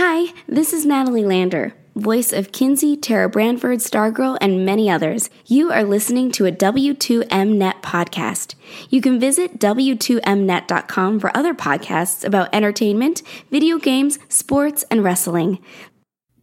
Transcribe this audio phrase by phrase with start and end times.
[0.00, 5.28] Hi, this is Natalie Lander, voice of Kinsey, Tara Branford, Stargirl, and many others.
[5.46, 8.54] You are listening to a W2Mnet podcast.
[8.90, 15.58] You can visit W2Mnet.com for other podcasts about entertainment, video games, sports, and wrestling.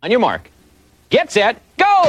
[0.04, 0.50] On your mark.
[1.10, 2.02] Get set, go!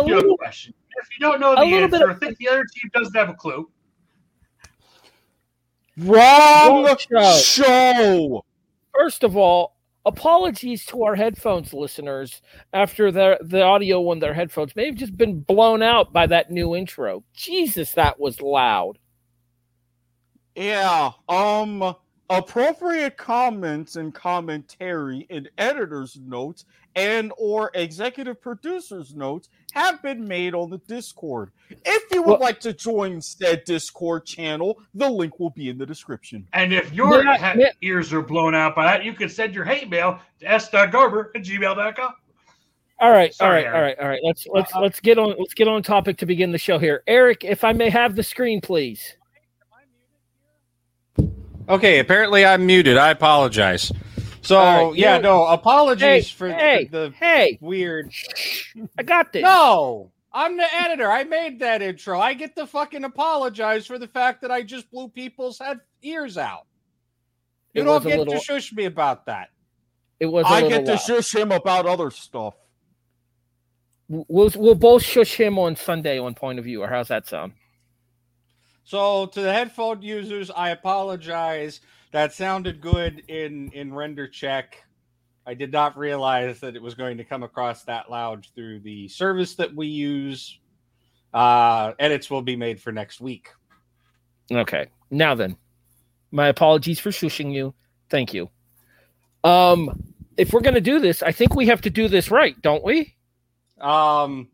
[0.00, 0.74] A- to ask a you little- a question.
[1.02, 3.14] If you don't know the little bit answer, of- I think the other team doesn't
[3.16, 3.70] have a clue.
[5.96, 7.32] Wrong Wrong show.
[7.32, 8.44] show.
[8.94, 12.40] first of all, apologies to our headphones listeners
[12.72, 16.50] after their the audio on their headphones may have just been blown out by that
[16.50, 17.22] new intro.
[17.34, 18.98] Jesus, that was loud.
[20.54, 21.10] Yeah.
[21.28, 21.94] Um.
[22.32, 30.54] Appropriate comments and commentary in editor's notes and or executive producer's notes have been made
[30.54, 31.50] on the Discord.
[31.84, 35.78] If you would Well- like to join said Discord channel, the link will be in
[35.78, 36.46] the description.
[36.52, 37.70] And if your Yeah, ha- yeah.
[37.82, 41.42] ears are blown out by that, you can send your hate mail to s.garber at
[41.42, 42.14] gmail.com.
[43.02, 44.20] All right, Sorry, all right, all right, all right.
[44.22, 47.02] Let's let's Uh, let's get on let's get on topic to begin the show here.
[47.06, 49.16] Eric, if I may have the screen, please.
[51.68, 52.96] Okay, apparently I'm muted.
[52.96, 53.90] I apologize.
[54.42, 58.10] So All right, yeah, you- no apologies Hey, for hey, the hey, weird.
[58.98, 59.42] I got this.
[59.42, 61.10] No, I'm the editor.
[61.10, 62.18] I made that intro.
[62.20, 66.38] I get to fucking apologize for the fact that I just blew people's head ears
[66.38, 66.66] out.
[67.74, 69.50] You It don't get little- to shush me about that.
[70.18, 70.44] It was.
[70.44, 71.00] a I little get to loud.
[71.00, 72.54] shush him about other stuff.
[74.08, 76.82] We'll we'll both shush him on Sunday on Point of View.
[76.82, 77.52] Or how's that sound?
[78.84, 81.80] So to the headphone users, I apologize.
[82.12, 84.82] That sounded good in in render check.
[85.46, 89.08] I did not realize that it was going to come across that loud through the
[89.08, 90.58] service that we use.
[91.32, 93.48] Uh, edits will be made for next week.
[94.52, 94.86] Okay.
[95.10, 95.56] Now then,
[96.30, 97.74] my apologies for shushing you.
[98.10, 98.50] Thank you.
[99.44, 102.84] Um, if we're gonna do this, I think we have to do this right, don't
[102.84, 103.14] we?
[103.80, 104.48] Um,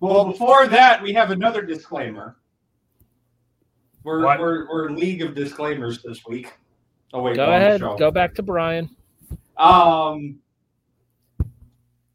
[0.00, 2.36] well, before that, we have another disclaimer.
[4.04, 4.38] We're What?
[4.38, 6.52] we're, we're League of Disclaimers this week.
[7.12, 7.80] Oh wait, Go ahead.
[7.80, 8.94] Go back to Brian.
[9.56, 10.38] Um,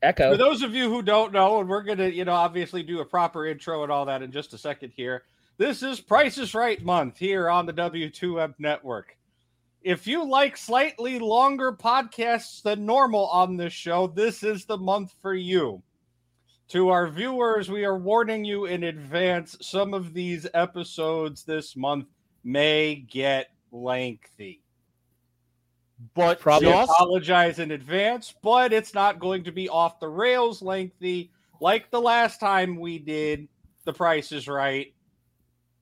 [0.01, 0.31] Echo.
[0.31, 3.05] For those of you who don't know, and we're gonna, you know, obviously do a
[3.05, 5.23] proper intro and all that in just a second here.
[5.57, 9.17] This is Price is Right month here on the W2M network.
[9.81, 15.15] If you like slightly longer podcasts than normal on this show, this is the month
[15.21, 15.81] for you.
[16.69, 22.05] To our viewers, we are warning you in advance some of these episodes this month
[22.43, 24.61] may get lengthy.
[26.13, 30.61] But Probably just apologize in advance, but it's not going to be off the rails
[30.61, 33.47] lengthy like the last time we did
[33.85, 34.93] The Price is Right.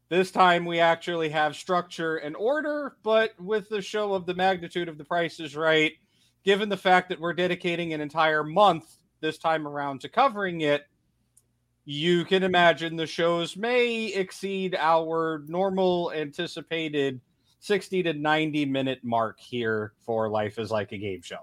[0.07, 4.87] This time we actually have structure and order, but with the show of the magnitude
[4.87, 5.91] of The Price is Right,
[6.45, 10.85] given the fact that we're dedicating an entire month this time around to covering it,
[11.85, 17.21] you can imagine the shows may exceed our normal anticipated
[17.59, 21.39] 60 to 90 minute mark here for Life is Like a Game Show.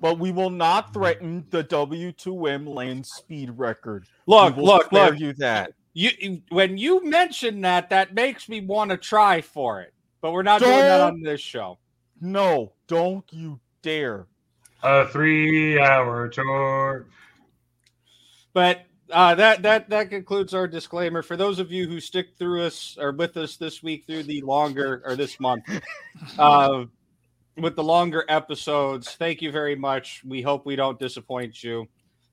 [0.00, 4.06] but we will not threaten the W2M land speed record.
[4.26, 5.18] Look, look, look.
[5.18, 5.72] you that.
[5.94, 9.92] You when you mention that, that makes me want to try for it.
[10.20, 11.78] But we're not doing that on this show.
[12.20, 14.26] No, don't you dare.
[14.82, 17.06] A three hour tour.
[18.52, 21.22] But uh, that that that concludes our disclaimer.
[21.22, 24.40] For those of you who stick through us or with us this week through the
[24.42, 25.64] longer or this month,
[26.38, 26.84] uh,
[27.56, 30.22] with the longer episodes, thank you very much.
[30.24, 31.88] We hope we don't disappoint you.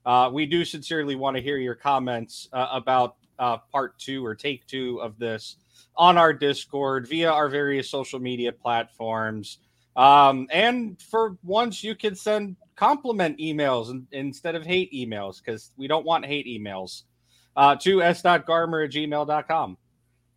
[0.06, 4.36] Uh, we do sincerely want to hear your comments uh, about uh, part two or
[4.36, 5.58] take two of this.
[5.98, 9.60] on our Discord, via our various social media platforms.
[9.96, 15.72] Um, and for once, you can send compliment emails in, instead of hate emails because
[15.78, 17.04] we don't want hate emails
[17.56, 19.78] uh, to s.garmer at gmail.com.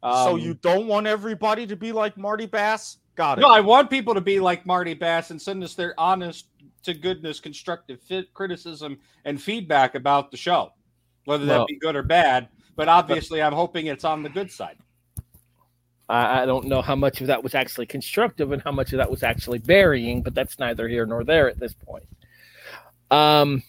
[0.02, 2.98] Um, so you don't want everybody to be like Marty Bass?
[3.16, 3.40] Got it.
[3.40, 6.46] No, I want people to be like Marty Bass and send us their honest
[6.84, 10.70] to goodness constructive fit criticism and feedback about the show,
[11.24, 12.48] whether that Well- be good or bad.
[12.76, 14.78] But obviously, I'm hoping it's on the good side.
[16.08, 18.98] I, I don't know how much of that was actually constructive and how much of
[18.98, 22.06] that was actually burying, but that's neither here nor there at this point.
[23.10, 23.62] Um,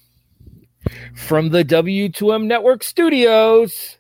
[1.15, 3.97] from the W2M Network Studios,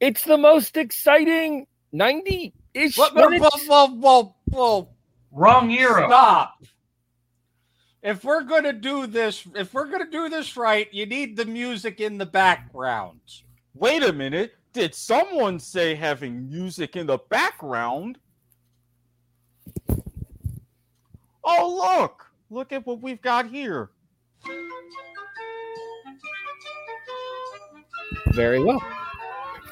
[0.00, 4.88] it's the most exciting 90 ish Whoa, whoa, whoa, whoa, whoa, whoa.
[5.30, 6.06] Wrong era.
[6.08, 6.64] Stop.
[8.02, 12.00] If we're gonna do this, if we're gonna do this right, you need the music
[12.00, 13.20] in the background.
[13.74, 14.54] Wait a minute.
[14.72, 18.18] Did someone say having music in the background?
[21.44, 22.26] Oh, look.
[22.48, 23.90] Look at what we've got here.
[28.28, 28.82] Very well.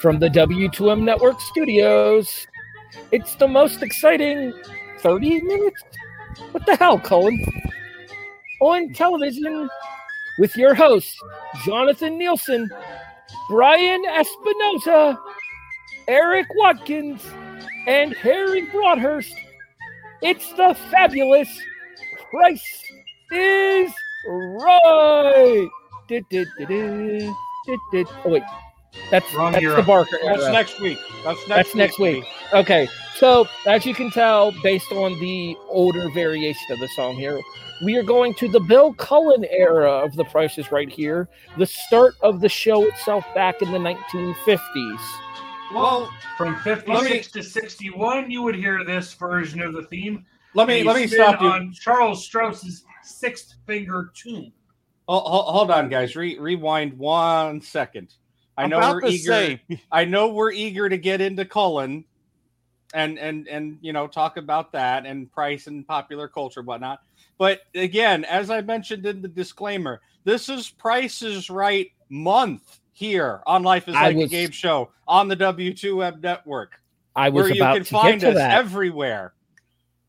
[0.01, 2.47] From the W2M Network Studios,
[3.11, 4.53] it's the most exciting
[4.99, 5.83] 30 minutes?
[6.51, 7.43] What the hell, Colin?
[8.61, 9.69] On television
[10.39, 11.17] with your host,
[11.65, 12.71] Jonathan Nielsen,
[13.49, 15.19] Brian Espinosa,
[16.09, 17.23] Eric Watkins,
[17.87, 19.35] and Harry Broadhurst.
[20.23, 21.49] It's the fabulous
[22.31, 22.85] Price
[23.33, 23.93] is
[24.29, 25.69] Right.
[26.09, 27.35] Du-du-du-du,
[27.67, 28.43] du-du- Oh, wait.
[29.11, 29.77] That's, Wrong that's era.
[29.77, 30.99] the Barker That's next week.
[31.25, 31.49] That's next.
[31.49, 32.25] That's next week.
[32.53, 37.41] Okay, so as you can tell, based on the older variation of the song here,
[37.83, 41.67] we are going to the Bill Cullen era of The Price is Right here, the
[41.67, 45.01] start of the show itself back in the 1950s.
[45.73, 50.25] Well, From 56 to 61, you would hear this version of the theme.
[50.55, 51.47] let me let me stop you.
[51.47, 54.53] on Charles Strouse's Sixth Finger Tune.
[55.09, 56.17] Ho- ho- Hold on, guys.
[56.17, 58.15] Re- rewind one second.
[58.59, 59.33] I know About we're eager.
[59.33, 59.63] say,
[59.93, 62.05] I know we're eager to get into Cullen,
[62.93, 67.01] and and and you know talk about that and price and popular culture and whatnot.
[67.41, 73.63] But again, as I mentioned in the disclaimer, this is Price's Right month here on
[73.63, 76.73] Life is Like was- a Game Show on the W2M network,
[77.17, 78.51] I was where you can to find us that.
[78.59, 79.33] everywhere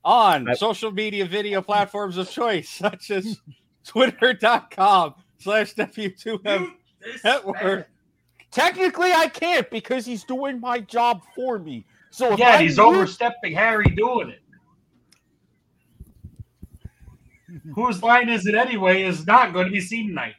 [0.03, 3.39] on I- social media video platforms of choice, such as
[3.85, 6.73] twitter.com slash W2M
[7.23, 7.87] network.
[8.51, 11.85] technically I can't because he's doing my job for me.
[12.09, 14.40] So Yeah, he's mute- overstepping Harry doing it.
[17.75, 20.35] Whose line is it anyway is not going to be seen tonight.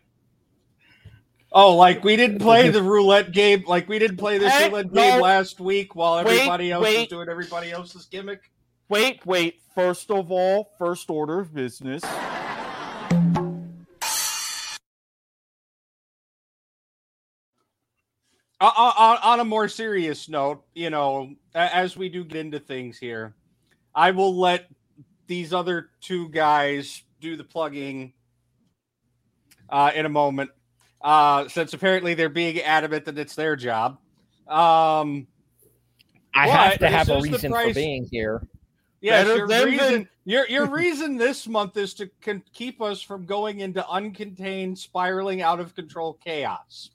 [1.54, 3.64] Oh, like we didn't play the roulette game.
[3.66, 5.02] Like we didn't play this Hey, roulette no.
[5.02, 7.10] game last week while Wait, everybody else was wait.
[7.10, 8.50] doing everybody else's gimmick.
[8.88, 9.60] Wait, wait.
[9.74, 12.02] First of all, first order of business.
[18.60, 22.60] Uh, uh, on, on a more serious note, you know, as we do get into
[22.60, 23.34] things here,
[23.94, 24.68] I will let
[25.32, 28.12] these other two guys do the plugging
[29.70, 30.50] uh, in a moment,
[31.00, 33.92] uh, since apparently they're being adamant that it's their job.
[34.46, 35.26] Um,
[36.34, 38.46] I have to have a is the reason for being here.
[39.00, 42.82] Yes, Better your them reason, than- your your reason this month is to con- keep
[42.82, 46.90] us from going into uncontained, spiraling out of control chaos.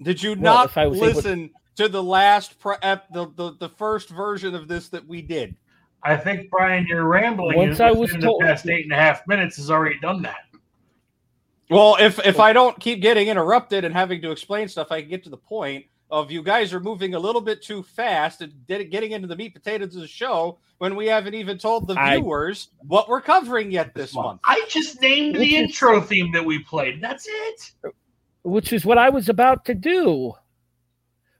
[0.00, 3.12] Did you Well, not if I was able to- listen to the last pre- ep-
[3.12, 5.56] the, the the first version of this that we did?
[6.06, 7.56] I think Brian, you're rambling.
[7.56, 10.36] Once I was told- the past eight and a half minutes has already done that.
[11.68, 15.10] Well, if if I don't keep getting interrupted and having to explain stuff, I can
[15.10, 18.52] get to the point of you guys are moving a little bit too fast and
[18.68, 22.18] getting into the meat potatoes of the show when we haven't even told the I-
[22.18, 24.40] viewers what we're covering yet this month.
[24.44, 27.00] I just named Which the is- intro theme that we played.
[27.02, 27.72] That's it.
[28.44, 30.34] which is what I was about to do.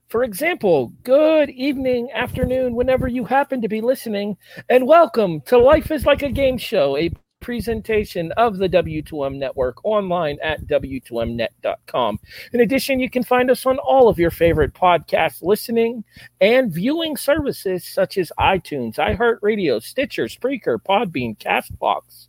[0.07, 4.37] For example, good evening, afternoon, whenever you happen to be listening,
[4.69, 7.11] and welcome to Life is Like a Game Show, a
[7.41, 12.19] presentation of the W2M network online at W2Mnet.com.
[12.53, 16.05] In addition, you can find us on all of your favorite podcast listening
[16.39, 22.26] and viewing services such as iTunes, iHeartRadio, Stitcher, Spreaker, Podbean, Castbox.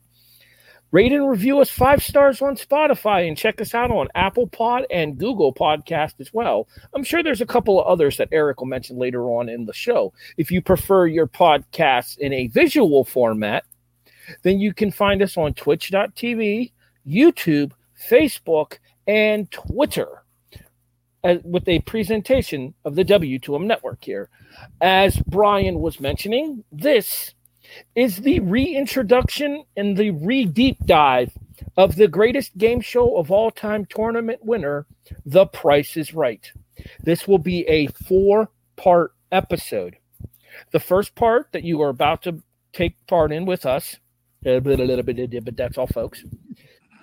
[0.90, 4.86] Rate and review us five stars on Spotify and check us out on Apple Pod
[4.90, 6.66] and Google Podcast as well.
[6.94, 9.74] I'm sure there's a couple of others that Eric will mention later on in the
[9.74, 10.14] show.
[10.38, 13.64] If you prefer your podcasts in a visual format,
[14.42, 16.72] then you can find us on twitch.tv,
[17.06, 17.72] YouTube,
[18.10, 20.22] Facebook, and Twitter.
[21.24, 24.30] uh, with a presentation of the W2M network here.
[24.80, 27.34] As Brian was mentioning, this
[27.94, 31.32] is the reintroduction and the re deep dive
[31.76, 34.86] of the greatest game show of all time tournament winner,
[35.26, 36.50] The Price is Right.
[37.02, 39.96] This will be a four part episode.
[40.72, 43.96] The first part that you are about to take part in with us,
[44.44, 46.24] a little, little bit, but that's all, folks.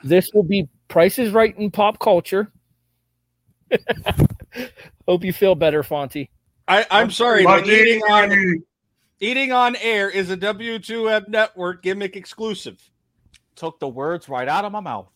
[0.03, 2.51] This will be Price is Right in pop culture.
[5.07, 6.29] Hope you feel better, Fonty.
[6.67, 7.73] I, I'm sorry, but Money.
[7.73, 8.63] eating on
[9.19, 12.81] eating on air is a W2M network gimmick exclusive.
[13.55, 15.07] Took the words right out of my mouth.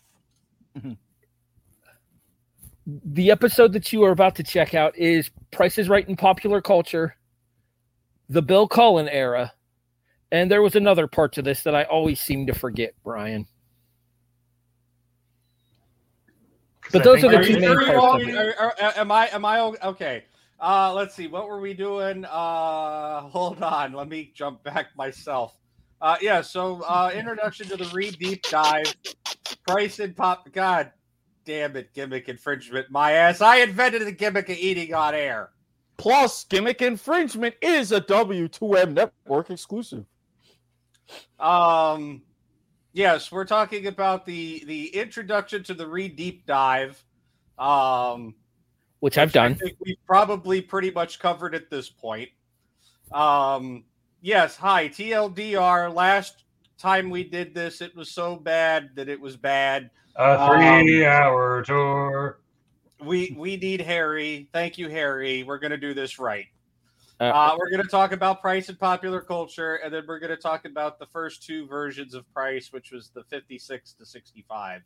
[0.77, 0.94] Mm-hmm.
[3.06, 6.62] the episode that you are about to check out is Price is Right in popular
[6.62, 7.15] culture,
[8.29, 9.51] the Bill Cullen era,
[10.32, 13.48] and there was another part to this that I always seem to forget, Brian.
[16.91, 18.38] But those are the two main parts want of me- it.
[18.58, 20.24] are- are- am I am I o- okay?
[20.62, 21.28] Uh, let's see.
[21.28, 22.25] What were we doing?
[22.25, 23.94] Uh, hold on.
[23.94, 25.58] Let me jump back myself.
[26.01, 26.42] Uh, yeah.
[26.42, 28.94] So, uh, introduction to the re deep dive.
[29.68, 30.51] Price and pop.
[30.51, 30.92] God
[31.46, 31.94] damn it!
[31.94, 32.92] Gimmick infringement.
[32.92, 33.42] My ass.
[33.42, 35.51] I invented the gimmick of eating on air.
[35.98, 40.06] Plus, gimmick infringement is a W2M network exclusive.
[41.39, 42.22] Um,
[42.94, 47.04] yes, we're talking about the the introduction to the re deep dive.
[47.58, 48.36] Um,
[49.00, 49.56] Which I've which I done.
[49.56, 52.29] think we've probably pretty much covered at this point.
[53.12, 53.86] Um,
[54.22, 55.94] yes, hi TLDR.
[55.94, 56.44] Last
[56.77, 59.89] time we did this, it was so bad that it was bad.
[60.15, 62.39] A three-hour tour.
[63.01, 64.50] We we need Harry.
[64.51, 65.44] Thank you, Harry.
[65.44, 66.46] We're gonna do this right.
[67.22, 70.29] Uh, Uh, we're going to talk about Price and popular culture, and then we're going
[70.29, 74.82] to talk about the first two versions of Price, which was the 56 to 65.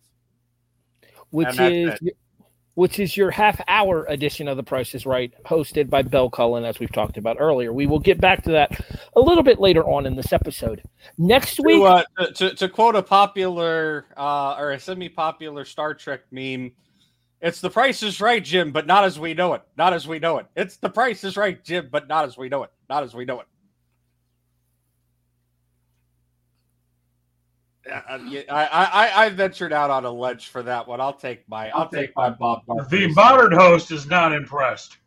[1.29, 2.11] which and that's is
[2.75, 6.65] which is your half hour edition of The Price is Right, hosted by Bill Cullen,
[6.65, 7.71] as we've talked about earlier.
[7.71, 8.79] We will get back to that
[9.15, 10.81] a little bit later on in this episode.
[11.17, 12.03] Next week, To, uh,
[12.35, 16.71] to, to, quote a popular uh, or a semi-popular Star Trek meme,
[17.41, 19.61] it's the Price is Right, Jim, but not as we know it.
[19.77, 20.47] Not as we know it.
[20.55, 22.71] It's the Price is Right, Jim, but not as we know it.
[22.89, 23.47] Not as we know it.
[27.91, 31.01] Uh, yeah, I, I I ventured out on a ledge for that one.
[31.01, 32.87] I'll take my I'll take my Bob Barker.
[32.89, 34.97] The modern host is not impressed.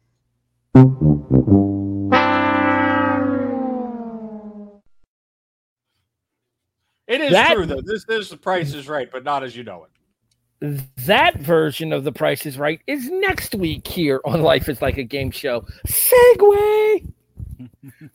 [7.06, 7.80] It is That- true though.
[7.82, 10.80] This this the Price is Right, but not as you know it.
[11.06, 14.98] that version of The Price is Right is next week here on Life is Like
[14.98, 15.64] a Game Show.
[15.86, 17.12] Segway!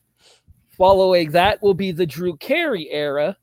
[0.77, 3.37] Following that will be the Drew Carey era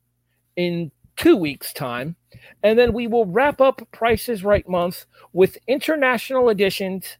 [0.55, 2.15] in two weeks' time.
[2.63, 7.17] And then we will wrap up Prices Right month with international editions,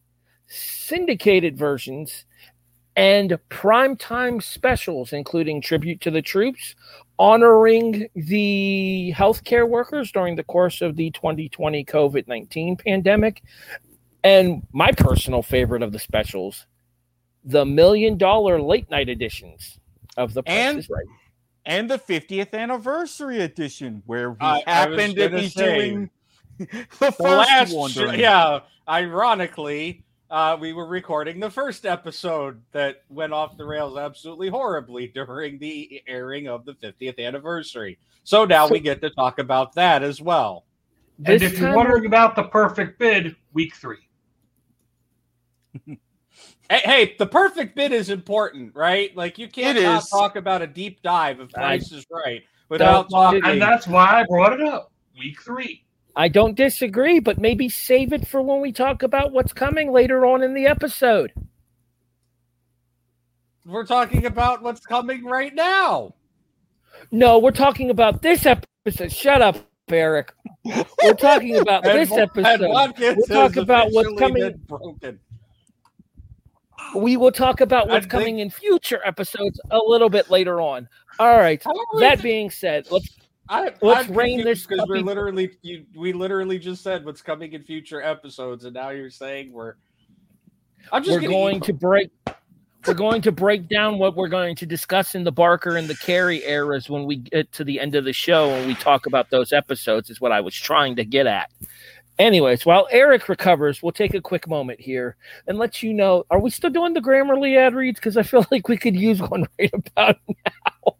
[0.47, 2.25] syndicated versions,
[2.95, 6.75] and primetime specials, including Tribute to the Troops,
[7.17, 13.43] honoring the healthcare workers during the course of the 2020 COVID 19 pandemic.
[14.23, 16.65] And my personal favorite of the specials,
[17.43, 19.79] the million dollar late night editions
[20.17, 21.05] of The Price And- Right.
[21.69, 26.09] And the 50th anniversary edition, where we I- I happen to gonna be say, doing
[26.57, 27.91] the first The last, one.
[28.19, 28.61] yeah.
[28.88, 35.07] Ironically, uh, we were recording the first episode that went off the rails absolutely horribly
[35.09, 37.99] during the airing of the 50th anniversary.
[38.23, 40.65] So now we get to talk about that as well.
[41.23, 44.09] And if you're time- wondering about the perfect bid, week three.
[46.69, 49.15] Hey, hey, the perfect bid is important, right?
[49.15, 50.09] Like you can't It not is.
[50.09, 53.41] talk about a deep dive of I Price is Right without talking.
[53.43, 54.91] And that's why I brought it up.
[55.17, 55.83] Week three.
[56.15, 60.25] I don't disagree, but maybe save it for when we talk about what's coming later
[60.25, 61.31] on in the episode.
[63.65, 66.13] We're talking about what's coming right now.
[67.11, 69.11] No, we're talking about this episode.
[69.11, 69.57] Shut up,
[69.89, 70.33] Eric.
[70.65, 73.17] We're talking about this And- and episode.
[73.17, 74.53] We're talking about what's coming.
[74.67, 75.19] Broken.
[76.96, 80.88] We will talk about what's think- coming in future episodes a little bit later on.
[81.19, 81.62] All right.
[82.00, 83.10] That do- being said, let's
[83.50, 87.53] I, let's I'm rein this because we're literally you, we literally just said what's coming
[87.53, 89.75] in future episodes, and now you're saying we're.
[90.91, 92.12] I'm just we're gonna to break
[92.88, 95.96] we're going to break down what we're going to discuss in the Barker and the
[95.96, 99.29] Carey eras when we get to the end of the show and we talk about
[99.29, 101.51] those episodes is what I was trying to get at.
[102.19, 105.15] Anyways, while Eric recovers, we'll take a quick moment here
[105.47, 107.97] and let you know are we still doing the Grammarly ad reads?
[107.99, 110.95] Because I feel like we could use one right about now.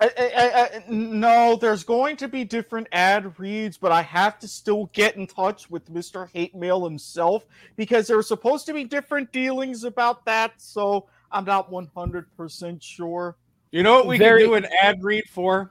[0.00, 4.48] I- I- I- no, there's going to be different ad reads, but I have to
[4.48, 6.28] still get in touch with Mr.
[6.32, 10.52] Hate Mail himself because there are supposed to be different dealings about that.
[10.58, 13.36] So I'm not 100% sure.
[13.70, 15.70] You know what we Very- can do an ad read for?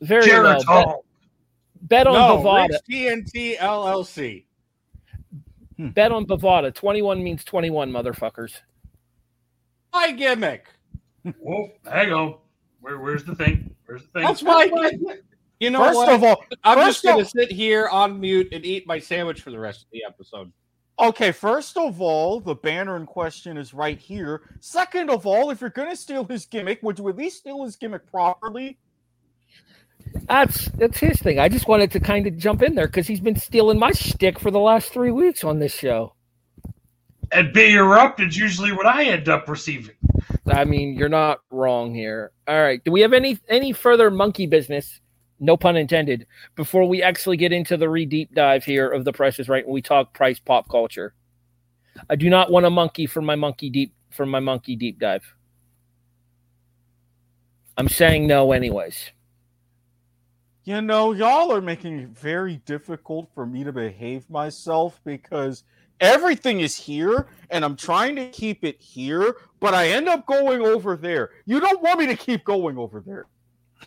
[0.00, 0.54] Very well.
[0.58, 1.02] Bet, Geritol.
[1.84, 2.68] Bet on No, Bovada.
[2.68, 4.44] Rick's TNT LLC.
[5.76, 5.88] Hmm.
[5.88, 6.74] Bet on Bovada.
[6.74, 8.60] 21 means 21, motherfuckers.
[9.92, 10.66] My gimmick.
[11.40, 12.36] Whoa, hang on.
[12.80, 13.74] Where, where's the thing?
[13.86, 14.22] Where's the thing?
[14.24, 15.22] That's my gimmick.
[15.60, 16.12] You know First what?
[16.12, 19.40] of all, I'm just going to of- sit here on mute and eat my sandwich
[19.40, 20.52] for the rest of the episode.
[20.98, 24.42] Okay, first of all, the banner in question is right here.
[24.60, 27.74] Second of all, if you're gonna steal his gimmick, would you at least steal his
[27.74, 28.78] gimmick properly?
[30.22, 31.38] That's that's his thing.
[31.38, 34.38] I just wanted to kind of jump in there because he's been stealing my shtick
[34.38, 36.14] for the last three weeks on this show.
[37.32, 39.96] And being erupted is usually what I end up receiving.
[40.46, 42.32] I mean, you're not wrong here.
[42.46, 42.82] All right.
[42.84, 45.00] Do we have any any further monkey business?
[45.40, 46.26] No pun intended.
[46.54, 49.66] Before we actually get into the re deep dive here of the Price is Right,
[49.66, 51.12] when we talk price pop culture,
[52.08, 55.24] I do not want a monkey for my monkey deep for my monkey deep dive.
[57.76, 59.10] I'm saying no, anyways.
[60.64, 65.64] You know, y'all are making it very difficult for me to behave myself because
[66.00, 70.62] everything is here and I'm trying to keep it here, but I end up going
[70.62, 71.30] over there.
[71.44, 73.26] You don't want me to keep going over there.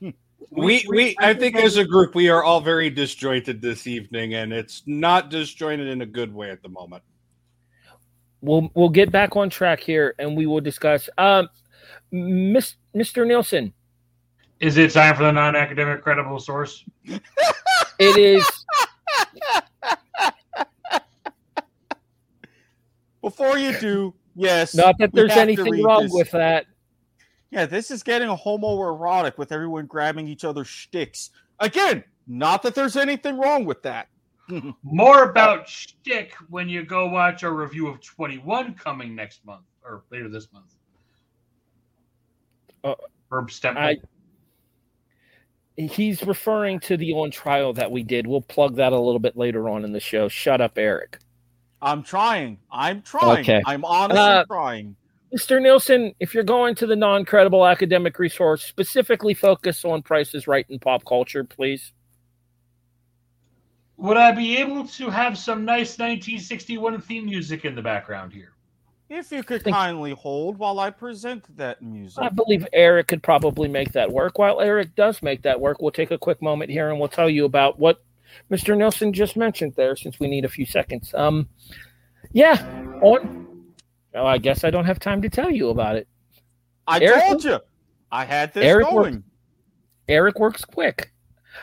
[0.52, 4.54] We, we, I think as a group, we are all very disjointed this evening, and
[4.54, 7.04] it's not disjointed in a good way at the moment.
[8.42, 11.10] We'll we'll get back on track here and we will discuss.
[11.18, 11.50] Um,
[12.12, 13.28] Miss, Mr.
[13.28, 13.74] Nielsen,
[14.60, 16.84] Is it time for the non-academic credible source?
[17.06, 17.22] it
[18.00, 18.46] is.
[23.22, 24.74] Before you do, yes.
[24.74, 26.14] Not that there's anything wrong this.
[26.14, 26.66] with that.
[27.52, 31.30] Yeah, this is getting a homoerotic with everyone grabbing each other's shticks.
[31.60, 34.10] Again, not that there's anything wrong with that.
[34.84, 40.04] More about shtick when you go watch our review of 21 coming next month or
[40.12, 40.74] later this month.
[42.84, 42.96] Uh,
[43.32, 43.78] Herb Stempel.
[43.78, 43.98] I-
[45.78, 48.26] He's referring to the on trial that we did.
[48.26, 50.28] We'll plug that a little bit later on in the show.
[50.28, 51.20] Shut up, Eric.
[51.84, 52.58] I'm trying.
[52.72, 53.42] I'm trying.
[53.42, 53.62] Okay.
[53.64, 54.96] I'm honestly Uh, trying.
[55.36, 55.62] Mr.
[55.62, 60.66] Nielsen, if you're going to the non credible academic resource, specifically focus on prices right
[60.70, 61.94] in pop culture, please.
[63.98, 68.54] Would I be able to have some nice 1961 theme music in the background here?
[69.10, 72.22] If you could kindly hold while I present that music.
[72.22, 74.38] I believe Eric could probably make that work.
[74.38, 77.30] While Eric does make that work, we'll take a quick moment here and we'll tell
[77.30, 78.04] you about what
[78.52, 78.78] Mr.
[78.78, 81.14] Nielsen just mentioned there, since we need a few seconds.
[81.14, 81.48] Um,
[82.34, 82.66] yeah,
[83.02, 83.74] on.
[84.14, 86.08] Well, I guess I don't have time to tell you about it.
[86.86, 87.60] I Eric- told you.
[88.12, 89.24] I had this Eric going.
[90.08, 91.12] Eric works quick.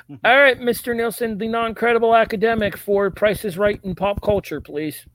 [0.11, 0.95] All right, Mr.
[0.95, 5.07] Nielsen, the non credible academic for prices right in pop culture, please.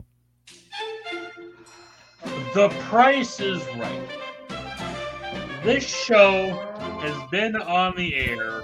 [2.56, 4.10] The price is right.
[5.64, 6.50] This show
[7.00, 8.64] has been on the air,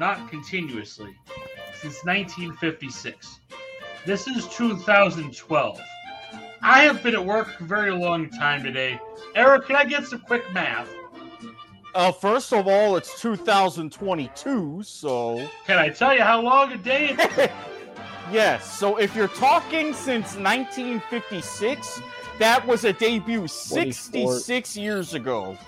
[0.00, 1.14] not continuously,
[1.80, 3.38] since 1956.
[4.04, 5.80] This is 2012.
[6.60, 8.98] I have been at work a very long time today.
[9.36, 10.92] Eric, can I get some quick math?
[11.94, 15.48] Uh, first of all, it's 2022, so.
[15.68, 17.48] Can I tell you how long a day it is?
[18.32, 22.02] yes, so if you're talking since 1956,
[22.40, 25.58] that was a debut 66 years ago.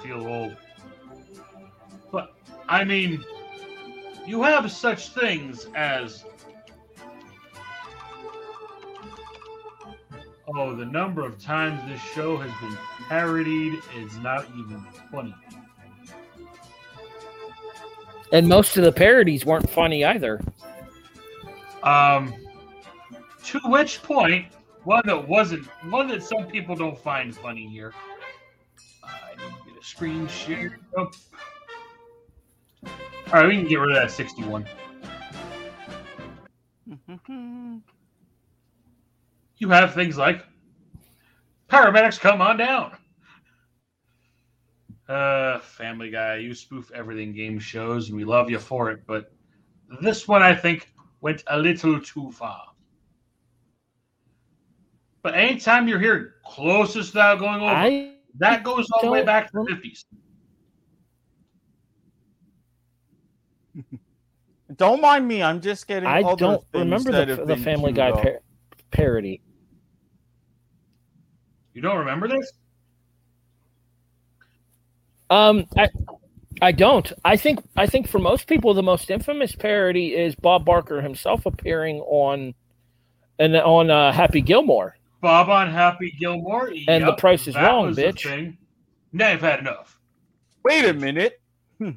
[0.00, 0.56] feel old.
[2.12, 2.34] But
[2.68, 3.22] I mean,
[4.24, 6.24] you have such things as
[10.54, 15.34] oh, the number of times this show has been parodied is not even twenty.
[18.32, 20.40] And most of the parodies weren't funny either.
[21.82, 22.34] Um,
[23.46, 24.46] to which point,
[24.84, 27.92] one that wasn't one that some people don't find funny here.
[29.02, 31.14] I need to get a screen share up.
[32.84, 34.66] All right, we can get rid of that sixty-one.
[39.56, 40.44] You have things like
[41.70, 42.96] paramedics come on down.
[45.08, 49.06] Uh, Family Guy, you spoof everything game shows, and we love you for it.
[49.06, 49.32] But
[50.00, 52.73] this one, I think, went a little too far.
[55.24, 59.50] But anytime you're here, closest without going over, I that goes all the way back
[59.50, 60.04] to the fifties.
[64.76, 67.92] Don't mind me, I'm just getting I other don't things remember that the, the Family
[67.92, 68.40] Guy par-
[68.90, 69.40] parody.
[71.74, 72.52] You don't remember this?
[75.30, 75.88] Um, I
[76.60, 77.12] I don't.
[77.24, 81.46] I think I think for most people the most infamous parody is Bob Barker himself
[81.46, 82.54] appearing on
[83.38, 84.96] and on uh, Happy Gilmore.
[85.24, 86.70] Bob on Happy Gilmore.
[86.86, 88.24] And the price is wrong, was a bitch.
[88.24, 88.58] thing.
[89.10, 89.98] Now you've had enough.
[90.62, 91.40] Wait a minute.
[91.78, 91.92] Hmm.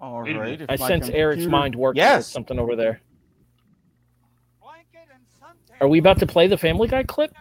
[0.00, 0.62] All Wait right.
[0.66, 2.20] I my sense Eric's computer- mind working Yes.
[2.20, 3.02] with something over there.
[5.78, 7.34] Are we about to play the Family Guy clip?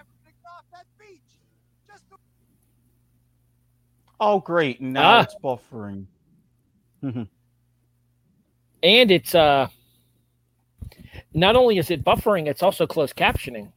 [4.19, 4.81] Oh, great.
[4.81, 5.21] Now Ah.
[5.21, 6.07] it's buffering.
[8.83, 9.67] And it's uh
[11.35, 13.71] not only is it buffering, it's also closed captioning.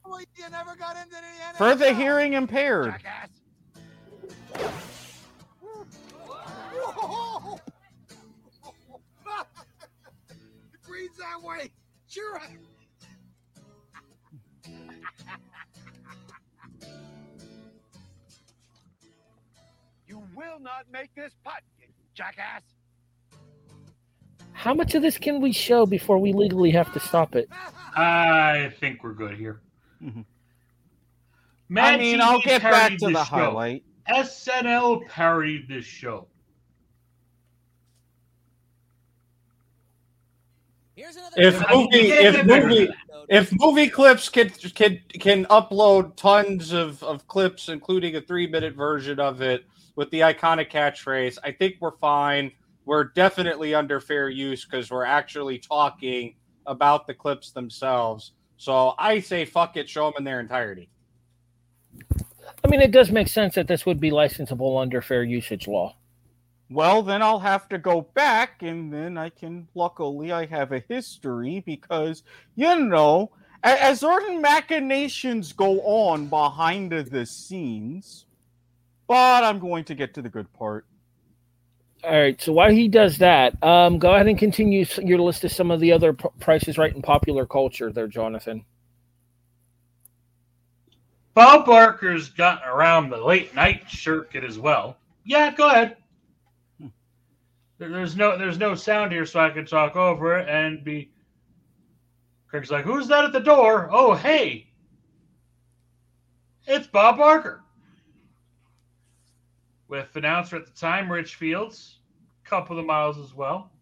[1.57, 2.95] For the hearing impaired.
[10.85, 11.71] Agreed that way.
[12.09, 12.41] Sure.
[20.07, 22.63] You will not make this putt, you jackass.
[24.59, 27.49] How much of this can we show before we legally have to stop it?
[27.97, 29.61] I think we're good here.
[30.03, 30.25] Mhm.
[31.69, 33.37] Mad I mean, TV I'll get back to the show.
[33.37, 33.85] highlight.
[34.09, 36.27] SNL parodied this show.
[40.97, 42.89] If movie, if movie,
[43.29, 48.75] if movie clips can can can upload tons of, of clips, including a three minute
[48.75, 52.51] version of it with the iconic catchphrase, I think we're fine.
[52.89, 58.33] We're definitely under fair use because we're actually talking about the clips themselves.
[58.57, 60.89] So I say fuck it, show them in their entirety.
[62.65, 65.97] I mean, it does make sense that this would be licensable under fair usage law.
[66.71, 69.69] Well, then I'll have to go back, and then I can.
[69.75, 72.23] Luckily, I have a history because
[72.57, 78.25] you know, as certain machinations go on behind the scenes.
[79.07, 80.87] But I'm going to get to the good part.
[82.05, 82.41] All right.
[82.41, 85.81] So while he does that, um, go ahead and continue your list of some of
[85.81, 88.65] the other prices right in popular culture, there, Jonathan.
[91.35, 94.97] Bob Barker's gotten around the late night circuit as well.
[95.25, 95.97] Yeah, go ahead.
[97.79, 101.13] There- There's no there's no sound here, so I can talk over it and be.
[102.49, 104.67] Craig's like, "Who's that at the door?" Oh, hey,
[106.67, 107.63] it's Bob Barker.
[109.89, 112.01] With announcer at the time, Rich Fields,
[112.45, 113.73] couple of miles as well.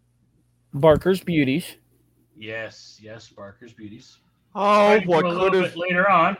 [0.72, 1.76] Barker's Beauties.
[2.36, 4.18] Yes, yes, Barker's Beauties.
[4.54, 5.76] Oh, Right, what a little could bit have?
[5.76, 6.36] later on.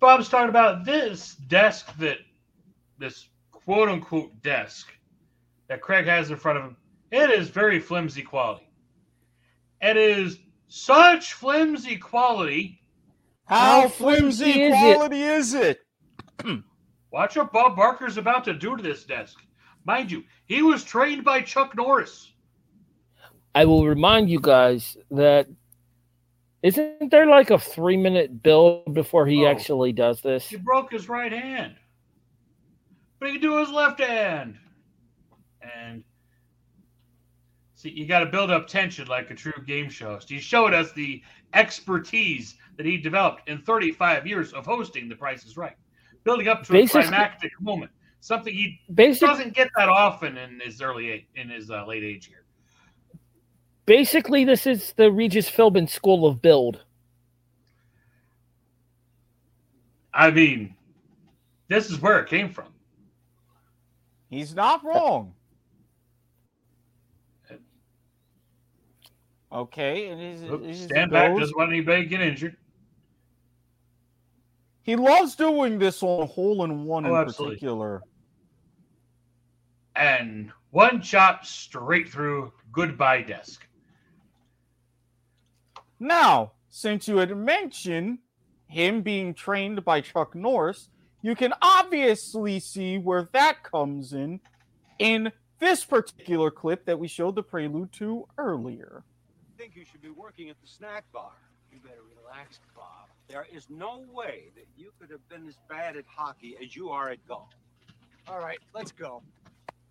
[0.00, 2.18] Bob's talking about this desk that
[2.98, 4.92] this quote unquote desk
[5.68, 6.76] that Craig has in front of him.
[7.10, 8.68] It is very flimsy quality.
[9.80, 12.80] It is such flimsy quality.
[13.46, 15.80] How How flimsy flimsy is quality is it?
[17.14, 19.38] Watch what Bob Barker's about to do to this desk.
[19.84, 22.32] Mind you, he was trained by Chuck Norris.
[23.54, 25.46] I will remind you guys that
[26.64, 29.48] isn't there like a three minute build before he Oh.
[29.48, 30.48] actually does this?
[30.48, 31.76] He broke his right hand,
[33.20, 34.58] but he can do his left hand.
[35.62, 36.02] And
[37.76, 40.74] see, you got to build up tension like a true game show So He showed
[40.74, 41.22] us the
[41.52, 45.76] expertise that he developed in 35 years of hosting The Price is Right,
[46.24, 47.90] building up to Basically- a climactic moment.
[48.20, 52.02] Something he Basic, doesn't get that often in his early age, in his uh, late
[52.02, 52.42] age here.
[53.84, 56.82] basically, this is the Regis Philbin School of Build.
[60.14, 60.74] I mean,
[61.68, 62.68] this is where it came from.
[64.30, 65.34] He's not wrong.
[69.52, 72.56] Okay, and he's, Oops, his stand back, doesn't want anybody to get injured.
[74.84, 77.56] He loves doing this on hole in one Oh, in absolutely.
[77.56, 78.02] particular.
[79.96, 83.66] and one shot straight through goodbye desk.
[86.00, 88.18] Now, since you had mentioned
[88.66, 90.90] him being trained by Chuck Norris,
[91.22, 94.40] you can obviously see where that comes in
[94.98, 99.04] in this particular clip that we showed the prelude to earlier.
[99.56, 101.30] I think you should be working at the snack bar.
[101.72, 103.03] You better relax, Bob.
[103.28, 106.90] There is no way that you could have been as bad at hockey as you
[106.90, 107.48] are at golf.
[108.28, 109.22] All right, let's go.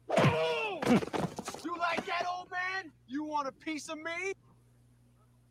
[0.09, 0.17] you
[1.77, 2.91] like that, old man?
[3.07, 4.33] You want a piece of me?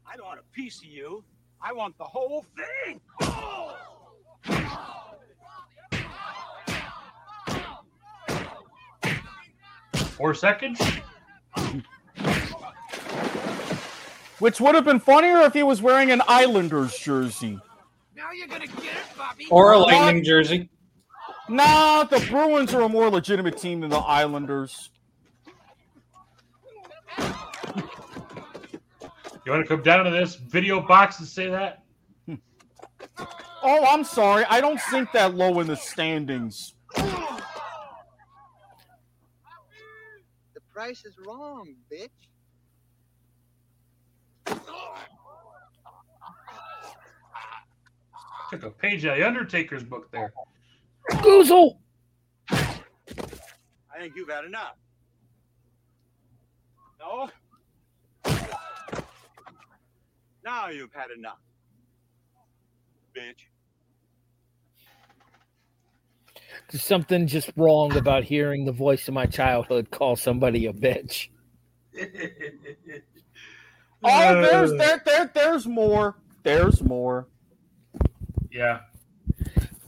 [0.07, 1.25] I don't want a piece of you.
[1.61, 3.01] I want the whole thing.
[9.95, 10.81] Four seconds.
[14.39, 17.61] Which would have been funnier if he was wearing an Islanders jersey.
[18.23, 19.49] Now you're gonna get it, Bobby.
[19.51, 19.93] Or a What?
[19.93, 20.69] lightning jersey.
[21.49, 24.91] Nah, the Bruins are a more legitimate team than the Islanders.
[29.45, 31.83] You want to come down to this video box and say that?
[33.65, 34.45] Oh, I'm sorry.
[34.45, 36.75] I don't sink that low in the standings.
[36.95, 37.41] The
[40.73, 42.11] price is wrong, bitch.
[48.53, 50.35] Took a page out of the Undertaker's book there.
[51.11, 51.79] Goozle.
[52.51, 54.77] I think you've had enough.
[57.01, 57.31] No?
[60.45, 61.39] Now you've had enough.
[63.17, 63.47] Bitch.
[66.71, 71.29] There's something just wrong about hearing the voice of my childhood call somebody a bitch.
[74.05, 76.17] Oh, there's there, there there's more.
[76.43, 77.29] There's more.
[78.53, 78.81] Yeah.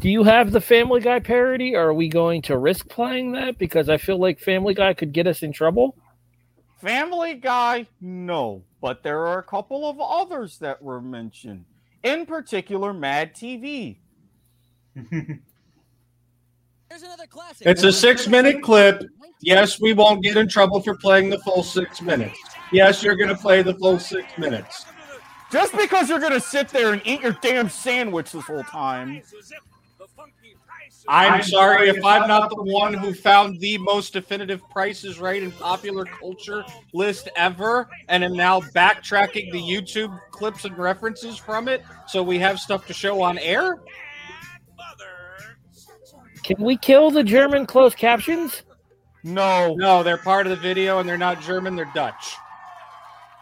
[0.00, 1.76] Do you have the Family Guy parody?
[1.76, 3.58] Or are we going to risk playing that?
[3.58, 5.96] Because I feel like Family Guy could get us in trouble.
[6.80, 11.64] Family Guy, no, but there are a couple of others that were mentioned.
[12.02, 13.96] In particular, Mad TV.
[17.62, 19.02] It's a six minute clip.
[19.40, 22.38] Yes, we won't get in trouble for playing the full six minutes.
[22.70, 24.86] Yes, you're going to play the full six minutes.
[25.54, 29.22] Just because you're gonna sit there and eat your damn sandwich this whole time.
[31.06, 35.52] I'm sorry if I'm not the one who found the most definitive prices right in
[35.52, 41.84] popular culture list ever and am now backtracking the YouTube clips and references from it
[42.08, 43.76] so we have stuff to show on air.
[46.42, 48.64] Can we kill the German closed captions?
[49.22, 49.76] No.
[49.76, 52.34] No, they're part of the video and they're not German, they're Dutch.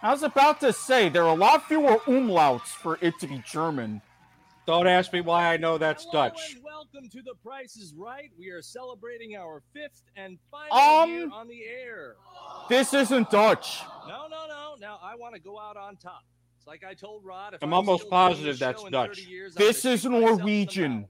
[0.03, 3.43] I was about to say there are a lot fewer umlauts for it to be
[3.47, 4.03] German.
[4.67, 6.55] Don't ask me why I know that's Hello Dutch.
[6.55, 8.31] and welcome to the Price is Right.
[8.39, 12.17] We are celebrating our fifth and final Um, year on the air.
[12.69, 13.81] This isn't Dutch.
[14.09, 14.75] No, no, no.
[14.81, 16.23] Now I want to go out on top.
[16.59, 17.55] It's like I told Rod.
[17.55, 19.19] If I'm I almost positive that's Dutch.
[19.27, 21.09] years, This is shoot myself in the Norwegian.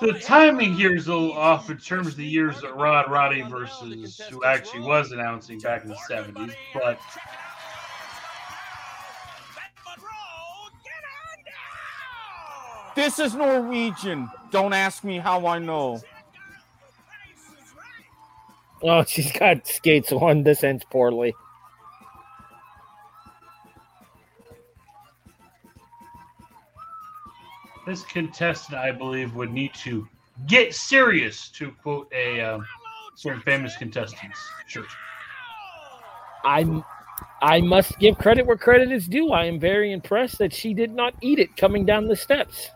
[0.00, 0.12] Mouth.
[0.14, 3.42] The timing here is a little off in terms of the years that Rod Roddy
[3.42, 6.54] versus who actually was announcing back in the 70s.
[6.74, 7.00] But
[12.96, 14.28] This is Norwegian.
[14.50, 16.00] Don't ask me how I know.
[18.82, 20.42] Oh, she's got skates on.
[20.42, 21.34] This ends poorly.
[27.90, 30.06] This contestant, I believe, would need to
[30.46, 32.64] get serious to quote a um,
[33.16, 34.86] certain famous contestant's shirt.
[36.44, 36.84] I'm
[37.42, 39.32] I must give credit where credit is due.
[39.32, 42.70] I am very impressed that she did not eat it coming down the steps.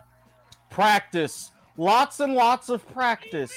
[0.69, 1.51] Practice.
[1.77, 3.53] Lots and lots of practice.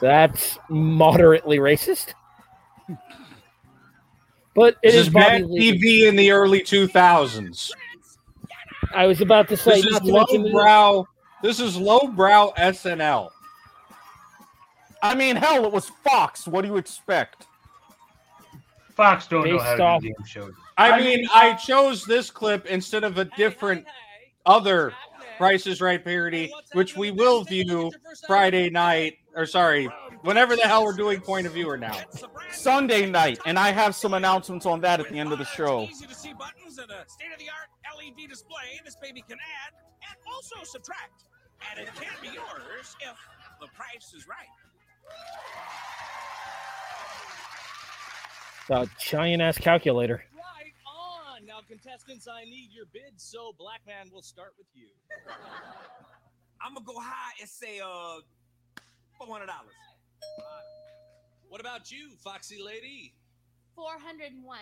[0.00, 2.12] That's moderately racist.
[4.54, 5.72] But it This is is Bobby Lee.
[5.72, 7.70] TV in the early 2000s.
[8.94, 11.04] I was about to say This is not to mention lowbrow.
[11.42, 13.30] This is lowbrow SNL.
[15.02, 16.46] I mean, hell, it was Fox.
[16.46, 17.46] What do you expect?
[18.96, 20.52] Fox don't know Based how to do game shows.
[20.76, 23.86] I mean, I chose this clip instead of a different
[24.44, 24.92] other
[25.38, 27.92] Price is Right parody, which we will view
[28.26, 29.88] Friday night, or sorry,
[30.22, 31.98] whenever the hell we're doing point of viewer now.
[32.50, 35.82] Sunday night, and I have some announcements on that at the end of the show.
[35.82, 38.80] Easy to see buttons and a state-of-the-art LED display.
[38.84, 39.74] This baby can add
[40.10, 41.24] and also subtract,
[41.70, 43.16] and it can be yours if
[43.60, 44.46] the price is right.
[48.70, 50.22] a giant ass calculator.
[50.34, 51.46] Right on.
[51.46, 54.88] Now, contestants, I need your bid, so Black Man will start with you.
[56.60, 58.18] I'm gonna go high and say uh
[59.16, 59.74] four hundred dollars.
[61.48, 63.14] What about you, Foxy Lady?
[63.74, 64.58] 401.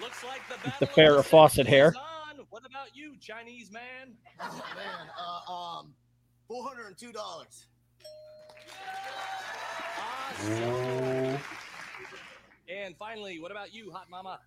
[0.00, 1.94] Looks like the The battle Farrah of the Fawcett hair.
[1.96, 2.46] on.
[2.50, 4.14] What about you, Chinese man?
[4.40, 5.94] Oh, man, uh, um,
[6.50, 7.14] $402.
[10.38, 11.38] Awesome.
[12.68, 14.40] And finally, what about you, hot mama?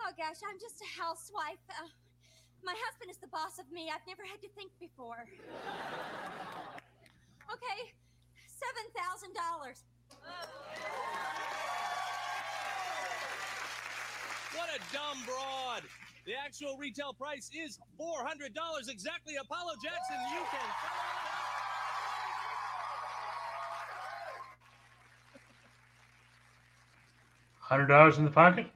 [0.00, 1.58] Oh gosh, I'm just a housewife.
[1.70, 1.88] Uh,
[2.64, 3.90] my husband is the boss of me.
[3.92, 5.24] I've never had to think before.
[7.48, 7.78] Okay,
[8.46, 9.34] $7,000.
[14.54, 15.82] What a dumb broad.
[16.26, 18.52] The actual retail price is $400
[18.88, 19.36] exactly.
[19.40, 20.68] Apollo Jackson, you can.
[27.60, 28.66] Hundred dollars in the pocket.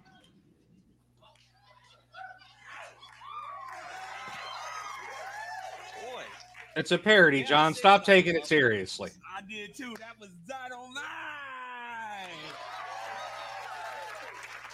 [6.77, 7.75] It's a parody, John.
[7.75, 9.11] Stop taking it seriously.
[9.37, 9.95] I did too.
[9.99, 11.03] That was dynamite.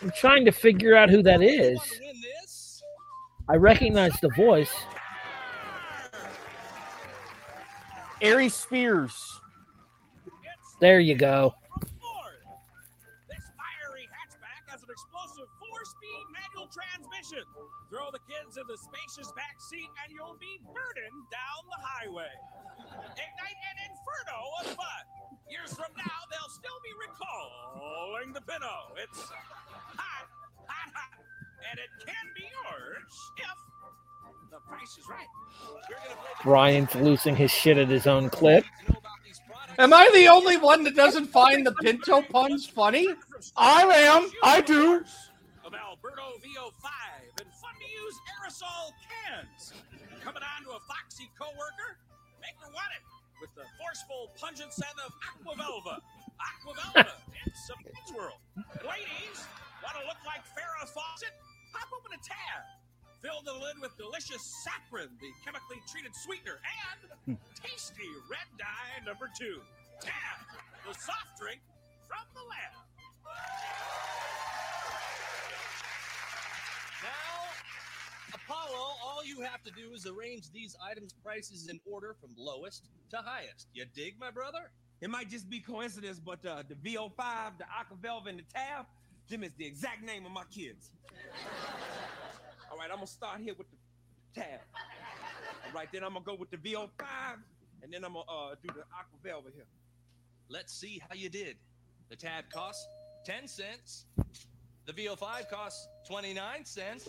[0.00, 1.80] I'm trying to figure out who that is.
[3.48, 4.72] I recognize the voice.
[8.22, 9.40] Ari Spears.
[10.80, 11.54] There you go.
[16.68, 17.44] Manual transmission.
[17.90, 22.32] Throw the kids in the spacious back seat and you'll be burdened down the highway.
[23.12, 25.04] Ignite an inferno of fun.
[25.50, 28.94] Years from now, they'll still be recalling the Pinto.
[29.02, 29.20] It's
[29.96, 30.28] hot,
[30.66, 31.18] hot, hot,
[31.70, 35.26] and it can be yours if the price is right.
[35.88, 38.64] We're gonna play Brian's losing his shit at his own clip.
[39.78, 43.06] Am I the only one that doesn't find the Pinto puns funny?
[43.56, 44.30] I am.
[44.42, 45.04] I do.
[46.18, 46.90] Alberto VO5
[47.38, 49.70] and fun to use aerosol cans.
[50.18, 51.94] Coming on to a foxy coworker,
[52.42, 53.04] make her want it
[53.38, 56.02] with the forceful pungent scent of Aqua Velva.
[56.42, 57.14] Aquavelva,
[57.46, 58.42] it's a kids world.
[58.82, 59.38] Ladies,
[59.78, 61.34] want to look like Farrah Fawcett?
[61.70, 62.66] Pop open a tab.
[63.22, 66.58] Fill the lid with delicious saccharin, the chemically treated sweetener,
[67.26, 69.62] and tasty red dye number two.
[70.02, 70.38] Tab,
[70.82, 71.62] the soft drink
[72.10, 72.88] from the lab.
[77.02, 82.30] Now, Apollo, all you have to do is arrange these items' prices in order from
[82.36, 83.68] lowest to highest.
[83.72, 84.70] You dig, my brother?
[85.00, 88.86] It might just be coincidence, but uh, the VO5, the Aqua Velva, and the Tab,
[89.28, 90.90] them is the exact name of my kids.
[92.70, 94.60] All right, I'm gonna start here with the Tab.
[95.66, 96.88] All right, then I'm gonna go with the VO5,
[97.82, 99.66] and then I'm gonna uh, do the Aqua Velva here.
[100.48, 101.56] Let's see how you did.
[102.08, 102.86] The tab costs
[103.26, 104.06] 10 cents.
[104.88, 107.06] The VO5 costs 29 cents.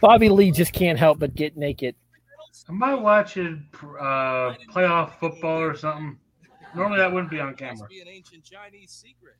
[0.00, 1.96] Bobby Lee just can't help but get naked.
[2.68, 6.16] Am I watching uh, playoff football or something?
[6.76, 7.88] Normally that wouldn't be on camera.
[7.88, 9.34] Be an ancient Chinese secret.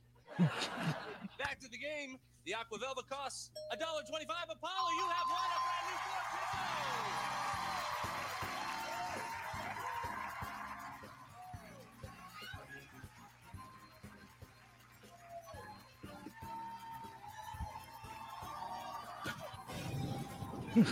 [1.39, 2.17] Back to the game.
[2.45, 3.79] The Aqua Velva costs $1.25.
[3.79, 7.26] Apollo, you have won a brand new Ford Pinto.
[20.77, 20.85] Well,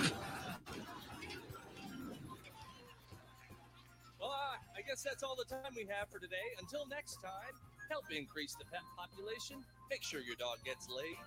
[4.32, 6.36] uh, I guess that's all the time we have for today.
[6.60, 7.54] Until next time,
[7.92, 9.58] help increase the pet population.
[9.92, 11.18] Make sure your dog gets laid.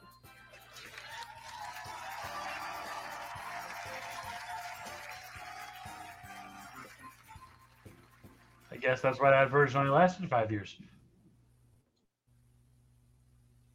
[8.72, 10.76] I guess that's why that version only lasted five years.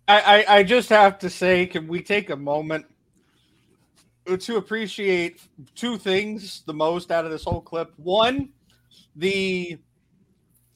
[0.10, 2.86] I, I, I just have to say, can we take a moment
[4.40, 5.42] to appreciate
[5.76, 7.92] two things the most out of this whole clip?
[7.98, 8.50] One,
[9.16, 9.78] the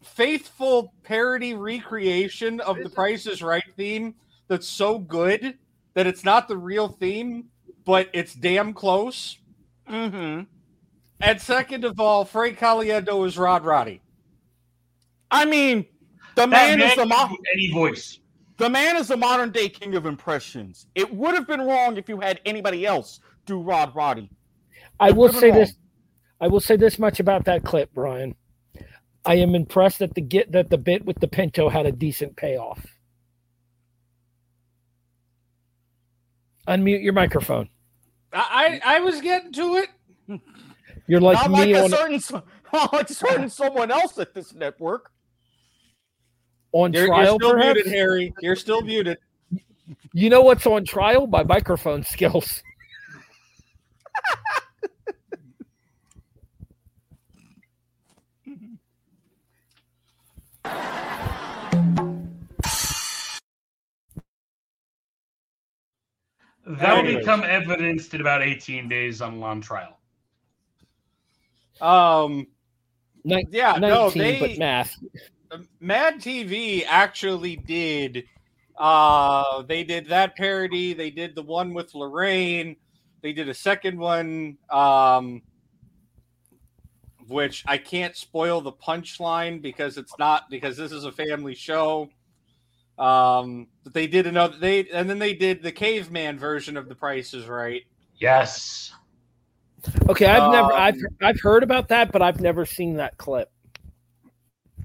[0.04, 4.16] faithful parody recreation of the Price is Right theme
[4.48, 5.58] that's so good
[5.94, 7.46] that it's not the real theme,
[7.86, 9.38] but it's damn close.
[9.90, 10.44] Mm-hmm.
[11.20, 14.02] And second of all, Frank Caliendo is Rod Roddy.
[15.32, 15.86] I mean,
[16.36, 18.20] the That man, is the mo- any voice.
[18.58, 20.88] the man is the modern day king of impressions.
[20.96, 24.30] It would have been wrong if you had anybody else do Rod Roddy.
[25.00, 25.74] I will say been this.
[26.40, 28.36] I will say this much about that clip, Brian.
[29.26, 32.36] I am impressed that the get that the bit with the Pinto had a decent
[32.36, 32.86] payoff.
[36.68, 37.70] Unmute your microphone.
[38.34, 40.42] I, I, I was getting to it.
[41.08, 42.42] You're like Not me like a on certain,
[42.94, 45.12] like certain someone else at this network.
[46.74, 47.36] on You're, you're trial.
[47.40, 47.76] still perhaps?
[47.76, 48.34] muted, Harry.
[48.42, 49.18] You're still muted.
[50.14, 51.28] You know what's on trial?
[51.28, 52.62] My microphone skills.
[66.68, 67.20] That will Anyways.
[67.20, 69.98] become evidenced in about 18 days on on trial.
[71.80, 72.48] Um,
[73.24, 74.98] Nin- yeah, no, they but math.
[75.80, 78.26] Mad TV actually did.
[78.78, 80.94] Uh, they did that parody.
[80.94, 82.76] They did the one with Lorraine.
[83.22, 85.42] They did a second one, um,
[87.28, 92.10] which I can't spoil the punchline because it's not because this is a family show.
[92.98, 94.58] Um, but they did another.
[94.58, 97.84] They and then they did the caveman version of The Price is Right.
[98.20, 98.92] Yes.
[100.10, 103.52] Okay, I've never Um, I've I've heard about that, but I've never seen that clip.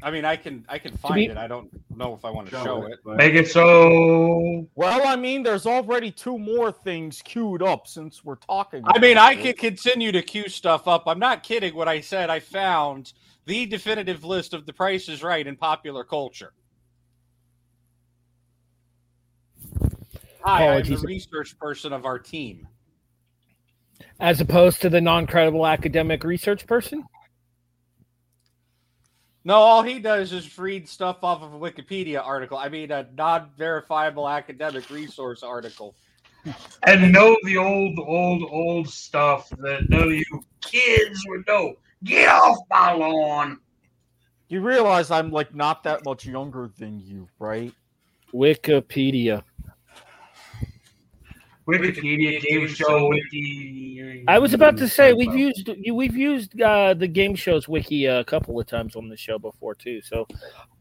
[0.03, 1.37] I mean, I can I can find be- it.
[1.37, 2.99] I don't know if I want to Show show, it, it.
[3.05, 4.67] but- Make it so.
[4.75, 8.83] Well, I mean, there's already two more things queued up since we're talking.
[8.87, 9.43] I mean, about I it.
[9.43, 11.05] could continue to queue stuff up.
[11.07, 13.13] I'm not kidding when I said I found
[13.45, 16.53] the definitive list of the Price is Right in popular culture.
[20.45, 21.03] Hi, I'm Apologies.
[21.03, 22.67] the research person of our team.
[24.19, 27.05] As opposed to the non-credible academic research person.
[29.45, 32.57] No, all he does is read stuff off of a Wikipedia article.
[32.57, 35.97] I mean, a non-verifiable academic resource article.
[36.85, 41.75] And know the old, old, old stuff that none of you kids would know.
[42.05, 43.59] Get off my lawn.
[44.49, 47.73] You realize I'm like not that much younger than you, right?
[48.35, 49.43] Wikipedia.
[51.67, 54.25] Wikipedia, game show, wiki.
[54.27, 58.25] I was about to say we've used we've used uh, the game shows wiki a
[58.25, 60.01] couple of times on the show before too.
[60.03, 60.27] So,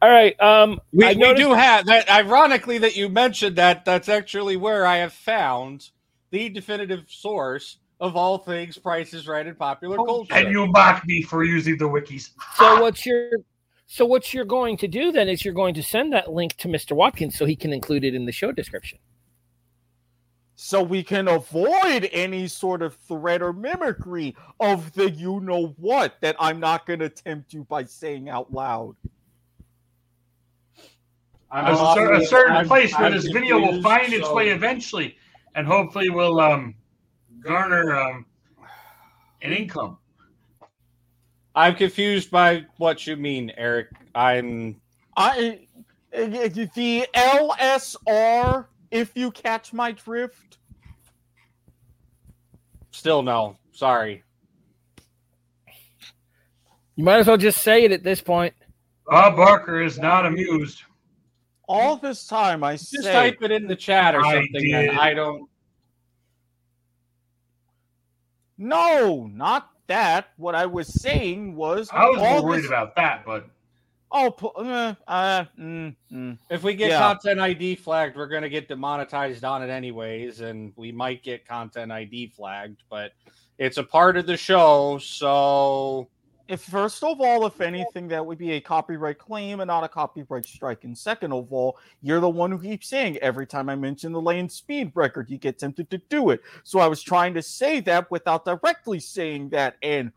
[0.01, 2.09] all right, um, We, I we noticed- do have that.
[2.09, 5.89] Ironically, that you mentioned that, that's actually where I have found
[6.31, 10.33] the definitive source of all things Price is Right in popular culture.
[10.33, 12.29] And you mock me for using the wikis.
[12.57, 13.29] So what's you're
[13.85, 16.67] so what you're going to do then is you're going to send that link to
[16.69, 16.93] Mr.
[16.93, 18.97] Watkins so he can include it in the show description.
[20.63, 26.21] So we can avoid any sort of threat or mimicry of the you know what
[26.21, 28.95] that I'm not going to tempt you by saying out loud.
[31.51, 34.35] a, cer- a certain I'm- place where I'm this video will confused, find its so-
[34.35, 35.17] way eventually,
[35.55, 36.75] and hopefully will um,
[37.39, 38.27] garner um,
[39.41, 39.97] an income.
[41.55, 43.87] I'm confused by what you mean, Eric.
[44.13, 44.79] I'm
[45.17, 45.61] I
[46.15, 48.67] uh, the LSR.
[48.91, 50.57] If you catch my drift,
[52.91, 53.57] still no.
[53.71, 54.23] Sorry.
[56.97, 58.53] You might as well just say it at this point.
[59.07, 60.83] Bob Barker is not amused.
[61.67, 64.71] all this time I Just say type it in the chat or I something.
[64.71, 64.87] then.
[64.89, 64.97] did.
[64.97, 65.49] I don't.
[68.57, 70.27] no, not that.
[70.37, 73.47] What I was saying was I was all more worried this- about that, but
[74.11, 76.37] Oh, uh, uh, mm, mm.
[76.49, 76.99] If we get Yeah.
[76.99, 81.47] content ID flagged, we're going to get demonetized on it anyways, and we might get
[81.47, 83.13] content ID flagged, but
[83.57, 86.09] it's a part of the show, so
[86.51, 89.87] if first of all, if anything, that would be a copyright claim and not a
[89.87, 90.83] copyright strike.
[90.83, 94.19] And second of all, you're the one who keeps saying every time I mention the
[94.19, 96.41] land speed record, you get tempted to do it.
[96.65, 100.11] So I was trying to say that without directly saying that, and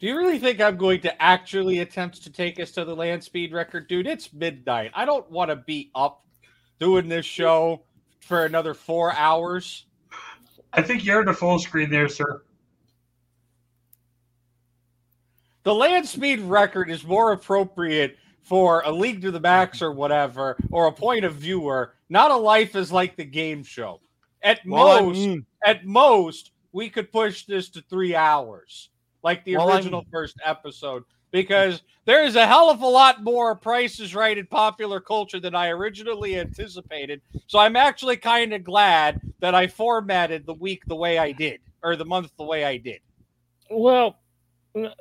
[0.00, 3.24] Do you really think I'm going to actually attempt to take us to the land
[3.24, 3.88] speed record?
[3.88, 4.92] Dude, it's midnight.
[4.94, 6.24] I don't want to be up
[6.78, 7.82] doing this show
[8.20, 9.86] for another four hours.
[10.72, 12.42] I think you're in the full screen there, sir.
[15.64, 20.56] The land speed record is more appropriate for a league to the max or whatever,
[20.70, 24.00] or a point of viewer, not a life is like the game show.
[24.42, 28.90] At Well, I most, mean- at most, we could push this to three hours,
[29.22, 33.22] like the Well, I original first episode, because there is a hell of a lot
[33.22, 37.20] more prices right in popular culture than I originally anticipated.
[37.46, 41.60] So I'm actually kind of glad that I formatted the week the way I did,
[41.82, 43.00] or the month the way I did.
[43.70, 44.18] Well,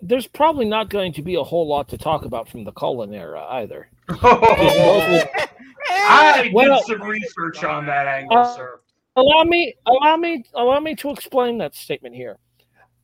[0.01, 3.13] there's probably not going to be a whole lot to talk about from the Cullen
[3.13, 3.89] era either.
[5.89, 8.79] I Well- did some research on that angle, Uh, sir.
[9.15, 12.37] Allow me, allow me, allow me to explain that statement here.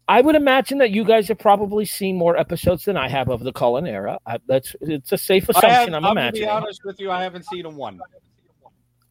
[0.08, 3.42] I would imagine that you guys have probably seen more episodes than I have of
[3.42, 4.20] the Cullen era.
[4.26, 5.96] I, that's it's a safe I have, assumption.
[5.96, 6.48] I'm I'm gonna imagining.
[6.48, 8.00] be honest with you, I haven't seen a one.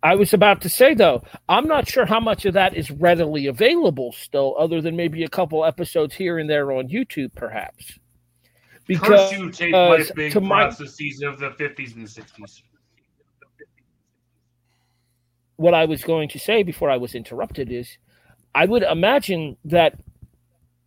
[0.03, 3.47] I was about to say though, I'm not sure how much of that is readily
[3.47, 7.99] available still, other than maybe a couple episodes here and there on YouTube, perhaps.
[8.87, 12.63] Because Curse you take place uh, being to my processes of the 50s and 60s.
[15.63, 17.97] what I was going to say before I was interrupted is,
[18.55, 19.99] I would imagine that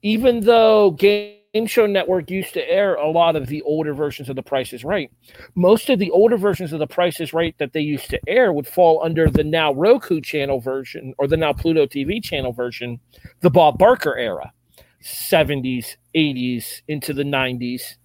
[0.05, 4.35] even though Game Show Network used to air a lot of the older versions of
[4.35, 5.09] The Price is Right,
[5.55, 8.53] most of the older versions of The Price is Right that they used to air
[8.53, 12.99] would fall under the now Roku channel version or the now Pluto TV channel version,
[13.41, 14.53] the Bob Barker era,
[15.01, 17.95] 70s, 80s, into the 90s.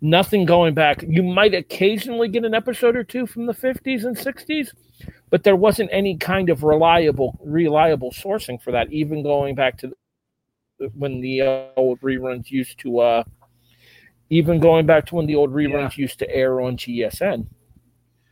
[0.00, 1.04] Nothing going back.
[1.06, 4.68] You might occasionally get an episode or two from the 50s and 60s,
[5.28, 9.92] but there wasn't any kind of reliable reliable sourcing for that even going back to
[10.94, 13.24] when the uh, old reruns used to uh
[14.30, 17.46] even going back to when the old reruns used to air on GSN.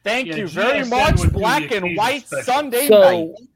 [0.05, 2.45] Thank Yeah, you very GSN much, would do the Black and White special.
[2.45, 3.49] Sunday So night.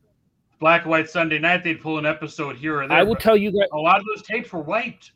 [0.59, 2.97] Black and White Sunday night, they'd pull an episode here or there.
[2.97, 5.12] I will tell you that a lot of those tapes were wiped.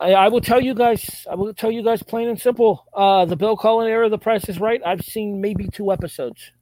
[0.00, 1.26] I, I will tell you guys.
[1.30, 2.86] I will tell you guys plain and simple.
[2.94, 4.80] Uh, the Bill Cullen era, The Price is Right.
[4.86, 6.52] I've seen maybe two episodes.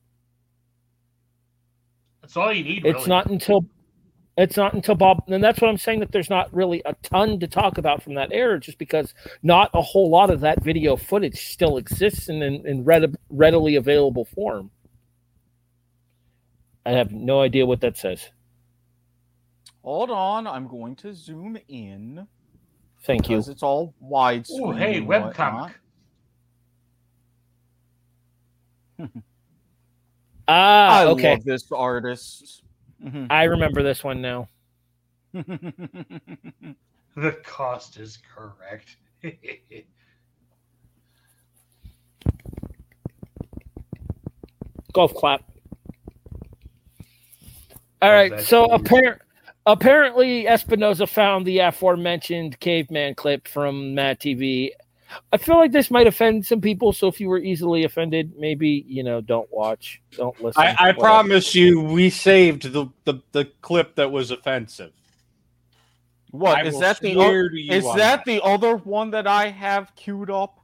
[2.23, 2.87] That's all you need.
[2.87, 3.09] It's really.
[3.09, 3.67] not until
[4.37, 7.41] it's not until Bob, and that's what I'm saying that there's not really a ton
[7.41, 10.97] to talk about from that era, just because not a whole lot of that video
[10.97, 14.71] footage still exists in in, in read, readily available form.
[16.85, 18.31] I have no idea what that says.
[19.83, 22.27] Hold on, I'm going to zoom in.
[23.05, 23.37] Thank you.
[23.37, 24.61] Because it's all widescreen.
[24.61, 25.73] Oh, hey, and webcomic.
[28.99, 29.13] whatnot.
[30.49, 31.33] Ah, I okay.
[31.33, 32.63] love this artist.
[33.05, 33.27] Mhm.
[33.31, 34.49] I remember this one now.
[37.17, 38.97] The cost is correct.
[44.93, 45.43] Golf clap.
[48.03, 48.41] All Oh, right.
[48.41, 48.83] So weird.
[48.83, 49.19] appar-
[49.67, 54.71] apparently, Espinoza found the aforementioned caveman clip from Mad TV.
[55.33, 56.93] I feel like this might offend some people.
[56.93, 60.63] So if you were easily offended, maybe you know, don't watch, don't listen.
[60.63, 64.93] I, I promise you, we saved the, the, the clip that was offensive.
[66.31, 69.49] What I is that the swear o- is on that the other one that I
[69.49, 70.61] have queued up?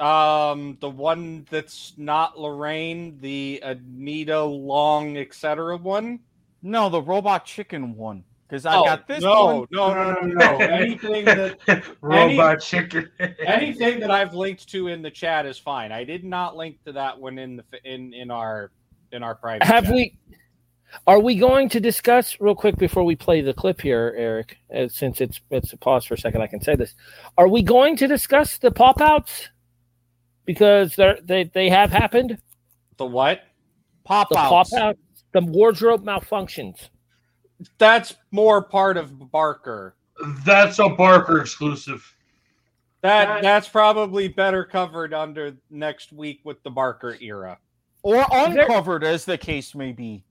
[0.00, 5.76] Um, the one that's not Lorraine, the Anita Long, etc.
[5.76, 6.20] one.
[6.62, 8.24] No, the robot chicken one.
[8.52, 9.66] Because I Oh, got this no, one.
[9.70, 10.56] no, no, no, no.
[10.60, 11.58] Anything that
[12.02, 13.10] Robot chicken.
[13.46, 15.90] anything that I've linked to in the chat is fine.
[15.90, 18.70] I did not link to that one in the in in our
[19.10, 19.64] in our private.
[19.64, 19.94] Have chat.
[19.94, 20.18] we?
[21.06, 24.58] Are we going to discuss real quick before we play the clip here, Eric?
[24.76, 26.94] uh, Since it's it's a pause for a second, I can say this.
[27.38, 29.48] Are we going to discuss the pop outs?
[30.44, 32.36] Because they're, they they have happened.
[32.98, 33.40] the what?
[34.04, 34.74] Pop The pop outs.
[34.74, 34.98] out,
[35.32, 36.90] the wardrobe malfunctions.
[37.78, 39.94] That's more part of Barker.
[40.44, 42.04] That's a Barker exclusive.
[43.02, 47.58] That that's probably better covered under next week with the Barker era.
[48.02, 48.26] Or there-
[48.62, 50.24] uncovered, as the case may be.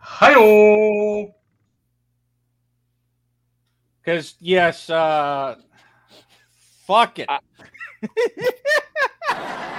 [0.00, 1.34] Hi-oh!
[4.00, 5.56] Because yes, uh,
[6.86, 7.28] fuck it.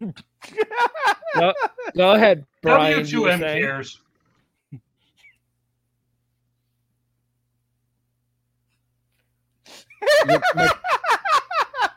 [0.00, 1.52] Go,
[1.96, 3.06] go ahead, Brian.
[3.06, 3.62] you were W2M saying?
[3.62, 4.00] cares.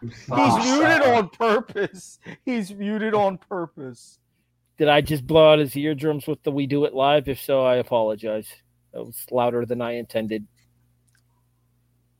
[0.01, 2.19] He's muted on purpose.
[2.43, 4.17] He's muted on purpose.
[4.77, 7.27] Did I just blow out his eardrums with the "We Do It Live"?
[7.27, 8.47] If so, I apologize.
[8.93, 10.47] That was louder than I intended.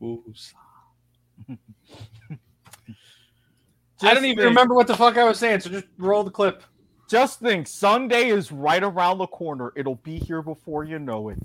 [4.02, 5.60] I don't even think- remember what the fuck I was saying.
[5.60, 6.62] So just roll the clip.
[7.10, 9.72] Just think, Sunday is right around the corner.
[9.76, 11.38] It'll be here before you know it.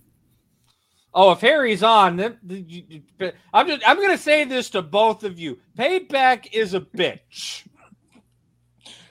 [1.14, 5.24] Oh, if Harry's on, then you- you- I'm just I'm gonna say this to both
[5.24, 5.60] of you.
[5.78, 7.68] Payback is a bitch.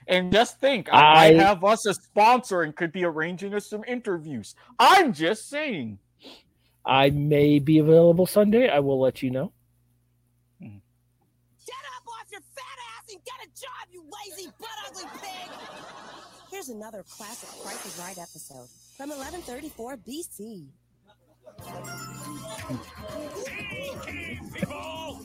[0.07, 3.83] And just think, I, I- have us a sponsor and could be arranging us some
[3.89, 4.55] interviews.
[4.79, 5.99] I'm just saying.
[6.85, 8.69] I may be available Sunday.
[8.69, 9.53] I will let you know.
[10.61, 10.71] Get
[11.97, 13.49] up off your fat ass and get a
[13.87, 14.03] job, you
[14.37, 15.51] lazy butt ugly pig!
[16.51, 20.67] Here's another classic Price is Right episode from 1134 BC.
[23.47, 25.21] Hey, People,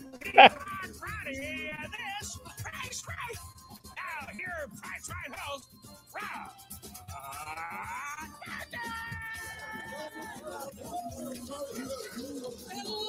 [1.00, 1.72] Friday,
[2.20, 3.38] this Price Right.
[3.86, 5.68] Now, here, Price Right host,
[6.16, 6.52] Rob.
[12.70, 13.02] Hello!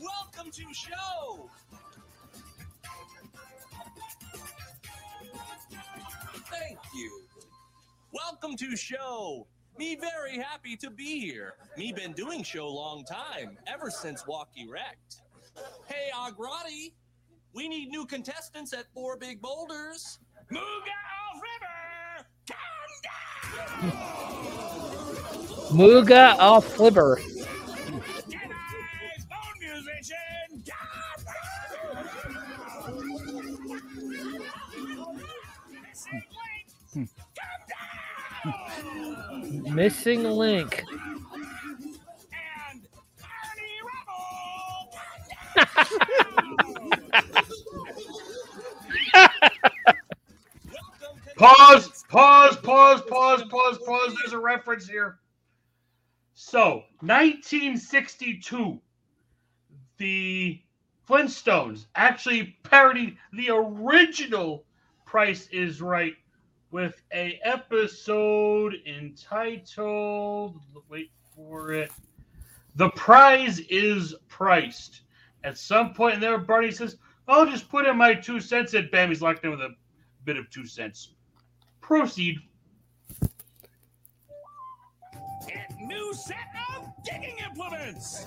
[0.00, 1.50] Welcome to show.
[6.60, 7.22] Thank you.
[8.12, 9.46] Welcome to show.
[9.78, 11.54] Me very happy to be here.
[11.78, 15.22] Me been doing show long time, ever since Walkie Wrecked.
[15.86, 16.92] Hey, Agrati,
[17.54, 20.18] we need new contestants at Four Big Boulders.
[20.52, 20.98] Mooga
[21.32, 22.92] off River, come
[23.80, 23.92] down!
[25.72, 27.18] Muga off Flibber.
[39.72, 40.84] Missing link.
[51.36, 54.14] Pause, pause, pause, pause, pause, pause.
[54.22, 55.18] There's a reference here.
[56.34, 58.80] So, 1962,
[59.96, 60.60] the
[61.08, 64.64] Flintstones actually parodied the original
[65.06, 66.14] Price is Right
[66.70, 71.90] with a episode entitled wait for it.
[72.76, 75.02] The prize is priced.
[75.44, 76.96] At some point in there, Barney says,
[77.26, 79.74] I'll just put in my two cents, and bam, he's locked in with a
[80.24, 81.14] bit of two cents.
[81.80, 82.38] Proceed.
[85.46, 86.36] Get new set
[86.76, 88.24] of digging implements.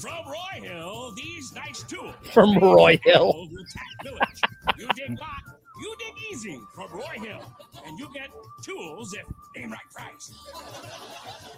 [0.00, 2.14] From Roy Hill, these nice tools.
[2.32, 3.32] From Roy Hill.
[3.32, 4.40] Build your tech village.
[4.78, 7.42] You dig lot, you dig easy from Roy Hill,
[7.86, 8.30] and you get
[8.62, 9.26] tools if
[9.56, 10.32] name right price.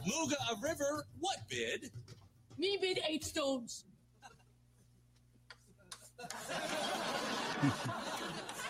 [0.06, 1.90] Muga a river, what bid?
[2.58, 3.84] Me bid eight stones.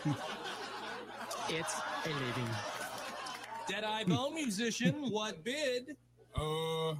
[1.48, 1.74] It's
[2.06, 2.48] a living.
[3.68, 5.96] Deadeye Bone musician, what bid?
[6.34, 6.94] Uh,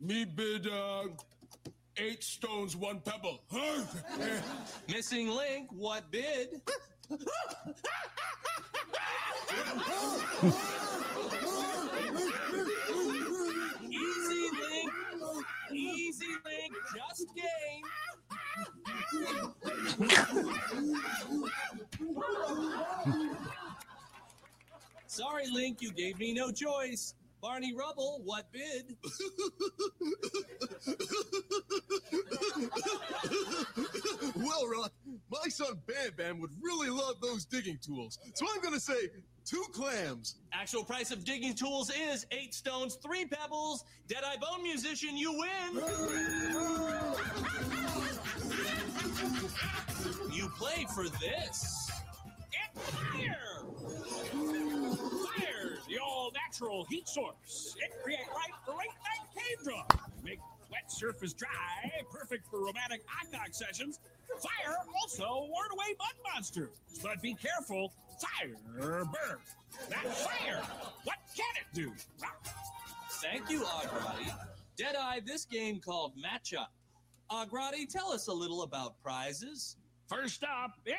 [0.00, 1.04] me bid uh,
[1.96, 3.42] eight stones, one pebble.
[3.50, 3.82] Huh?
[4.88, 6.60] Missing Link, what bid?
[7.10, 7.20] Easy
[14.60, 14.92] Link,
[15.72, 17.84] easy Link, just game.
[25.06, 27.14] Sorry, Link, you gave me no choice.
[27.42, 28.96] Barney Rubble, what bid?
[34.36, 34.92] well, Rock,
[35.28, 38.20] my son Bam Bam would really love those digging tools.
[38.34, 39.10] So I'm going to say
[39.44, 40.36] two clams.
[40.52, 43.82] Actual price of digging tools is eight stones, three pebbles.
[44.06, 45.82] Deadeye Bone Musician, you win.
[50.30, 51.90] you play for this.
[52.52, 53.62] Get fire!
[55.92, 57.76] The all-natural heat source.
[57.78, 59.84] It creates light for late night cave draw.
[60.24, 60.38] Make
[60.70, 61.50] wet surface dry,
[62.10, 64.00] perfect for romantic dog sessions.
[64.40, 66.70] Fire also ward away mud monsters.
[67.02, 68.56] But be careful, fire
[69.04, 69.56] burns.
[69.90, 70.62] That fire,
[71.04, 71.92] what can it do?
[73.20, 74.32] Thank you, Agrati.
[74.78, 76.68] Deadeye, this game called Matchup.
[77.30, 79.76] Agrati, tell us a little about prizes.
[80.08, 80.96] First up, it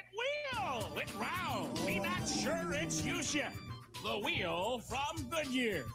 [0.54, 0.96] will.
[0.98, 1.84] It round.
[1.88, 3.54] Be not sure it's yet.
[4.02, 5.86] The wheel from Goodyear.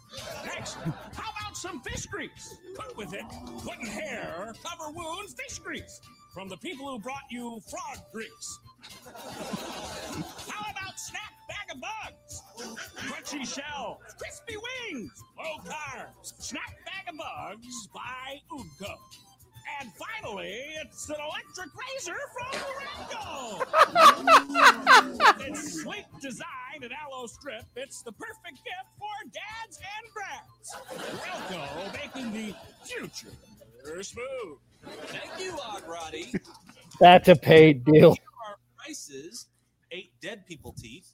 [0.45, 2.57] Next, how about some fish grease?
[2.77, 3.25] Cook with it.
[3.65, 6.01] Put in hair, cover wounds, fish grease.
[6.33, 8.59] From the people who brought you frog grease.
[10.49, 12.43] How about snack bag of bugs?
[12.97, 16.33] Crunchy shells, crispy wings, low carbs.
[16.39, 18.95] Snack bag of bugs by Udco.
[19.81, 23.67] And finally, it's an electric razor from Rengo.
[25.47, 30.77] its sleek design and aloe strip, it's the perfect gift for dads and brats.
[31.25, 32.55] Rengo making the
[32.85, 33.35] future
[34.03, 34.59] smooth.
[35.07, 36.39] Thank you, Agrati.
[37.01, 38.11] That's a paid deal.
[38.11, 39.47] Our prices
[39.91, 41.11] eight dead people teeth,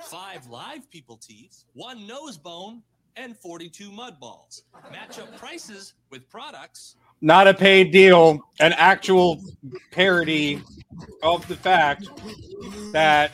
[0.00, 2.82] five live people teeth, one nose bone,
[3.16, 4.62] and 42 mud balls.
[4.92, 6.96] Match up prices with products.
[7.20, 9.40] Not a paid deal, an actual
[9.90, 10.62] parody
[11.22, 12.08] of the fact
[12.92, 13.32] that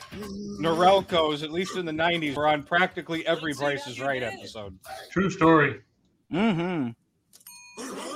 [0.59, 4.77] Norelco's, at least in the 90s, were on practically every Price is Right episode.
[5.11, 5.81] True story.
[6.31, 6.91] Mm-hmm.
[7.77, 8.12] Deadeye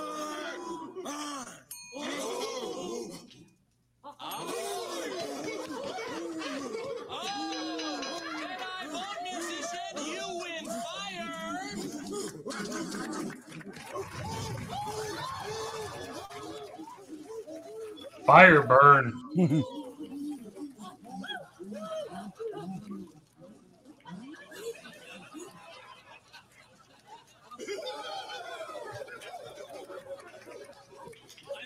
[18.27, 19.13] Fire burn.
[19.39, 19.63] I'm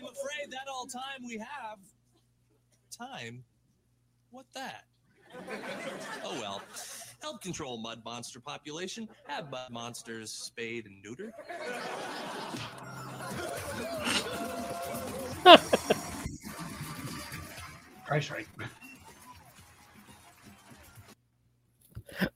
[0.05, 1.79] afraid that all time we have.
[2.95, 3.43] Time?
[4.29, 4.83] What that?
[6.23, 6.61] oh well.
[7.23, 9.09] Help control mud monster population.
[9.25, 11.31] Have mud monsters spayed and neutered.
[18.11, 18.45] Price right.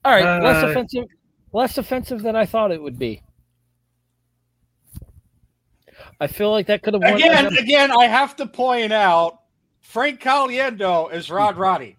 [0.06, 1.04] All right, less Uh, offensive,
[1.52, 3.20] less offensive than I thought it would be.
[6.18, 7.12] I feel like that could have won.
[7.12, 9.40] Again, again, I have to point out
[9.82, 11.98] Frank Caliendo is Rod Roddy.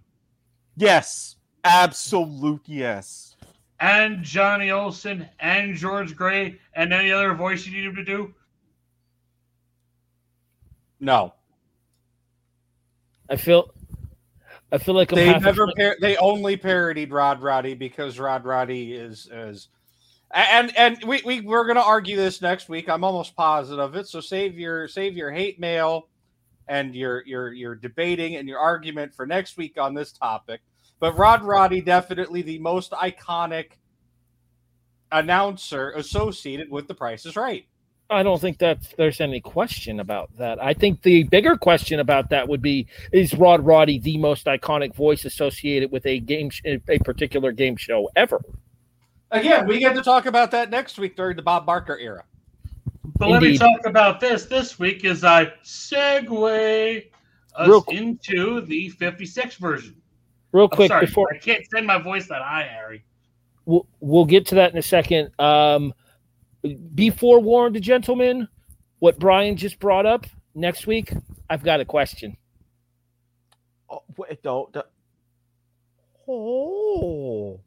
[0.75, 3.35] Yes, absolute yes.
[3.79, 8.33] And Johnny Olson and George Gray and any other voice you need him to do.
[10.99, 11.35] No,
[13.29, 13.73] I feel,
[14.71, 15.67] I feel like I'm they never.
[15.77, 19.69] Par- they only parodied Rod Roddy because Rod Roddy is is.
[20.33, 22.89] And and we, we we're gonna argue this next week.
[22.89, 24.07] I'm almost positive of it.
[24.07, 26.09] So save your save your hate mail
[26.67, 30.59] and your your your debating and your argument for next week on this topic.
[30.99, 33.73] but Rod Roddy definitely the most iconic
[35.11, 37.65] announcer associated with The Price is Right.
[38.09, 40.63] I don't think that there's any question about that.
[40.63, 44.95] I think the bigger question about that would be: Is Rod Roddy the most iconic
[44.95, 48.41] voice associated with a game, sh- a particular game show ever?
[49.31, 52.23] Again, we get to talk about that next week during the Bob Barker era.
[53.17, 57.05] But let me talk about this this week as I segue
[57.55, 59.95] us Real- into the 56 version.
[60.53, 63.03] Real I'm quick sorry, before I can't send my voice that high, Harry.
[63.65, 65.31] we'll, we'll get to that in a second.
[65.39, 65.93] Um,
[66.75, 68.47] be forewarned, gentlemen.
[68.99, 71.13] What Brian just brought up next week,
[71.49, 72.35] I've got a question.
[73.89, 74.85] Oh, wait, don't, don't-
[76.27, 77.59] Oh.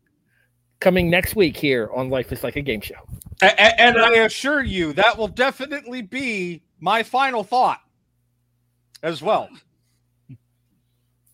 [0.80, 2.94] Coming next week here on Life is Like a Game Show.
[3.42, 7.80] A- a- and I assure you, that will definitely be my final thought
[9.03, 9.48] as well.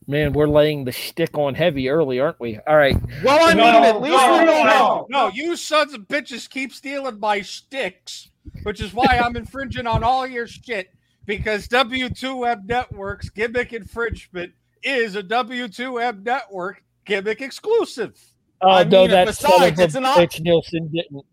[0.09, 2.59] Man, we're laying the stick on heavy early, aren't we?
[2.67, 2.97] All right.
[3.25, 5.07] Well, I mean, at least no, we don't no, know.
[5.11, 8.31] no, you sons of bitches keep stealing my sticks,
[8.63, 10.91] which is why I'm infringing on all your shit
[11.25, 14.53] because W2M Network's gimmick infringement
[14.85, 18.17] is a W2M Network gimmick exclusive.
[18.61, 21.25] Oh, I no, mean, that's son besides, of a it's not- bitch Nielsen didn't.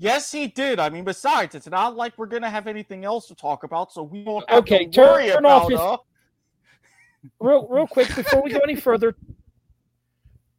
[0.00, 0.78] Yes, he did.
[0.78, 4.04] I mean, besides, it's not like we're gonna have anything else to talk about, so
[4.04, 5.96] we won't have Okay, to turn- worry turn about off his- uh,
[7.40, 9.14] Real, real quick before we go any further.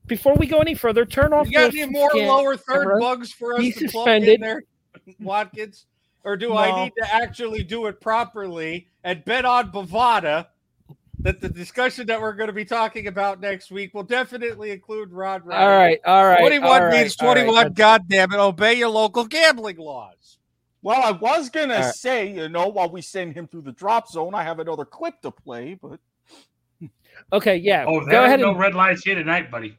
[0.08, 1.48] Before we go any further, turn off.
[1.48, 3.00] You got any more scan lower third camera.
[3.00, 4.64] bugs for us Be to plug in there,
[5.20, 5.86] Watkins?
[6.24, 6.58] Or do No.
[6.58, 10.48] I need to actually do it properly and bet on Bovada
[11.20, 15.12] that the discussion that we're going to be talking about next week will definitely include
[15.14, 15.64] Rod Roddy?
[15.64, 16.40] All right, all right.
[16.40, 17.44] 21 all right, means all right.
[17.46, 17.74] 21.
[17.74, 18.38] God damn it.
[18.38, 20.38] Obey your local gambling laws.
[20.82, 21.94] Well, I was gonna All right.
[21.94, 25.22] say, you know, while we send him through the drop zone, I have another clip
[25.22, 26.00] to play, but
[27.34, 27.86] Okay, yeah.
[27.88, 29.78] Oh, go ahead no and red lights here tonight, buddy.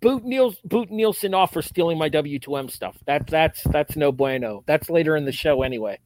[0.00, 2.96] boot Niels boot Nielsen off for stealing my W2M stuff.
[3.06, 4.62] That that's that's no bueno.
[4.66, 5.98] That's later in the show anyway.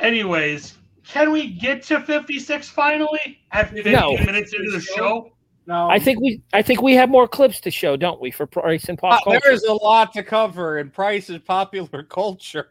[0.00, 4.12] Anyways, can we get to 56 finally at 15 No.
[4.18, 5.30] minutes into the show?
[5.66, 5.88] No.
[5.88, 8.88] I think we I think we have more clips to show, don't we, for price
[8.88, 9.40] and pop Uh, culture.
[9.44, 12.70] there is a lot to cover in Price is popular culture.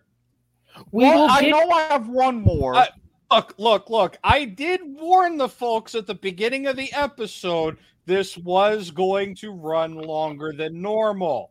[0.92, 2.76] we well, I get know I have one more.
[2.76, 2.86] Uh,
[3.34, 4.18] Look, look, look.
[4.24, 9.52] I did warn the folks at the beginning of the episode this was going to
[9.52, 11.50] run longer than normal.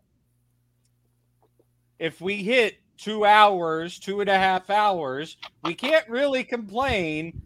[1.99, 7.43] If we hit two hours, two and a half hours, we can't really complain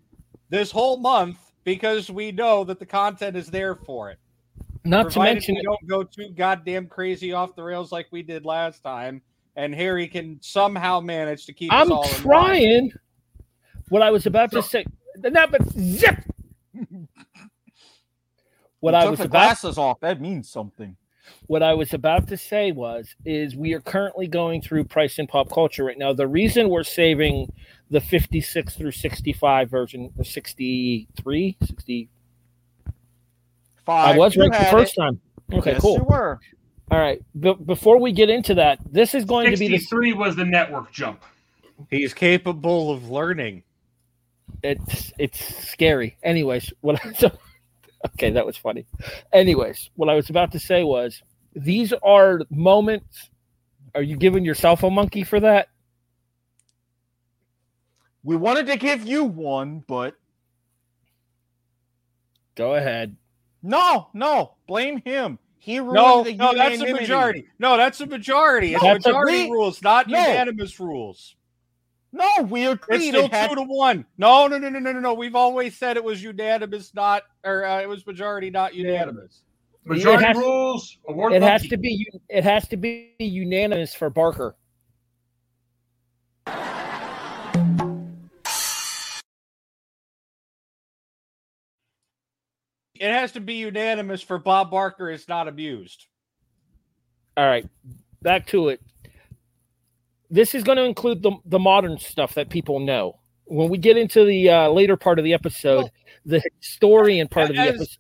[0.51, 4.19] this whole month because we know that the content is there for it.
[4.85, 8.45] not to mention we don't go too goddamn crazy off the rails like we did
[8.45, 9.23] last time,
[9.57, 12.21] and Harry can somehow manage to keep I'm all in line.
[12.21, 12.93] trying.
[13.89, 14.85] What I was about to say,
[15.17, 16.17] not but zip.
[18.81, 20.01] What You I took was the about glasses off.
[20.01, 20.97] That means something.
[21.47, 25.29] what I was about to say was is we are currently going through price and
[25.29, 26.13] pop culture right now.
[26.13, 27.53] The reason we're saving
[27.91, 32.09] the 56 through 65 version or 63 60
[33.85, 34.17] Five.
[34.17, 35.01] I was you right the first it.
[35.01, 35.21] time.
[35.53, 35.99] Okay, Yes, cool.
[35.99, 36.41] You were.
[36.91, 37.23] All right.
[37.37, 40.45] But before we get into that, this is going to be the three was the
[40.45, 41.23] network jump.
[41.89, 43.63] He's capable of learning.
[44.63, 46.17] It's it's scary.
[46.23, 47.31] Anyways, what I, so
[48.09, 48.87] okay, that was funny.
[49.33, 51.23] Anyways, what I was about to say was
[51.55, 53.31] these are moments.
[53.95, 55.69] Are you giving yourself a monkey for that?
[58.23, 60.15] We wanted to give you one, but
[62.57, 63.17] Go ahead.
[63.63, 65.39] no, no, blame him.
[65.59, 67.47] He ruined No, the no, that's a majority.
[67.59, 68.75] No, that's a majority.
[68.75, 70.19] It's No, that's a- majority we- rules, not No.
[70.19, 71.36] unanimous rules.
[72.13, 72.97] No, we agreed.
[72.97, 74.07] It's still it had- two to one.
[74.17, 75.15] No, no, no, no, no, no, no.
[75.15, 79.43] We've always said it was unanimous, not or uh, it was majority, not unanimous.
[79.85, 80.99] Majority has- rules.
[81.09, 84.57] Award It has to be it has to be unanimous for Barker.
[92.99, 96.07] It has to be unanimous for Bob Barker is not abused.
[97.37, 97.69] All right,
[98.23, 98.81] back to it.
[100.31, 103.21] This is going to include the the modern stuff that people know.
[103.45, 105.91] When we get into the uh, later part of the episode, Well,
[106.25, 107.99] the historian part of the episode.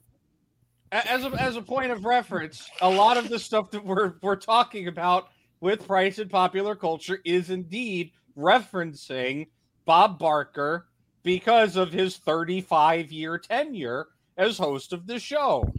[0.93, 4.37] As a, as a point of reference, a lot of the stuff that we're we're
[4.37, 5.29] talking about
[5.61, 9.49] with Price and popular culture is indeed referencing
[9.85, 10.89] Bob Barker
[11.23, 15.73] because of his 35 year tenure as host of the show.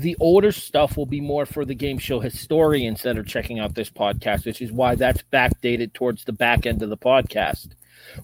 [0.00, 3.74] The older stuff will be more for the game show historians that are checking out
[3.74, 7.68] this podcast, which is why that's backdated towards the back end of the podcast.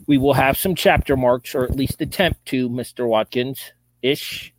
[0.06, 3.06] We will have some chapter marks, or at least attempt to, Mr.
[3.06, 3.72] Watkins.
[4.02, 4.52] ish,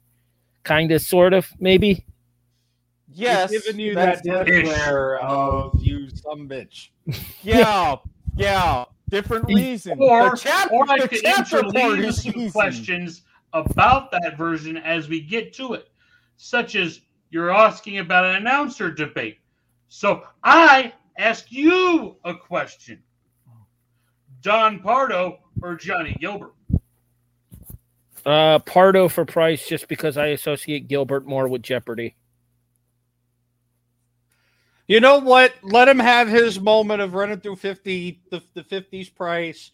[0.63, 2.05] kind of, sort of, maybe.
[3.11, 6.89] Yes, He's giving you that's- that death of you some bitch.
[7.43, 7.95] Yeah,
[8.35, 8.85] yeah.
[9.09, 9.99] Different reasons.
[9.99, 12.51] Or, the chapter, or I the could chapter part interleave a is few easy.
[12.51, 13.21] questions
[13.53, 15.89] about that version as we get to it,
[16.39, 19.37] such as you're asking about an announcer debate.
[19.89, 23.03] So I ask you a question:
[24.41, 26.53] Don Pardo or Johnny Gilbert?
[28.25, 32.15] Uh, Pardo for Price, just because I associate Gilbert more with Jeopardy.
[34.87, 35.53] You know what?
[35.61, 39.71] Let him have his moment of running through 50 the, the 50s price.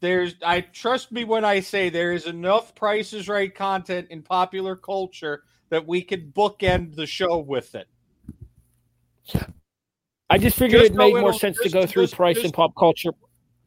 [0.00, 4.76] There's I trust me when I say there is enough prices right content in popular
[4.76, 7.88] culture that we could bookend the show with it.
[10.30, 12.36] I just figured Just it made so more it'll- sense to go through just- Price
[12.36, 13.10] just- and pop culture.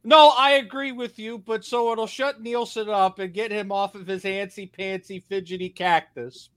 [0.03, 3.93] No, I agree with you, but so it'll shut Nielsen up and get him off
[3.93, 6.49] of his antsy pantsy fidgety cactus.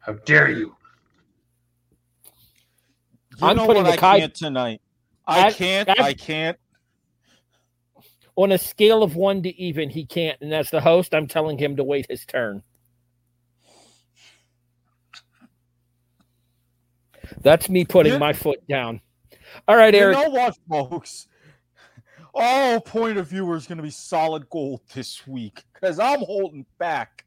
[0.00, 0.74] How dare you?
[2.24, 4.80] You I'm know putting what the I can't tonight.
[5.26, 5.88] I I- can't.
[5.90, 6.58] I- I can't.
[8.36, 10.40] On a scale of one to even, he can't.
[10.40, 12.62] And as the host, I'm telling him to wait his turn.
[17.42, 19.00] That's me putting You- my foot down.
[19.66, 20.16] All right, Eric.
[20.16, 20.32] You Eric.
[20.34, 21.28] know what, folks?
[22.34, 26.66] All point of view is going to be solid gold this week because I'm holding
[26.78, 27.24] back.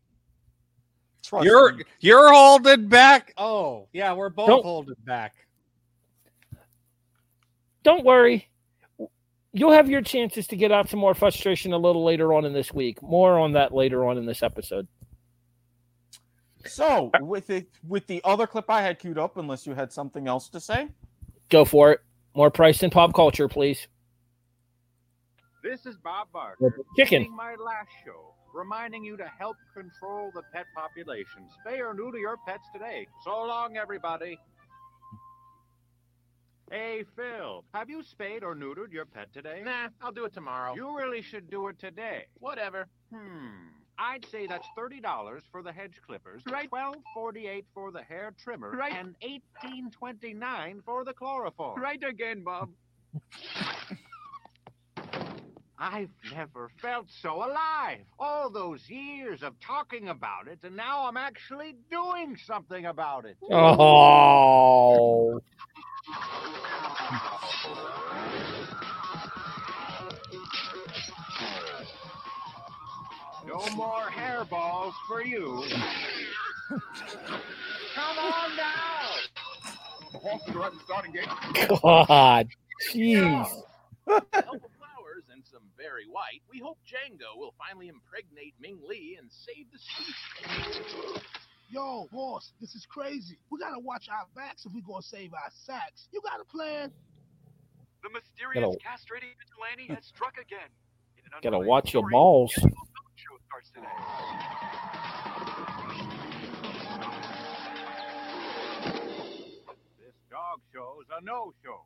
[1.23, 1.83] Trust You're me.
[1.99, 3.33] you're holding back.
[3.37, 5.33] Oh, yeah, we're both Don't- holding back.
[7.83, 8.47] Don't worry.
[9.53, 12.53] You'll have your chances to get out some more frustration a little later on in
[12.53, 13.01] this week.
[13.01, 14.87] More on that later on in this episode.
[16.67, 20.27] So with it, with the other clip I had queued up, unless you had something
[20.27, 20.87] else to say.
[21.49, 22.01] Go for it.
[22.35, 23.87] More price and pop culture, please.
[25.63, 26.73] This is Bob Barker.
[26.95, 27.29] Chicken.
[27.35, 31.47] My last show, reminding you to help control the pet population.
[31.65, 33.07] Spay or neuter your pets today.
[33.23, 34.39] So long, everybody.
[36.71, 39.61] Hey, Phil, have you spayed or neutered your pet today?
[39.63, 40.73] Nah, I'll do it tomorrow.
[40.73, 42.27] You really should do it today.
[42.39, 42.87] Whatever.
[43.13, 43.80] Hmm.
[44.01, 46.67] I'd say that's thirty dollars for the hedge clippers, right?
[46.67, 48.93] Twelve forty-eight for the hair trimmer, right?
[48.93, 51.79] And eighteen twenty-nine for the chloroform.
[51.79, 52.69] Right again, Bob.
[55.77, 58.05] I've never felt so alive.
[58.19, 63.37] All those years of talking about it, and now I'm actually doing something about it.
[63.51, 65.39] Oh.
[73.51, 75.63] No more hairballs for you.
[76.69, 79.09] Come on now.
[80.13, 81.27] The horses are at the starting gate.
[81.83, 82.47] God.
[82.93, 83.45] Jeez.
[84.07, 89.17] help of flowers and some very white, we hope Django will finally impregnate Ming Li
[89.19, 91.21] and save the species.
[91.69, 93.37] Yo, boss, this is crazy.
[93.49, 96.07] We gotta watch our backs if we gonna save our sacks.
[96.13, 96.91] You got a plan?
[98.03, 100.69] The mysterious Gotta- castrating vigilante has struck again.
[101.17, 102.53] In an Gotta watch your balls.
[103.21, 103.87] Show starts today.
[109.99, 111.85] This dog show's a no-show.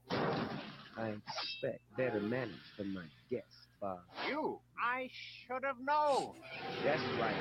[0.97, 3.99] I expect better manners from my guests, Bob.
[4.29, 6.35] You, I should have known.
[6.83, 7.35] That's right.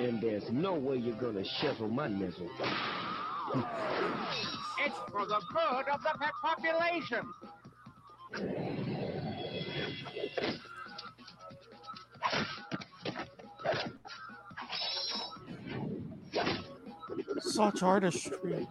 [0.00, 2.50] And there's no way you're gonna shovel my nizzle.
[4.84, 7.26] It's for the good of the pet population.
[17.40, 18.66] Such artistry.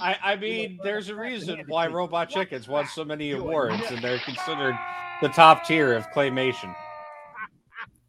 [0.00, 4.18] I, I mean, there's a reason why Robot Chickens won so many awards, and they're
[4.18, 4.76] considered
[5.20, 6.74] the top tier of claymation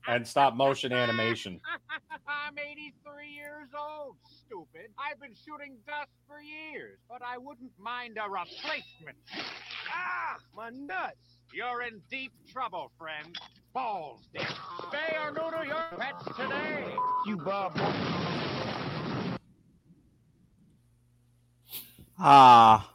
[0.07, 1.59] and stop motion animation.
[2.27, 4.91] I'm 83 years old, stupid.
[4.97, 9.17] I've been shooting dust for years, but I wouldn't mind a replacement.
[9.91, 11.38] Ah, my nuts.
[11.53, 13.37] You're in deep trouble, friend.
[13.73, 14.41] Balls, Dick.
[14.43, 16.95] Spay or neuter your pets today.
[17.25, 17.77] You, Bob.
[22.21, 22.91] Ah,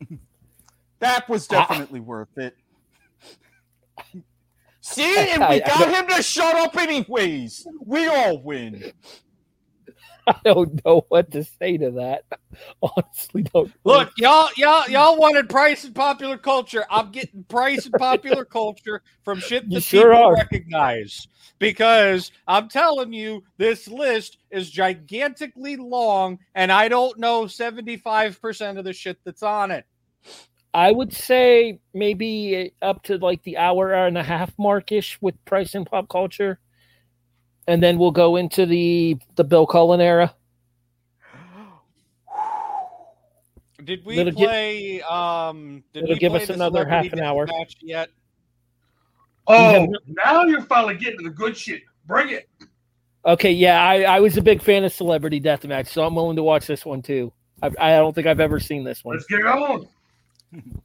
[1.00, 2.56] that was definitely worth it.
[4.80, 7.66] See, and we I- I got him to shut up anyways.
[7.84, 8.92] We all win.
[10.26, 12.24] I don't know what to say to that.
[12.82, 13.72] Honestly, don't.
[13.84, 16.84] Look, y'all, y'all, y'all wanted price and popular culture.
[16.90, 20.34] I'm getting price and popular culture from shit You that sure people are.
[20.34, 21.26] recognize.
[21.58, 28.84] Because I'm telling you, this list is gigantically long, and I don't know 75% of
[28.84, 29.84] the shit that's on it.
[30.72, 35.74] I would say maybe up to like the hour and a half markish with price
[35.74, 36.60] and pop culture,
[37.70, 40.34] and then we'll go into the the Bill Cullen era.
[43.84, 45.02] Did we It'll gi- play?
[45.02, 47.46] um, did it'll we give play us another half an hour.
[47.46, 48.10] Deathmatch yet?
[49.46, 51.82] Oh, now you're finally getting to the good shit.
[52.06, 52.48] Bring it.
[53.24, 56.42] Okay, yeah, I, I was a big fan of Celebrity Deathmatch, so I'm willing to
[56.42, 57.32] watch this one too.
[57.62, 59.16] I, I don't think I've ever seen this one.
[59.16, 59.88] Let's get on.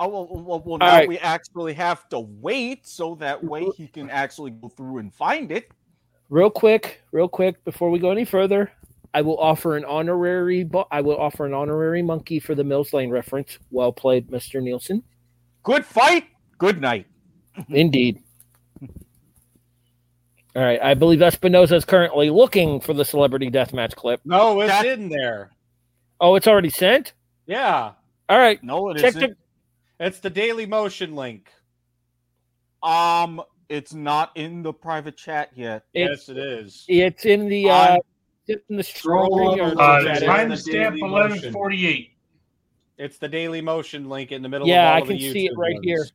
[0.00, 1.08] Oh, well, well, well now right.
[1.08, 5.52] we actually have to wait so that way he can actually go through and find
[5.52, 5.70] it.
[6.30, 8.72] Real quick, real quick, before we go any further,
[9.12, 10.64] I will offer an honorary.
[10.64, 13.58] bo- I will offer an honorary monkey for the Mills Lane reference.
[13.70, 15.02] Well played, Mister Nielsen.
[15.64, 16.28] Good fight.
[16.56, 17.06] Good night.
[17.68, 18.22] Indeed.
[20.56, 24.20] All right, I believe Espinoza is currently looking for the Celebrity Deathmatch clip.
[24.24, 25.50] No, it's in there.
[26.20, 27.12] Oh, it's already sent.
[27.46, 27.92] Yeah.
[28.28, 28.62] All right.
[28.64, 29.36] No, it Check isn't.
[30.00, 31.50] It's the Daily Motion link.
[32.82, 35.84] Um, it's not in the private chat yet.
[35.92, 36.84] It's- yes, it is.
[36.88, 37.98] It's in the uh,
[38.48, 39.78] it's in the Scroll StreamYard up.
[39.78, 42.06] Uh, Timestamp Daily eleven Motion.
[42.96, 44.66] It's the Daily Motion link in the middle.
[44.66, 45.84] Yeah, of all I of the can see it right ones.
[45.84, 46.06] here.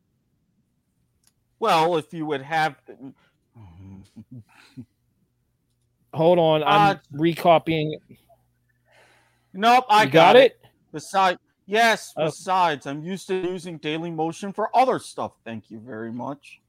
[1.59, 2.75] Well, if you would have.
[6.13, 7.97] Hold on, I'm Uh, recopying.
[9.53, 10.59] Nope, I You got it?
[10.91, 12.13] Besides, yes.
[12.17, 12.25] Oh.
[12.25, 15.33] Besides, I'm used to using Daily Motion for other stuff.
[15.43, 16.61] Thank you very much.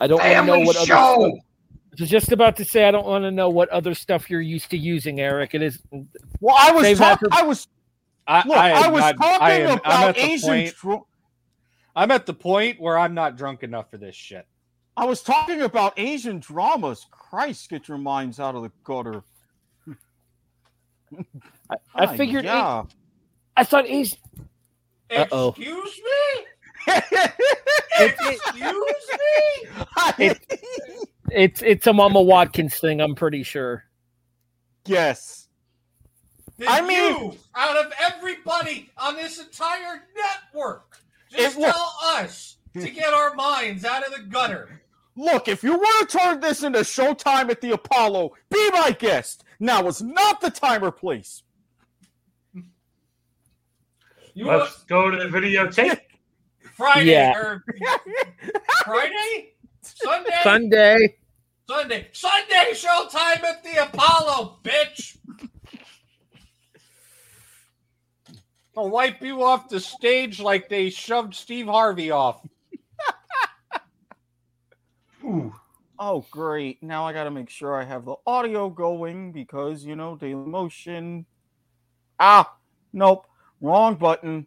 [0.00, 1.14] I don't want to know Family what other show!
[1.30, 1.44] stuff.
[1.90, 4.40] I was just about to say I don't want to know what other stuff you're
[4.40, 5.54] used to using, Eric.
[5.54, 5.82] It is.
[6.40, 7.28] Well, I was talking.
[7.30, 7.66] for- I was.
[8.26, 10.48] I, Look, I, I was not- talking I am, I'm about at the Asian.
[10.48, 10.74] point.
[10.76, 11.06] dro-
[11.96, 14.46] I'm at the point where I'm not drunk enough for this shit.
[14.96, 17.06] I was talking about Asian dramas.
[17.10, 19.22] Christ, get your minds out of the gutter.
[21.70, 22.44] I Ah, figured.
[22.44, 22.84] Yeah.
[23.58, 24.16] I thought he's.
[25.10, 25.48] Uh oh.
[25.48, 26.94] Excuse me.
[27.98, 28.74] Excuse
[30.18, 30.46] It's,
[31.32, 33.00] it's it's a Mama Watkins thing.
[33.00, 33.82] I'm pretty sure.
[34.86, 35.48] Yes.
[36.56, 40.98] Did I mean- you, out of everybody on this entire network,
[41.30, 44.80] just It wa- tell us to get our minds out of the gutter?
[45.16, 49.42] Look, if you want to turn this into Showtime at the Apollo, be my guest.
[49.58, 51.42] Now is not the time or place.
[54.38, 55.98] You Let's go to the videotape.
[56.76, 57.36] Friday Yeah.
[57.36, 57.64] or
[58.84, 61.16] Friday, Sunday, Sunday.
[61.68, 65.16] Sunday, Sunday showtime at the Apollo, bitch.
[68.76, 72.40] I'll wipe you off the stage like they shoved Steve Harvey off.
[75.98, 76.80] Oh, great.
[76.80, 80.46] Now I got to make sure I have the audio going because, you know, Daily
[80.46, 81.26] Motion.
[82.20, 82.56] Ah,
[82.92, 83.26] nope.
[83.60, 84.46] Wrong button.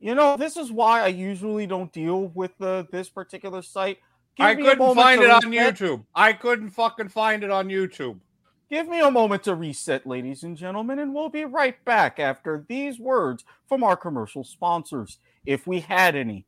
[0.00, 3.98] You know, this is why I usually don't deal with the, this particular site.
[4.36, 5.42] Give I me couldn't moment find to it on.
[5.42, 6.04] YouTube.
[6.14, 8.18] I couldn't fucking find it on YouTube.
[8.70, 12.64] Give me a moment to reset, ladies and gentlemen, and we'll be right back after
[12.68, 16.46] these words from our commercial sponsors, if we had any.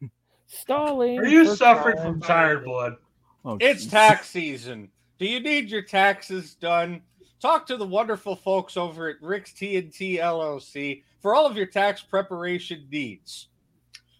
[0.46, 1.18] Stalling.
[1.18, 2.04] Are you for suffering time.
[2.06, 2.96] from tired blood?
[3.44, 3.90] Oh, It's jeez.
[3.90, 4.88] tax season.
[5.18, 7.02] Do you need your taxes done?
[7.40, 12.02] Talk to the wonderful folks over at Rick's T&T LLC for all of your tax
[12.02, 13.48] preparation needs.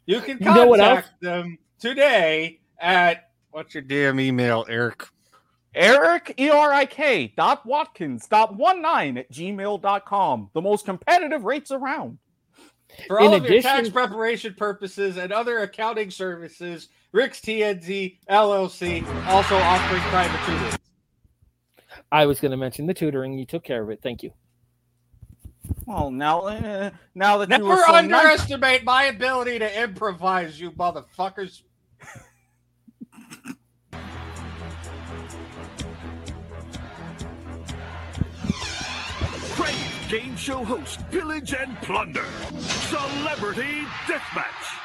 [0.07, 5.05] You can You know what contact them today at what's your damn email, Eric?
[5.74, 10.50] Eric, E R I K dot Watkins dot one nine at gmail.com.
[10.53, 12.18] The most competitive rates around.
[13.07, 19.26] For In all of your tax preparation purposes and other accounting services, Rick's TNZ LLC
[19.28, 20.78] also offering private tutoring.
[22.11, 23.38] I was going to mention the tutoring.
[23.38, 24.00] You took care of it.
[24.03, 24.32] Thank you.
[25.86, 30.60] Well, now, uh, now that you Never were so nice, underestimate my ability to improvise,
[30.60, 31.62] you motherfuckers.
[40.12, 42.26] Game show host, pillage and plunder.
[42.58, 44.82] Celebrity Deathmatch.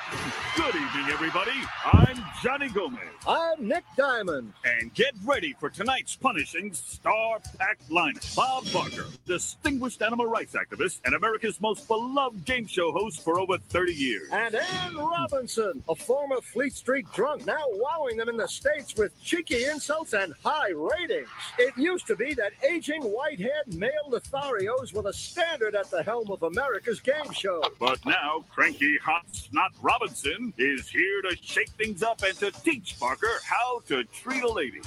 [0.55, 1.51] Good evening, everybody.
[1.83, 2.99] I'm Johnny Gomez.
[3.27, 4.53] I'm Nick Diamond.
[4.63, 8.35] And get ready for tonight's punishing star-packed lineup.
[8.35, 13.57] Bob Barker, distinguished animal rights activist and America's most beloved game show host for over
[13.57, 14.29] 30 years.
[14.31, 19.11] And Anne Robinson, a former Fleet Street drunk, now wowing them in the States with
[19.21, 21.27] cheeky insults and high ratings.
[21.59, 26.29] It used to be that aging white-haired male Lotharios were the standard at the helm
[26.31, 27.63] of America's game show.
[27.79, 32.99] But now, cranky hot snot Robinson is here to shake things up and to teach
[32.99, 34.81] Barker how to treat a lady.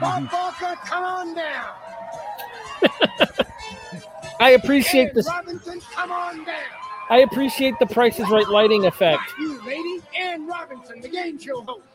[0.00, 1.70] Bob Barker, come on down.
[4.40, 5.28] I appreciate Ed this.
[5.28, 6.56] Robinson, come on down.
[7.10, 9.22] I appreciate the Price is Right lighting effect.
[9.38, 11.86] You, lady, Anne Robinson, the game show host.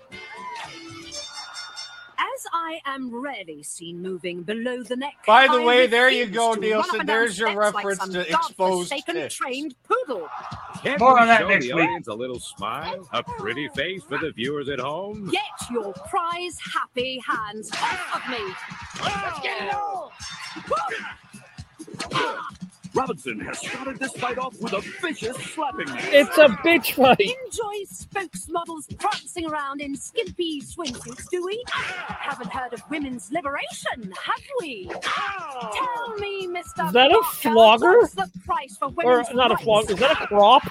[2.20, 5.13] As I am rarely seen moving below the neck.
[5.26, 6.74] By the I way, there you go, Nielsen.
[6.74, 9.36] run up and There's your steps like reference some to exposed godforsaken tits.
[9.36, 10.28] trained poodle.
[10.84, 11.84] Can't More on that show next the week.
[11.86, 15.30] audience a little smile, a pretty face for the viewers at home?
[15.30, 15.41] Get
[15.72, 18.53] your prize happy hands off of me.
[19.03, 20.11] Let's get it all.
[22.13, 22.47] Ah!
[22.98, 25.86] Robinson has started this fight off with a vicious slapping.
[25.89, 27.20] It's a bitch fight.
[27.20, 31.64] Enjoy spokesmodels prancing around in skimpy swimsuits, do we?
[31.70, 34.89] Haven't heard of women's liberation, have we?
[35.04, 36.88] Tell me, Mr.
[36.88, 37.98] Is that a Barker, flogger?
[38.00, 39.64] What's the price for Or women's not a rights?
[39.64, 39.91] flog.
[39.91, 40.64] Is that a crop?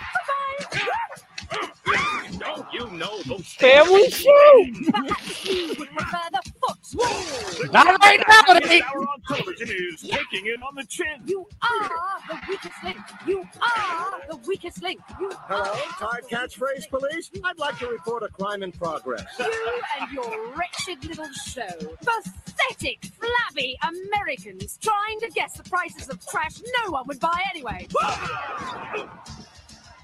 [2.39, 4.67] Don't you know those Family show.
[4.93, 7.73] Perhaps you would prefer the foot.
[7.73, 8.83] Not right now, Nate.
[8.83, 11.23] Hour on television is taking it on the chin.
[11.27, 11.91] You are
[12.29, 12.99] the weakest link.
[13.27, 15.01] You are the weakest link.
[15.21, 17.31] You Hello, Tide Catchphrase Police.
[17.45, 19.25] I'd like to report a crime in progress.
[19.39, 21.97] You and your wretched little show.
[22.05, 27.87] Pathetic, flabby Americans trying to guess the prices of trash no one would buy anyway.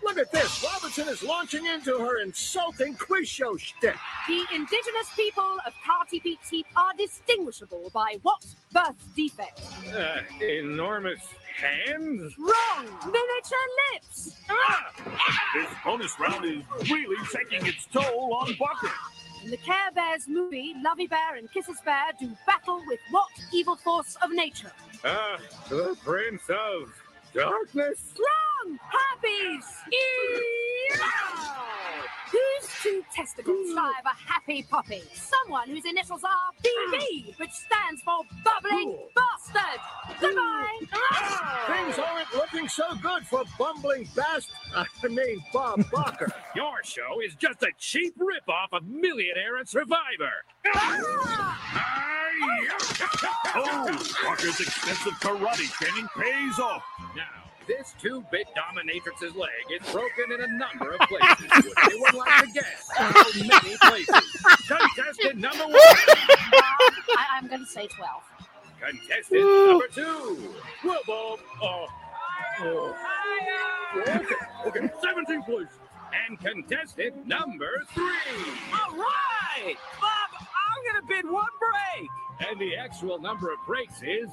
[0.03, 0.64] Look at this.
[0.64, 3.96] Robinson is launching into her insulting quiz show shtick.
[4.26, 9.61] The indigenous people of Carty Peak Teep are distinguishable by what birth defect?
[9.94, 11.20] Uh, enormous
[11.57, 12.34] hands?
[12.38, 12.86] Wrong!
[13.05, 14.36] Miniature lips!
[15.55, 18.90] This bonus round is really taking its toll on Barker.
[19.44, 23.76] In the Care Bears movie, Lovey Bear and Kisses Bear do battle with what evil
[23.76, 24.72] force of nature?
[25.05, 25.38] Ah,
[25.68, 26.92] the Prince of
[27.34, 28.14] Darkness?
[28.64, 28.78] Wrong!
[28.82, 29.64] Harpies!
[32.30, 35.02] Whose two testicles drive a happy puppy?
[35.12, 36.30] Someone whose initials are
[36.64, 37.34] BB, ah.
[37.36, 39.80] which stands for bubbling bastard.
[40.18, 40.78] Goodbye.
[40.92, 41.64] Ah.
[41.66, 44.50] Things aren't looking so good for bumbling bast.
[44.74, 46.32] I mean, Bob Barker.
[46.56, 50.32] Your show is just a cheap ripoff of Millionaire and Survivor.
[50.74, 51.58] Ah.
[53.54, 53.54] Oh.
[53.56, 56.82] oh, Barker's extensive karate training pays off.
[57.14, 61.64] Now, this two-bit dominatrix's leg is broken in a number of places.
[61.64, 64.42] Would anyone like to guess how many places?
[64.68, 65.74] Contestant number one.
[65.74, 66.56] Uh,
[67.16, 68.22] I, I'm going to say 12.
[68.80, 70.54] Contestant number two.
[70.84, 71.38] Well, Bob.
[71.62, 71.86] Oh.
[72.60, 72.96] oh.
[73.96, 74.34] Okay,
[74.66, 74.90] okay.
[75.02, 75.78] 17 places.
[76.28, 78.04] And contestant number three.
[78.72, 82.08] All right, Bob, I'm gonna bid one break.
[82.50, 84.28] And the actual number of breaks is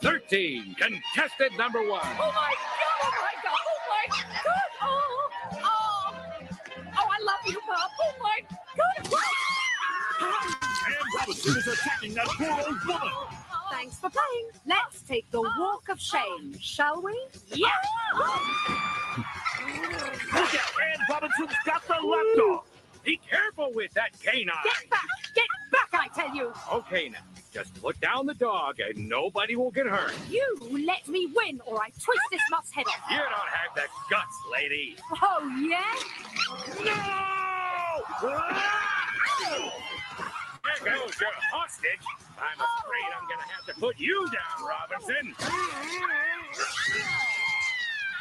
[0.00, 0.74] 13.
[0.78, 2.00] Contestant number one.
[2.20, 3.00] Oh my god!
[3.02, 3.64] Oh my god!
[3.66, 4.70] Oh my god!
[4.82, 5.28] Oh,
[5.62, 7.08] oh, oh!
[7.08, 7.90] I love you, Bob.
[8.00, 8.40] Oh my
[8.76, 9.06] god!
[10.86, 13.12] And Robinson is attacking that poor old woman.
[13.70, 14.48] Thanks for playing.
[14.66, 17.28] Let's take the walk of shame, shall we?
[17.48, 17.68] Yeah.
[20.34, 22.64] Look at Anne Robinson's got the lapdog.
[23.04, 24.46] Be careful with that canine.
[24.64, 25.06] Get back!
[25.34, 25.88] Get back!
[25.92, 26.52] I tell you.
[26.72, 27.18] Okay, now,
[27.56, 30.12] just put down the dog and nobody will get hurt.
[30.28, 30.44] You
[30.84, 33.10] let me win, or I twist this mutt's head off.
[33.10, 34.94] You don't have the guts, lady.
[35.22, 35.94] Oh yeah?
[36.84, 38.02] No!
[40.64, 42.04] There goes your hostage.
[42.38, 45.34] I'm afraid I'm going to have to put you down, Robinson.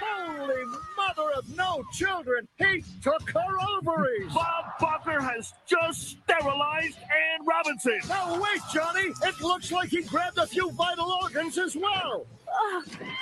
[0.06, 0.64] Holy
[0.98, 2.48] mother of no children!
[2.58, 4.34] He took her ovaries!
[4.34, 8.00] Bob Barker has just sterilized Anne Robinson.
[8.08, 9.12] Now wait, Johnny!
[9.24, 12.26] It looks like he grabbed a few vital organs as well!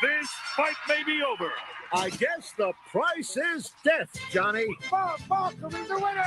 [0.02, 1.52] This fight may be over.
[1.94, 4.66] I guess the price is death, Johnny.
[4.90, 6.24] Bob Barker is the winner!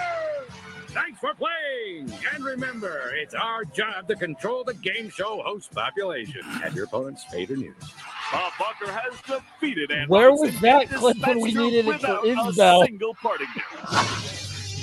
[0.88, 2.10] Thanks for playing.
[2.32, 6.42] And remember, it's our job to control the game show host population.
[6.42, 7.92] Have your opponents paid or neutered.
[8.32, 12.22] Bob Barker has defeated Ann Where Robinson was that clip when we needed it for
[12.22, 12.84] without Isabel?
[12.84, 13.48] Single parting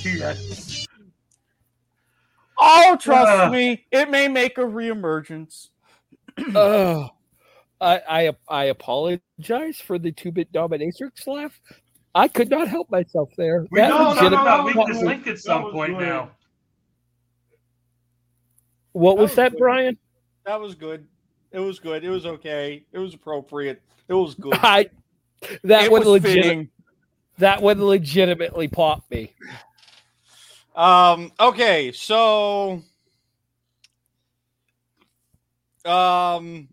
[0.05, 0.87] gift.
[2.65, 3.51] Oh, trust Ugh.
[3.51, 5.69] me, it may make a reemergence.
[6.55, 7.09] oh,
[7.83, 11.59] I, I I apologize for the two-bit dominatrix laugh.
[12.15, 13.65] I could not help myself there.
[13.71, 14.63] We That no, no, no, no.
[14.65, 16.31] We can just link at some point now.
[18.93, 19.97] What was that, Brian?
[20.45, 21.07] That was good.
[21.51, 22.03] It was good.
[22.03, 22.85] It was okay.
[22.91, 23.81] It was appropriate.
[24.07, 24.53] It was good.
[24.61, 24.89] I
[25.63, 26.69] that It would was legit, fitting.
[27.39, 29.33] that would legitimately pop me.
[30.75, 31.31] Um.
[31.39, 31.91] Okay.
[31.91, 32.81] So.
[35.85, 36.69] Um.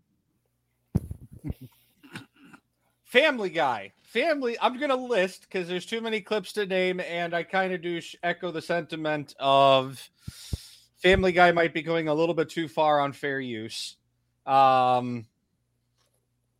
[3.11, 3.91] Family Guy.
[4.03, 4.57] Family.
[4.61, 7.99] I'm gonna list because there's too many clips to name, and I kind of do
[7.99, 10.09] sh- echo the sentiment of
[11.01, 13.97] Family Guy might be going a little bit too far on fair use.
[14.45, 15.25] Um.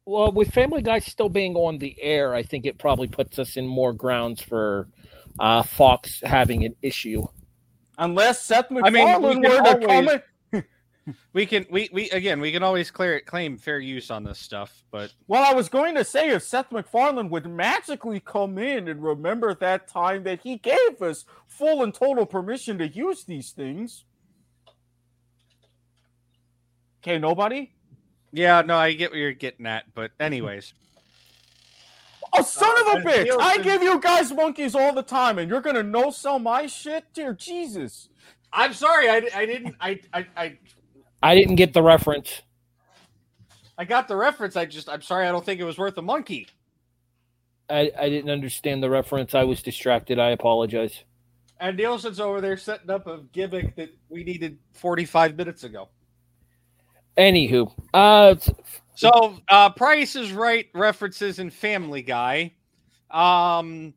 [0.03, 3.55] Well, with Family Guy still being on the air, I think it probably puts us
[3.55, 4.87] in more grounds for
[5.39, 7.23] uh, Fox having an issue.
[7.97, 10.23] Unless Seth I mean, we MacFarlane were to always- comment.
[11.33, 14.83] We can we we again we can always clear claim fair use on this stuff,
[14.91, 19.03] but Well, I was going to say if Seth MacFarlane would magically come in and
[19.03, 24.05] remember that time that he gave us full and total permission to use these things.
[27.03, 27.71] Okay, nobody?
[28.31, 30.73] yeah, no, I get what you're getting at, but anyways.
[32.33, 33.27] Oh, son of a uh, bitch!
[33.41, 36.65] I Nielsen- give you guys monkeys all the time, and you're gonna no sell my
[36.65, 37.03] shit?
[37.13, 38.07] Dear Jesus.
[38.53, 40.57] I'm sorry, I, I didn't I, I I
[41.21, 42.41] I didn't get the reference.
[43.77, 44.55] I got the reference.
[44.55, 46.47] I just I'm sorry, I don't think it was worth a monkey.
[47.69, 49.33] I, I didn't understand the reference.
[49.33, 50.19] I was distracted.
[50.19, 51.03] I apologize.
[51.59, 55.89] And Nielsen's over there setting up a gimmick that we needed 45 minutes ago.
[57.17, 58.35] Anywho, uh,
[58.95, 62.53] So, uh, Price is Right references in Family Guy.
[63.09, 63.93] Um,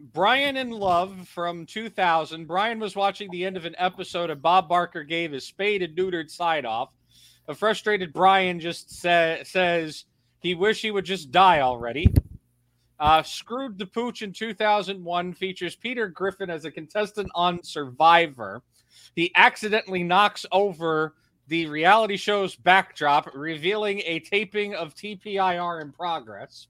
[0.00, 2.46] Brian in Love from 2000.
[2.46, 5.96] Brian was watching the end of an episode and Bob Barker gave his spayed and
[5.96, 6.90] neutered side off.
[7.48, 10.04] A frustrated Brian just sa- says
[10.40, 12.12] he wish he would just die already.
[13.00, 18.62] Uh, Screwed the Pooch in 2001 features Peter Griffin as a contestant on Survivor.
[19.14, 21.14] He accidentally knocks over
[21.48, 26.68] the reality show's backdrop, revealing a taping of TPIR in progress.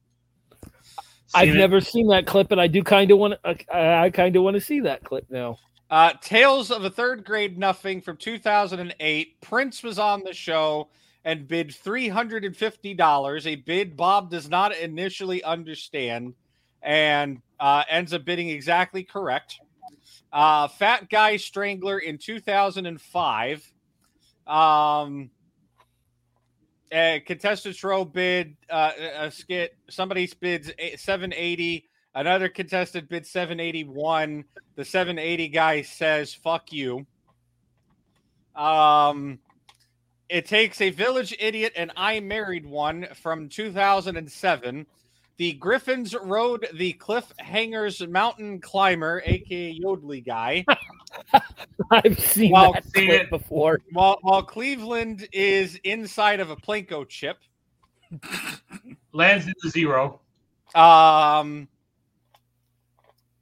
[1.34, 1.54] I've it?
[1.54, 3.74] never seen that clip, and I do kind of want to.
[3.74, 5.58] I, I kind of want to see that clip now.
[5.90, 9.40] Uh, Tales of a Third Grade Nothing from 2008.
[9.40, 10.88] Prince was on the show
[11.24, 16.34] and bid $350, a bid Bob does not initially understand
[16.82, 19.60] and uh, ends up bidding exactly correct.
[20.32, 23.72] Uh, Fat Guy Strangler in 2005.
[24.46, 25.30] Um,
[26.92, 29.76] uh, contestants row bid uh, a skit.
[29.90, 31.88] Somebody bids 780.
[32.14, 34.44] Another contestant bid 781.
[34.76, 37.06] The 780 guy says "fuck you."
[38.56, 39.38] Um,
[40.28, 44.86] it takes a village idiot and I married one from 2007.
[45.38, 50.64] The Griffins rode the Cliffhangers mountain climber, aka Yodely guy.
[51.92, 53.80] I've seen While- that clip before.
[53.92, 57.38] While while Cleveland is inside of a Plinko chip.
[59.12, 60.20] Lands into zero.
[60.74, 61.68] Um,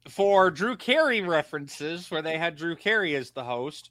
[0.07, 3.89] for Drew Carey references, where they had Drew Carey as the host.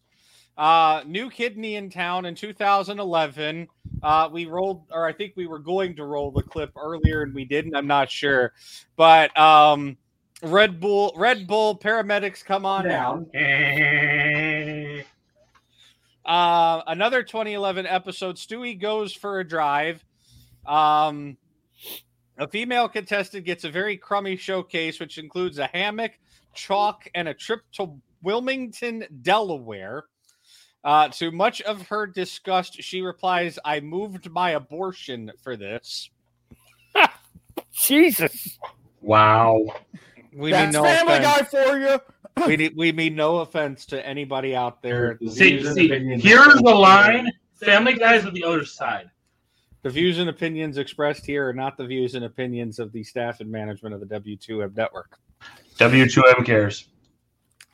[0.57, 3.69] Uh, new kidney in town in 2011.
[4.03, 7.35] Uh, we rolled, or I think we were going to roll the clip earlier, and
[7.35, 7.75] we didn't.
[7.75, 8.53] I'm not sure,
[8.97, 9.97] but um,
[10.43, 13.27] Red Bull, Red Bull paramedics, come on down.
[16.27, 18.35] Uh, another 2011 episode.
[18.35, 20.05] Stewie goes for a drive.
[20.67, 21.37] Um,
[22.37, 26.19] a female contestant gets a very crummy showcase, which includes a hammock,
[26.53, 30.07] chalk, and a trip to Wilmington, Delaware.
[30.87, 36.11] Uh, to much of her disgust, she replies, I moved my abortion for this.
[37.73, 38.57] Jesus.
[39.03, 39.67] Wow.
[40.33, 41.51] We That's mean no Family offense.
[41.51, 42.01] Guy for you.
[42.47, 45.19] we, need- we mean no offense to anybody out there.
[45.21, 45.89] The See, views see
[46.21, 47.33] here's the line.
[47.57, 49.11] Family Guy's on the other side.
[49.83, 53.41] The views and opinions expressed here are not the views and opinions of the staff
[53.41, 55.19] and management of the W2M network.
[55.79, 56.87] W2M cares.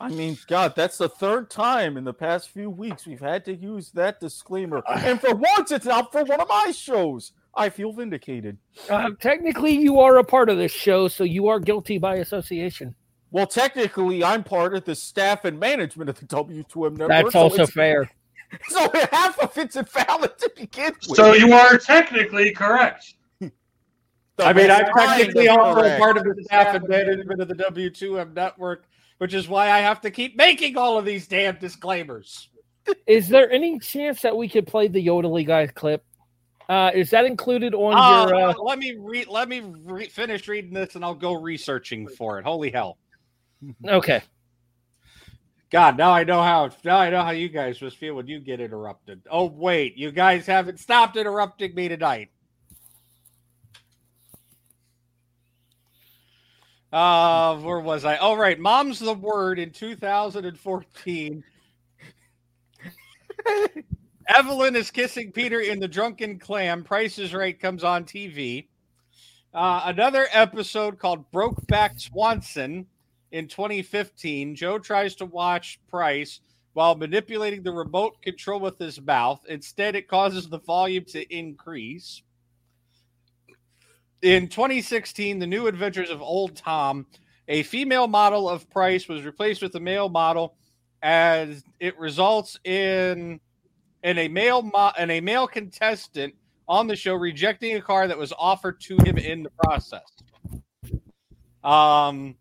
[0.02, 3.54] I mean, God, that's the third time in the past few weeks we've had to
[3.54, 4.82] use that disclaimer.
[4.88, 7.32] And for once, it's not for one of my shows.
[7.54, 8.58] I feel vindicated.
[8.90, 12.94] Uh, technically, you are a part of this show, so you are guilty by association.
[13.30, 17.08] Well, technically, I'm part of the staff and management of the W2M network.
[17.08, 18.10] That's so also it's- fair.
[18.68, 21.16] So half of it's invalid to begin with.
[21.16, 23.14] So you are technically correct.
[24.38, 25.98] I mean, I'm Kind technically also correct.
[25.98, 28.84] part of the staff and management of the W2M network,
[29.22, 32.48] which is why I have to keep making all of these damn disclaimers.
[33.06, 36.04] Is there any chance that we could play the Yodely guy clip?
[36.68, 38.34] Uh, is that included on Uh, your?
[38.34, 42.44] Uh, let me let me re- finish reading this, and I'll go researching for it.
[42.44, 42.98] Holy hell!
[43.86, 44.22] okay.
[45.70, 46.70] God, now I know how.
[46.84, 49.22] Now I know how you guys must feel when you get interrupted.
[49.30, 52.30] Oh wait, you guys haven't stopped interrupting me tonight.
[56.92, 58.16] Uh, where was I?
[58.16, 61.42] All right, Mom's the Word in 2014.
[64.28, 66.84] Evelyn is kissing Peter in the Drunken Clam.
[66.84, 68.66] Price is Right comes on TV.
[69.54, 72.86] Uh, another episode called Brokeback Swanson
[73.32, 74.54] in 2015.
[74.54, 76.40] Joe tries to watch Price
[76.74, 79.42] while manipulating the remote control with his mouth.
[79.48, 82.22] Instead, it causes the volume to increase.
[84.22, 87.06] In 2016, The New Adventures of Old Tom,
[87.48, 90.54] a female model of Price was replaced with a male model,
[91.02, 93.40] as it results in
[94.04, 96.34] in a male mo- and a male contestant
[96.68, 100.02] on the show rejecting a car that was offered to him in the process.
[101.62, 102.36] Um,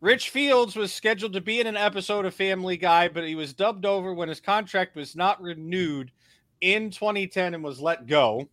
[0.00, 3.52] Rich Fields was scheduled to be in an episode of Family Guy, but he was
[3.52, 6.10] dubbed over when his contract was not renewed
[6.60, 8.48] in 2010 and was let go.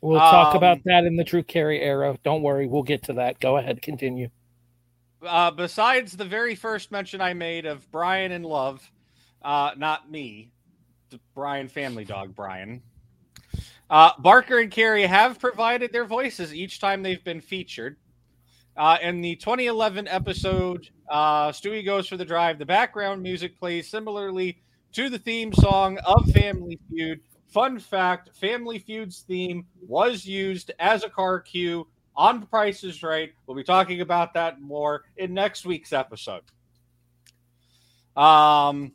[0.00, 2.16] We'll talk Um, about that in the Drew Carey era.
[2.24, 3.40] Don't worry, we'll get to that.
[3.40, 4.28] Go ahead, continue.
[5.26, 8.88] uh, besides the very first mention I made of Brian in Love,
[9.42, 10.52] uh, not me,
[11.10, 12.80] the Brian Family Dog Brian.
[13.90, 17.96] Uh, Barker and Carey have provided their voices each time they've been featured.
[18.76, 23.88] Uh, in the 2011 episode, uh, Stewie Goes for the Drive, the background music plays
[23.88, 24.62] similarly
[24.92, 27.20] to the theme song of Family Feud.
[27.48, 33.32] Fun fact Family Feud's theme was used as a car cue on Price is Right.
[33.46, 36.42] We'll be talking about that more in next week's episode.
[38.16, 38.92] Um,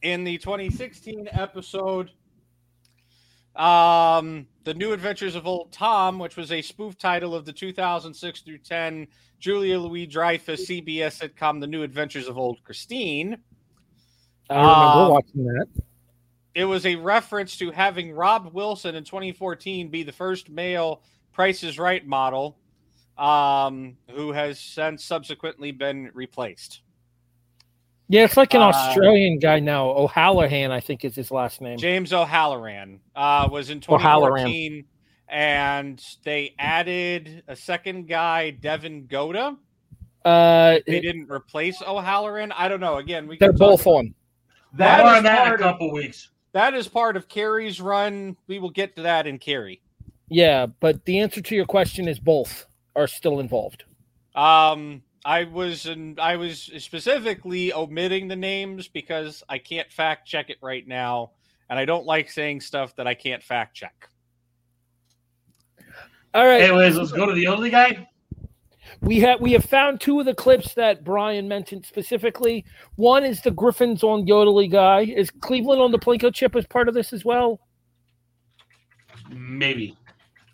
[0.00, 2.10] in the 2016 episode,
[3.56, 8.40] um, The New Adventures of Old Tom, which was a spoof title of the 2006
[8.40, 9.06] through 10
[9.38, 13.36] Julia Louis Dreyfus CBS sitcom The New Adventures of Old Christine.
[14.48, 15.66] I remember Um, watching that.
[16.54, 21.02] It was a reference to having Rob Wilson in 2014 be the first male
[21.32, 22.58] Price is Right model,
[23.16, 26.82] um, who has since subsequently been replaced.
[28.08, 29.86] Yeah, it's like an Uh, Australian guy now.
[29.88, 31.78] O'Hallahan, I think, is his last name.
[31.78, 34.44] James O'Halloran uh, was in O'Halloran.
[34.44, 34.84] 2014,
[35.28, 39.56] and they added a second guy, Devin Goda.
[40.22, 42.52] Uh, They didn't replace O'Halloran.
[42.52, 42.98] I don't know.
[42.98, 44.14] Again, we they're both on.
[44.74, 46.28] That More is on that in a part of- couple weeks.
[46.52, 48.36] That is part of Carey's run.
[48.46, 49.80] We will get to that in Carey.
[50.28, 53.84] Yeah, but the answer to your question is both are still involved.
[54.34, 60.50] Um, I was in, I was specifically omitting the names because I can't fact check
[60.50, 61.32] it right now,
[61.70, 64.08] and I don't like saying stuff that I can't fact check.
[66.34, 66.62] All right.
[66.62, 68.08] Anyways, let's go to the only guy.
[69.00, 72.64] We have we have found two of the clips that Brian mentioned specifically.
[72.96, 75.02] One is the Griffins on Yodely guy.
[75.02, 77.60] Is Cleveland on the Plinko chip as part of this as well?
[79.30, 79.96] Maybe.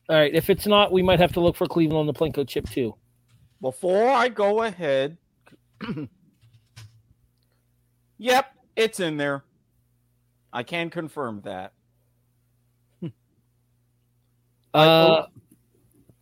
[0.08, 0.34] All right.
[0.34, 2.94] If it's not, we might have to look for Cleveland on the Plinko chip too.
[3.60, 5.18] Before I go ahead,
[8.18, 9.44] yep, it's in there.
[10.52, 11.72] I can confirm that.
[14.74, 15.26] Uh,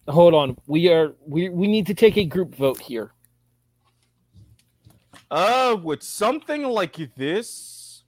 [0.08, 0.56] hold on.
[0.66, 3.12] We are we we need to take a group vote here.
[5.30, 8.04] Uh, with something like this,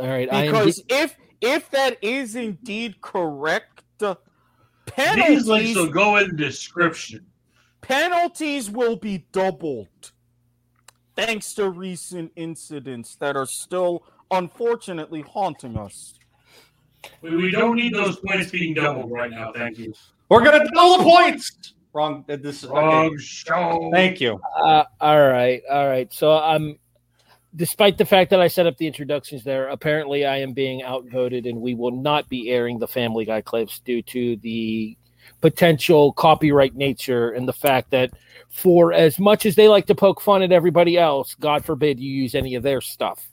[0.00, 0.28] All right.
[0.32, 4.16] I am because if if that is indeed correct, uh,
[4.96, 7.26] These links penalties will go in description.
[7.82, 10.12] penalties will be doubled,
[11.14, 16.18] thanks to recent incidents that are still unfortunately haunting us.
[17.20, 19.52] We, we don't need those points being doubled right now.
[19.52, 19.94] Thank you.
[20.28, 21.74] We're gonna double the points.
[21.92, 22.24] Wrong.
[22.28, 23.16] uh, This Wrong okay.
[23.18, 23.90] show.
[23.92, 24.40] Thank you.
[24.56, 26.10] Uh, all right, all right.
[26.12, 26.78] So I'm,
[27.54, 31.44] despite the fact that I set up the introductions there, apparently I am being outvoted,
[31.44, 34.96] and we will not be airing the Family Guy clips due to the
[35.42, 38.12] potential copyright nature and the fact that,
[38.48, 42.10] for as much as they like to poke fun at everybody else, God forbid you
[42.10, 43.26] use any of their stuff.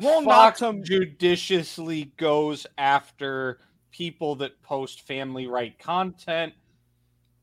[0.00, 3.58] Well, not Fox judiciously goes after
[3.90, 6.54] people that post family right content,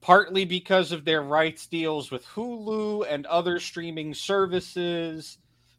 [0.02, 5.38] partly because of their rights deals with Hulu and other streaming services,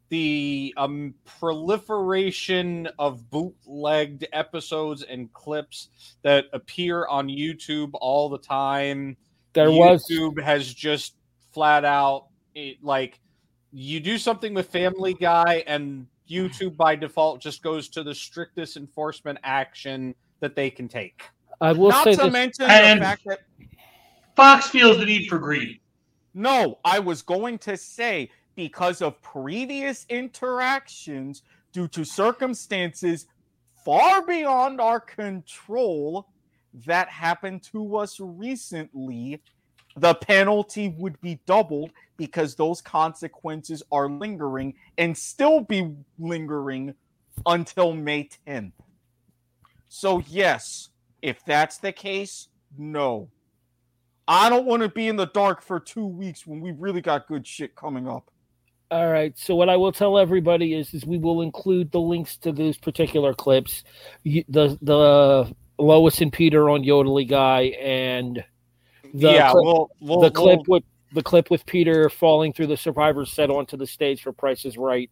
[0.09, 5.89] the um, proliferation of bootlegged episodes and clips
[6.23, 9.17] that appear on YouTube all the time.
[9.53, 11.15] There was- YouTube has just
[11.53, 13.21] flat out it, like
[13.73, 18.77] you do something with Family Guy, and YouTube by default just goes to the strictest
[18.77, 21.23] enforcement action that they can take.
[21.61, 22.33] I will Not say to this.
[22.33, 23.41] mention And- the fact that
[24.37, 25.81] Fox feels the need for greed.
[26.35, 31.43] No, I was going to say because of previous interactions
[31.73, 33.27] due to circumstances
[33.85, 36.29] far beyond our control
[36.87, 39.43] that happened to us recently,
[40.01, 46.95] the penalty would be doubled because those consequences are lingering and still be lingering
[47.47, 48.73] until May 10th.
[49.89, 50.91] So, yes,
[51.23, 53.29] if that's the case, no.
[54.27, 57.29] I don't want to be in the dark for two weeks when we really got
[57.29, 58.31] good shit coming up.
[58.91, 59.37] All right.
[59.39, 62.79] So what I will tell everybody is, is we will include the links to those
[62.79, 63.85] particular clips,
[64.25, 65.49] the the uh,
[65.79, 68.43] Lois and Peter on Yodely guy, and
[69.15, 72.67] the Yeah, clip, we'll- we'll- the clip we'll- with the clip with Peter falling through
[72.67, 75.11] the survivor's set onto the stage for Price is Right.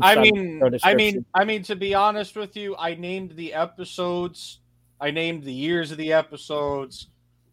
[0.00, 4.60] I mean, I mean, I mean, to be honest with you, I named the episodes,
[5.02, 7.08] I named the years of the episodes.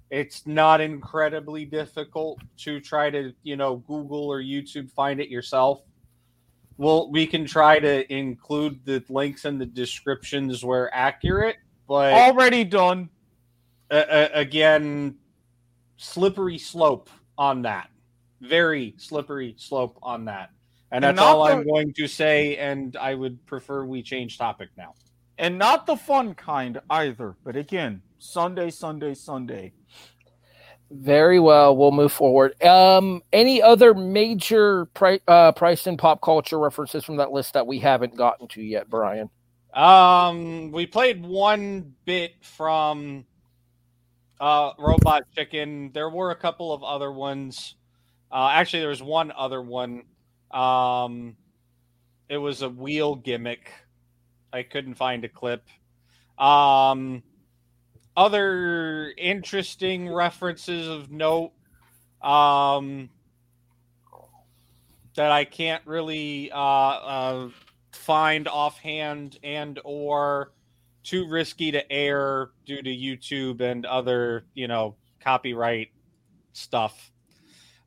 [0.10, 5.82] It's not incredibly difficult to try to, you know, Google or YouTube find it yourself.
[6.78, 11.58] Well, we can try to include the links in the descriptions where accurate,
[11.90, 13.10] but Already done.
[13.92, 15.18] uh, uh, again,
[16.02, 17.90] slippery slope on that.
[18.42, 20.50] Very slippery slope on that.
[20.92, 22.58] And And that's all not I'm going to say.
[22.58, 24.96] And I would prefer we change topic now.
[25.38, 27.36] And not the fun kind either.
[27.44, 29.74] But again, Sunday, Sunday, Sunday.
[30.90, 31.78] Very well.
[31.78, 32.62] We'll move forward.
[32.64, 37.66] Um, any other major pri- uh, price and pop culture references from that list that
[37.66, 39.30] we haven't gotten to yet, Brian?
[39.74, 43.26] Um, we played one bit from
[44.42, 45.92] uh, Robot Chicken.
[45.94, 47.76] There were a couple of other ones.
[48.32, 50.04] Uh, actually, there was one other one.
[50.50, 51.38] Um,
[52.28, 53.72] it was a wheel gimmick.
[54.52, 55.64] I couldn't find a clip.
[56.40, 57.22] Um,
[58.18, 61.52] other interesting references of note.
[62.22, 63.10] Um,
[65.16, 67.50] that I can't really uh, uh,
[67.92, 70.52] find offhand and or
[71.04, 75.90] too risky to air due to YouTube and other you know copyright
[76.54, 77.12] stuff.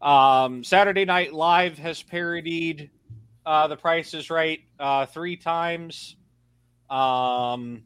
[0.00, 2.90] Um, Saturday Night Live has parodied
[3.46, 6.16] uh, The Price is Right uh, three times.
[6.90, 7.84] Um,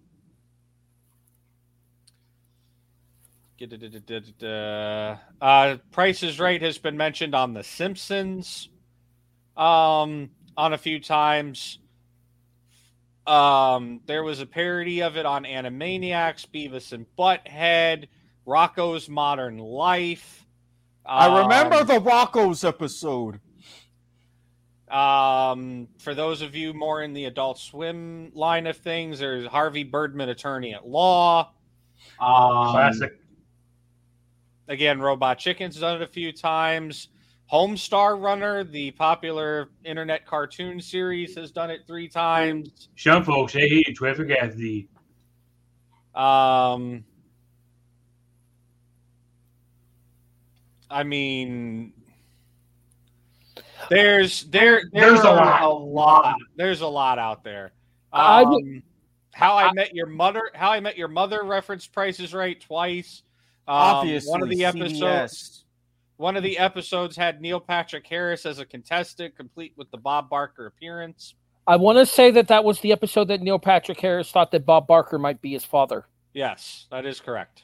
[5.40, 8.68] uh, Price is Right has been mentioned on The Simpsons
[9.56, 11.78] um, on a few times.
[13.28, 18.08] Um, there was a parody of it on Animaniacs, Beavis and Butthead,
[18.46, 20.46] Rocko's Modern Life.
[21.04, 23.40] I remember Um, the Rocko's episode.
[24.90, 29.84] Um, for those of you more in the Adult Swim line of things, there's Harvey
[29.84, 31.52] Birdman, attorney at law.
[32.18, 33.12] Um, Classic.
[34.68, 37.08] Again, Robot Chicken's done it a few times.
[37.50, 42.88] Homestar Runner, the popular internet cartoon series, has done it three times.
[42.96, 44.86] Some folks, they hate traffic as the
[46.14, 47.04] Um,
[50.90, 51.92] I mean,
[53.90, 55.62] there's there There's a there are lot.
[55.62, 56.36] a lot.
[56.56, 57.72] There's a lot out there.
[58.12, 58.82] Um, would-
[59.32, 60.50] how I met your mother.
[60.54, 63.22] How I met your mother referenced Price is Right twice.
[63.68, 64.98] Um, Obviously, one of the episodes.
[65.00, 65.62] CBS.
[66.18, 70.28] One of the episodes had Neil Patrick Harris as a contestant, complete with the Bob
[70.28, 71.34] Barker appearance.
[71.64, 74.66] I want to say that that was the episode that Neil Patrick Harris thought that
[74.66, 76.06] Bob Barker might be his father.
[76.34, 77.62] Yes, that is correct.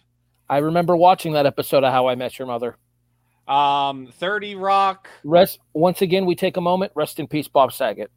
[0.49, 2.77] I remember watching that episode of How I Met Your Mother.
[3.49, 5.09] Um, Thirty Rock.
[5.25, 6.25] Rest once again.
[6.25, 6.93] We take a moment.
[6.95, 8.11] Rest in peace, Bob Saget.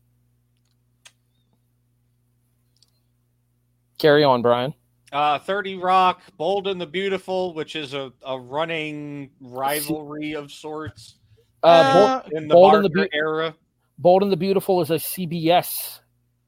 [3.98, 4.76] Carry on, Brian.
[5.12, 11.16] Uh, 30 Rock, Bold and the Beautiful, which is a, a running rivalry of sorts
[11.64, 13.56] Uh, Bold, in the Bold and the Barker Beau- era.
[14.00, 16.00] Bold and the Beautiful is a CBS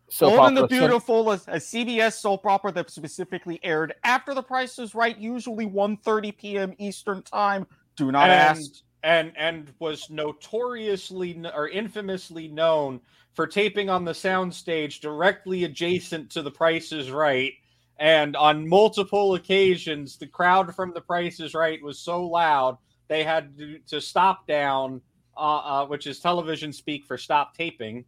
[0.10, 0.76] soap Bold and the opera.
[0.76, 5.18] So- Beautiful is a CBS soap opera that specifically aired after The Price is Right,
[5.18, 6.74] usually 1.30 p.m.
[6.78, 7.66] Eastern Time.
[7.96, 8.72] Do not and, ask.
[9.04, 13.00] And and was notoriously or infamously known
[13.34, 17.54] for taping on the soundstage directly adjacent to The Price is Right.
[18.00, 22.78] And on multiple occasions, the crowd from The Price is Right was so loud
[23.10, 25.02] they had to, to stop down,
[25.36, 28.06] uh, uh, which is television speak for stop taping,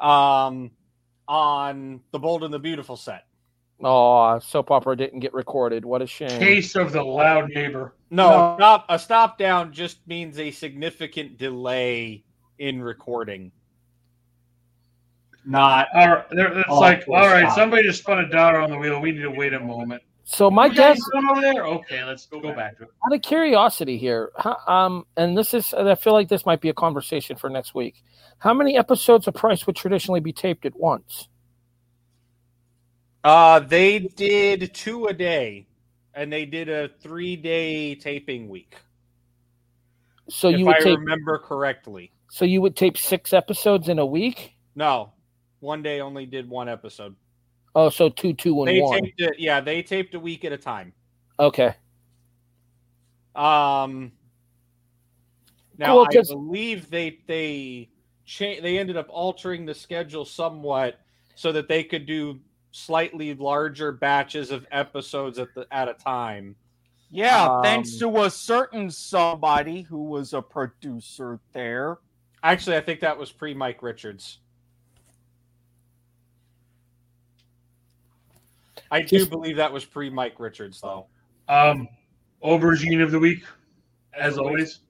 [0.00, 0.72] um,
[1.28, 3.26] on the Bold and the Beautiful set.
[3.82, 5.84] Oh, soap opera didn't get recorded.
[5.84, 6.38] What a shame.
[6.38, 7.94] case of the loud neighbor.
[8.10, 8.84] No, stop.
[8.88, 12.24] A stop down just means a significant delay
[12.58, 13.52] in recording.
[15.46, 15.88] Not.
[15.94, 17.56] All right, it's like, all right, stop.
[17.56, 19.00] somebody just spun a dollar on the wheel.
[19.00, 20.02] We need to wait a moment.
[20.24, 21.66] So my You guess, going over there?
[21.66, 22.90] Okay, let's go, back to it.
[23.04, 24.30] out of curiosity here,
[24.68, 28.04] um, and this is, I feel like this might be a conversation for next week.
[28.38, 31.26] How many episodes of Price would traditionally be taped at once?
[33.24, 35.66] Uh, they did two a day,
[36.14, 38.76] and they did a three-day taping week.
[40.28, 42.12] So if you would I tape, remember correctly.
[42.30, 44.54] so you would tape six episodes in a week.
[44.76, 45.12] No,
[45.60, 47.14] one day only did one episode.
[47.74, 49.02] Oh, so two, two, and They one.
[49.04, 49.38] taped it.
[49.38, 50.92] Yeah, they taped a week at a time.
[51.38, 51.74] Okay.
[53.34, 54.12] Um,
[55.78, 57.88] now Cool, I 'cause- believe they they
[58.24, 60.98] cha- they ended up altering the schedule somewhat
[61.36, 62.40] so that they could do
[62.72, 66.56] slightly larger batches of episodes at the at a time.
[67.10, 71.98] Yeah, thanks Um, to a certain somebody who was a producer there.
[72.42, 74.38] Actually, I think that was pre Mike Richards.
[78.90, 81.06] I do believe that was pre Mike Richards, though.
[81.48, 81.88] Um,
[82.44, 83.44] aubergine of the week,
[84.18, 84.80] as always.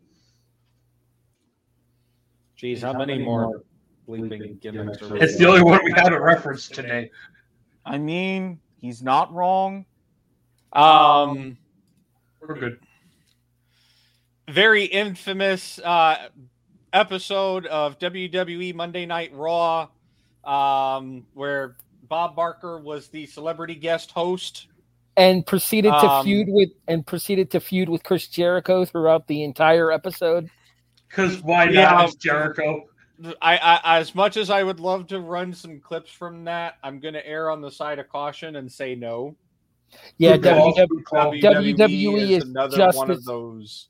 [2.59, 3.63] Jeez, how many more
[4.09, 5.03] bleeping gimmicks?
[5.03, 7.11] are It's the only one we haven't referenced today.
[7.87, 9.87] I mean, he's not wrong.
[10.73, 11.57] Um,
[12.41, 12.81] we're good.
[14.49, 16.29] Very infamous uh,
[16.93, 19.89] episode of WWE Monday Night Raw,
[20.45, 21.77] um, where
[22.11, 24.67] Bob Barker was the celebrity guest host.
[25.17, 29.43] and proceeded to Um, feud with and proceeded to feud with Chris Jericho throughout the
[29.45, 30.51] entire episode.
[31.09, 31.75] Because why not?
[31.75, 32.05] Yeah.
[32.05, 32.85] It's Jericho.
[33.43, 37.01] I, I as much as I would love to run some clips from that, I'm
[37.01, 39.37] going to err on the side of caution and say no.
[40.19, 40.73] Yeah, Good call.
[40.75, 41.33] WW Good call.
[41.33, 43.89] WWE is another just one as- of those.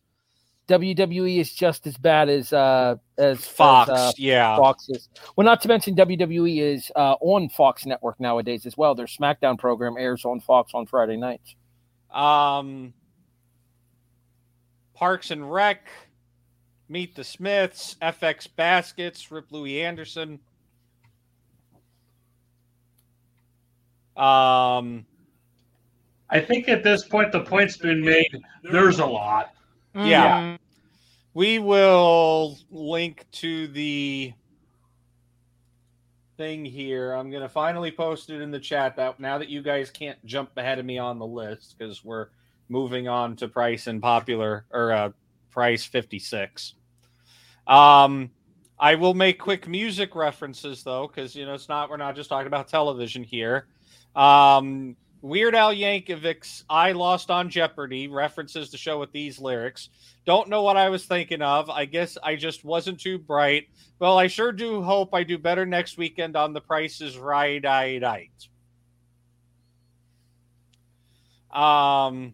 [0.71, 4.57] WWE is just as bad as uh as Fox, as, uh, yeah.
[4.57, 5.09] Fox is.
[5.37, 8.95] Well, not to mention WWE is uh, on Fox Network nowadays as well.
[8.95, 11.57] Their SmackDown program airs on Fox on Friday nights.
[12.13, 12.95] Um,
[14.95, 15.89] Parks and Rec,
[16.89, 20.41] Meet the Smiths, FX Baskets, Rip Louie Anderson.
[24.17, 25.07] Um,
[26.29, 28.41] I think at this point the point's been made.
[28.63, 29.53] There's a lot.
[29.95, 30.57] Yeah.
[31.33, 34.33] We will link to the
[36.37, 37.13] thing here.
[37.13, 40.25] I'm going to finally post it in the chat that now that you guys can't
[40.25, 42.29] jump ahead of me on the list because we're
[42.69, 45.11] moving on to price and popular or uh,
[45.51, 46.75] price 56.
[47.67, 48.31] Um,
[48.79, 52.31] I will make quick music references though, because you know it's not we're not just
[52.31, 53.67] talking about television here.
[54.17, 59.91] Um, Weird Al Yankovic's "I Lost on Jeopardy" references the show with these lyrics.
[60.25, 61.69] Don't know what I was thinking of.
[61.69, 63.69] I guess I just wasn't too bright.
[63.99, 67.65] Well, I sure do hope I do better next weekend on The Price is Right.
[67.65, 68.31] I right.
[71.53, 72.33] Um,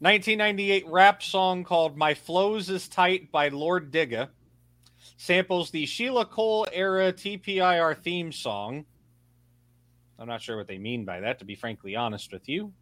[0.00, 4.30] 1998 rap song called "My Flows Is Tight" by Lord Digga
[5.16, 8.86] samples the Sheila Cole era TPIR theme song.
[10.18, 12.72] I'm not sure what they mean by that, to be frankly honest with you.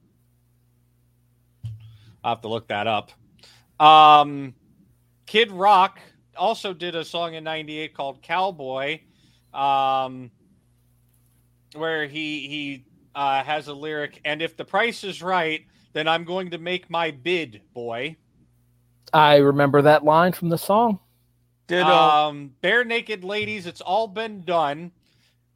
[2.23, 3.11] I'll have to look that up.
[3.81, 4.55] Um,
[5.27, 5.99] Kid Rock
[6.37, 9.01] also did a song in 98 called Cowboy,
[9.53, 10.31] um,
[11.75, 12.85] where he, he
[13.15, 15.63] uh, has a lyric, and if the price is right,
[15.93, 18.17] then I'm going to make my bid, boy.
[19.13, 20.99] I remember that line from the song.
[21.71, 24.93] Um, Barenaked Ladies, it's all been done.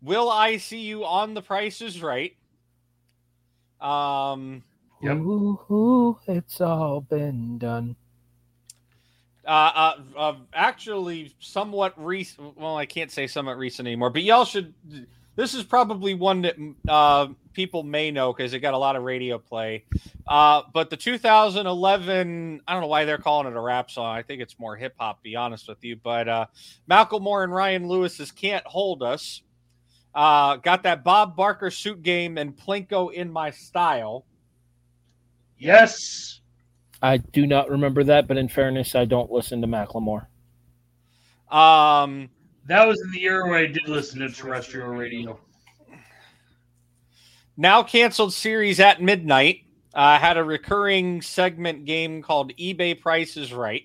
[0.03, 2.37] Will I see you on the Price is Right?
[3.81, 4.63] Um,
[5.05, 7.97] Ooh, ooh, it's all been done.
[9.47, 12.57] uh, uh, uh, actually, somewhat recent.
[12.59, 14.75] Well, I can't say somewhat recent anymore, but y'all should.
[15.37, 16.57] This is probably one that
[16.89, 19.85] uh, people may know because it got a lot of radio play.
[20.27, 24.17] Uh, but the 2011, I don't know why they're calling it a rap song.
[24.17, 25.95] I think it's more hip hop, be honest with you.
[25.95, 26.47] But uh,
[26.91, 29.43] Macklemore and Ryan Lewis's "Can't Hold Us."
[30.15, 34.25] Uh, got that Bob Barker suit game and Plinko in my style.
[35.59, 36.41] Yes.
[37.01, 40.27] I do not remember that, but in fairness, I don't listen to Macklemore.
[41.51, 42.29] Um,
[42.67, 45.39] that was in the year where I did listen to terrestrial radio.
[47.57, 49.65] now canceled series at midnight
[49.95, 53.85] uh, had a recurring segment game called eBay Price is Right.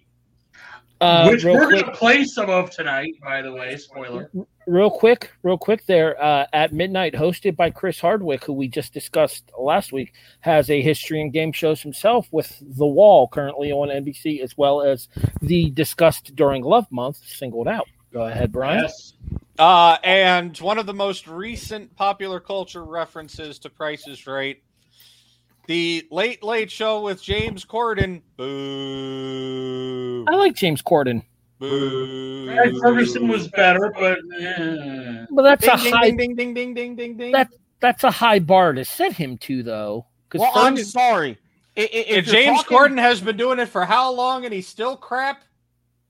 [1.02, 3.76] Uh, Which we're going to play some of tonight, by the way.
[3.78, 4.32] Spoiler.
[4.68, 8.94] Real quick, real quick there uh, at midnight, hosted by Chris Hardwick, who we just
[8.94, 13.90] discussed last week, has a history and game shows himself with The Wall currently on
[13.90, 15.07] NBC, as well as
[15.41, 17.88] the discussed during Love Month singled out.
[18.11, 18.84] Go ahead, Brian.
[18.84, 19.14] Yes.
[19.57, 24.61] Uh, and one of the most recent popular culture references to Price is Right.
[25.68, 28.22] The Late Late Show with James Corden.
[28.35, 30.26] Boo.
[30.27, 31.23] I like James Corden,
[31.69, 32.48] Boo.
[32.53, 35.26] Craig Ferguson was better, but eh.
[35.31, 37.31] but that's a Ding, ding, high ding, ding, ding, ding, ding, ding.
[37.31, 37.49] that
[37.80, 40.06] that's a high bar to set him to, though.
[40.34, 41.38] Well, I'm sorry.
[41.77, 44.53] I- I- If, if James talking- Corden has been doing it for how long and
[44.53, 45.44] he's still crap?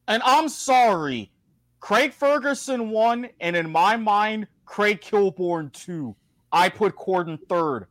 [0.08, 1.32] And I'm sorry.
[1.80, 6.16] Craig Ferguson won, and in my mind, Craig Kilborn two.
[6.52, 7.88] I put Corden third.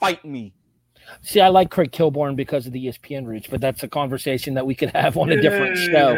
[0.00, 0.52] Fight me.
[1.22, 4.66] See, I like Craig Kilborn because of the ESPN roots, but that's a conversation that
[4.66, 6.16] we could have on a different show.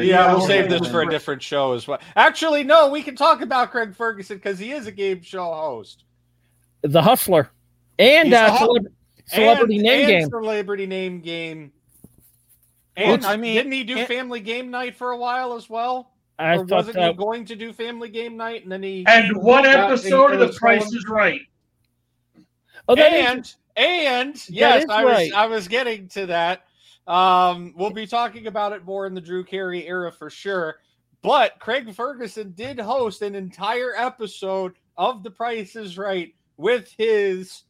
[0.00, 2.00] Yeah, we'll save this for a different show as well.
[2.16, 6.04] Actually, no, we can talk about Craig Ferguson because he is a game show host.
[6.82, 7.50] The Hustler
[7.98, 8.86] and uh, the hu- celeb-
[9.26, 10.28] Celebrity and- Name and Game.
[10.30, 11.72] Celebrity name game.
[12.96, 15.70] And Which- I mean, didn't he do and- Family Game Night for a while as
[15.70, 16.10] well?
[16.38, 19.36] I or thought wasn't he going to do Family Game Night and then he And
[19.36, 21.42] one episode of The Price is Right.
[22.88, 25.32] Oh, that is- and yes, I was right.
[25.32, 26.64] I was getting to that.
[27.06, 30.76] Um, we'll be talking about it more in the Drew Carey era for sure.
[31.22, 37.62] But Craig Ferguson did host an entire episode of The Price is Right with his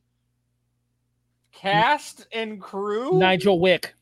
[1.52, 3.18] cast and crew.
[3.18, 3.94] Nigel Wick.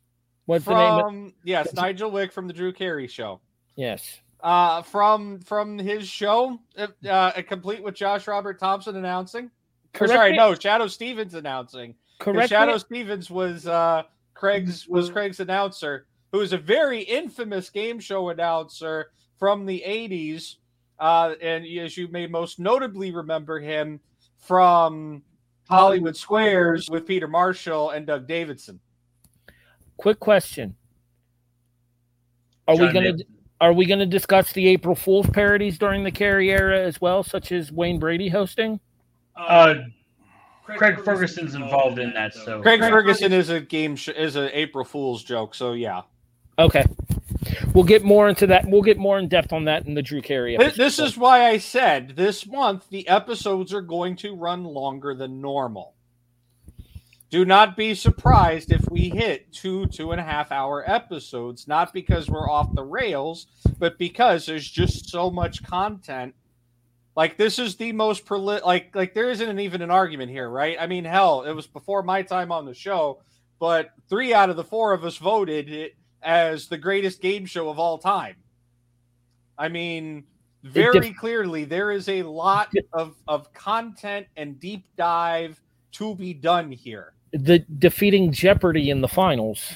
[0.47, 1.27] What's the name?
[1.27, 3.41] Of- yes, Nigel Wick from the Drew Carey show.
[3.77, 4.21] yes.
[4.43, 9.51] Uh, from from his show, uh, uh, complete with Josh Robert Thompson announcing.
[9.95, 11.95] Or Correct sorry, me- no, Shadoe Stevens announcing.
[12.19, 14.05] Correct Shadoe me- Stevens was uh,
[14.35, 20.57] Craig's was Craig's announcer, who was a very infamous game show announcer from the '80s,
[20.99, 24.01] uh, and as you may most notably remember him
[24.39, 25.23] from
[25.69, 28.81] Hollywood Squares with Peter Marshall and Doug Davidson.
[29.97, 30.77] Quick question:
[32.69, 33.27] Are we gonna Davidson.
[33.61, 37.51] are we gonna discuss the April Fool's parodies during the Carey era as well, such
[37.51, 38.79] as Wayne Brady hosting?
[39.49, 39.75] Uh,
[40.65, 44.85] Craig Ferguson's involved in that, so Craig Ferguson is a game sh- is an April
[44.85, 46.03] Fool's joke, so yeah.
[46.59, 46.85] Okay,
[47.75, 48.67] we'll get more into that.
[48.67, 50.57] We'll get more in depth on that in the Drew Carey.
[50.57, 50.83] Th- Episode.
[50.83, 55.41] This is why I said this month the episodes are going to run longer than
[55.41, 55.95] normal.
[57.31, 61.93] Do not be surprised if we hit two, two and a half hour episodes, not
[61.93, 63.47] because we're off the rails,
[63.79, 66.35] but because there's just so much content.
[67.17, 70.77] Like this is the most proli- like like there isn't even an argument here, right?
[70.79, 73.21] I mean, hell, it was before my time on the show,
[73.59, 77.69] but three out of the four of us voted it as the greatest game show
[77.69, 78.37] of all time.
[79.59, 80.25] I mean,
[80.63, 85.61] very clearly there is a lot of of content and deep dive
[85.93, 87.13] to be done here.
[87.33, 89.75] the defeating Jeopardy in the finals.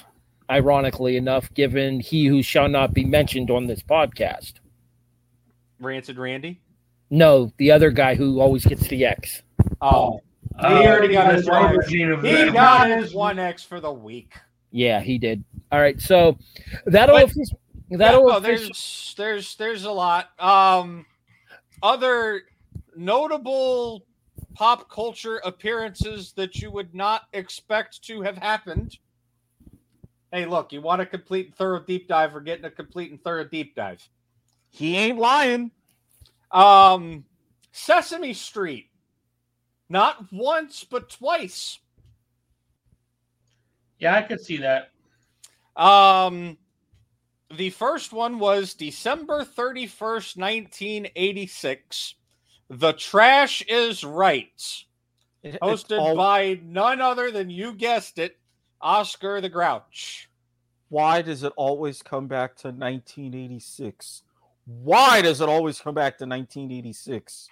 [0.51, 4.55] Ironically enough, given he who shall not be mentioned on this podcast.
[5.81, 6.61] Rancid Randy.
[7.15, 9.43] No, the other guy who always gets the X.
[9.81, 10.21] Oh,
[10.61, 11.77] he Oh, already got his one.
[11.77, 14.33] Aubergine of He the- got his one X for the week.
[14.73, 15.45] Yeah, he did.
[15.71, 16.37] All right, so
[16.87, 17.55] that'll But- offici-
[17.89, 20.31] Yeah, that'll no, offici- there's there's there's a lot.
[20.41, 21.07] Um,
[21.85, 22.43] other
[22.97, 24.05] notable
[24.55, 28.99] pop culture appearances that you would not expect to have happened.
[30.33, 32.35] Hey, look, you want a complete and thorough deep dive?
[32.35, 34.09] We're getting a complete and thorough deep dive.
[34.71, 35.71] He ain't lying.
[36.55, 37.25] Um,
[37.73, 38.89] Sesame Street,
[39.89, 41.79] not once but twice.
[43.99, 44.91] Yeah, I could see that.
[45.77, 46.57] Um,
[47.57, 52.15] the first one was December 31st, 1986.
[52.71, 54.85] The Trash is Right.
[55.45, 58.39] Hosted all- by none other than you guessed it,
[58.81, 60.31] Oscar the Grouch.
[60.89, 64.24] Why does it always come back to 1986?
[64.67, 67.49] Why does it always come back to 1986?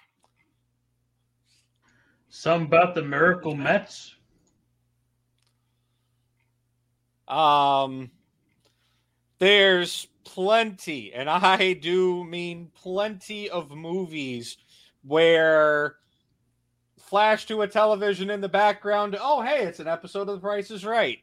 [2.29, 4.15] Some about the Miracle Mets.
[7.27, 8.09] Um,
[9.37, 14.57] there's plenty, and I do mean plenty of movies
[15.03, 15.97] where
[16.99, 19.15] flash to a television in the background.
[19.21, 21.19] Oh, hey, it's an episode of The Price is Right.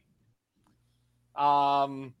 [1.35, 2.13] Um,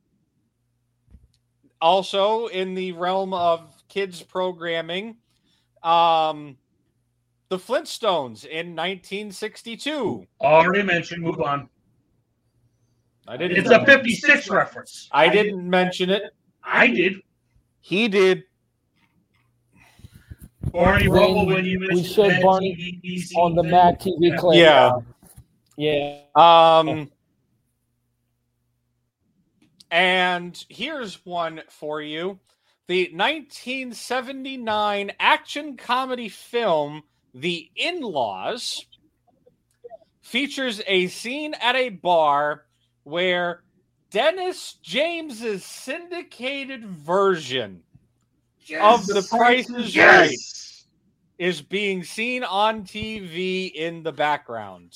[1.81, 5.17] also in the realm of kids programming,
[5.83, 6.57] um,
[7.49, 10.25] The Flintstones in 1962.
[10.39, 11.23] Already mentioned.
[11.23, 11.67] Move on.
[13.27, 13.57] I didn't.
[13.57, 15.09] It's a 56 reference.
[15.11, 16.23] I didn't mention it.
[16.63, 17.21] I did.
[17.81, 18.43] He did.
[20.71, 23.71] Barney When Rubble when you we mentioned showed Mad Barney TV, on the thing.
[23.71, 24.57] Mad TV clip.
[24.57, 24.91] Yeah.
[25.77, 26.19] Yeah.
[26.35, 27.09] Um,
[29.91, 32.39] and here's one for you.
[32.87, 37.03] The 1979 action comedy film
[37.33, 38.85] The In Laws
[40.21, 42.65] features a scene at a bar
[43.03, 43.63] where
[44.09, 47.83] Dennis James's syndicated version
[48.79, 50.29] of The Price is Yes!
[50.29, 50.37] Right
[51.41, 54.95] is being seen on TV in the background.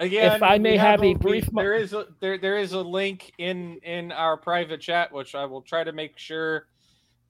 [0.00, 2.56] Again, If I may we have a we- brief mo- there is a there there
[2.56, 6.66] is a link in in our private chat, which I will try to make sure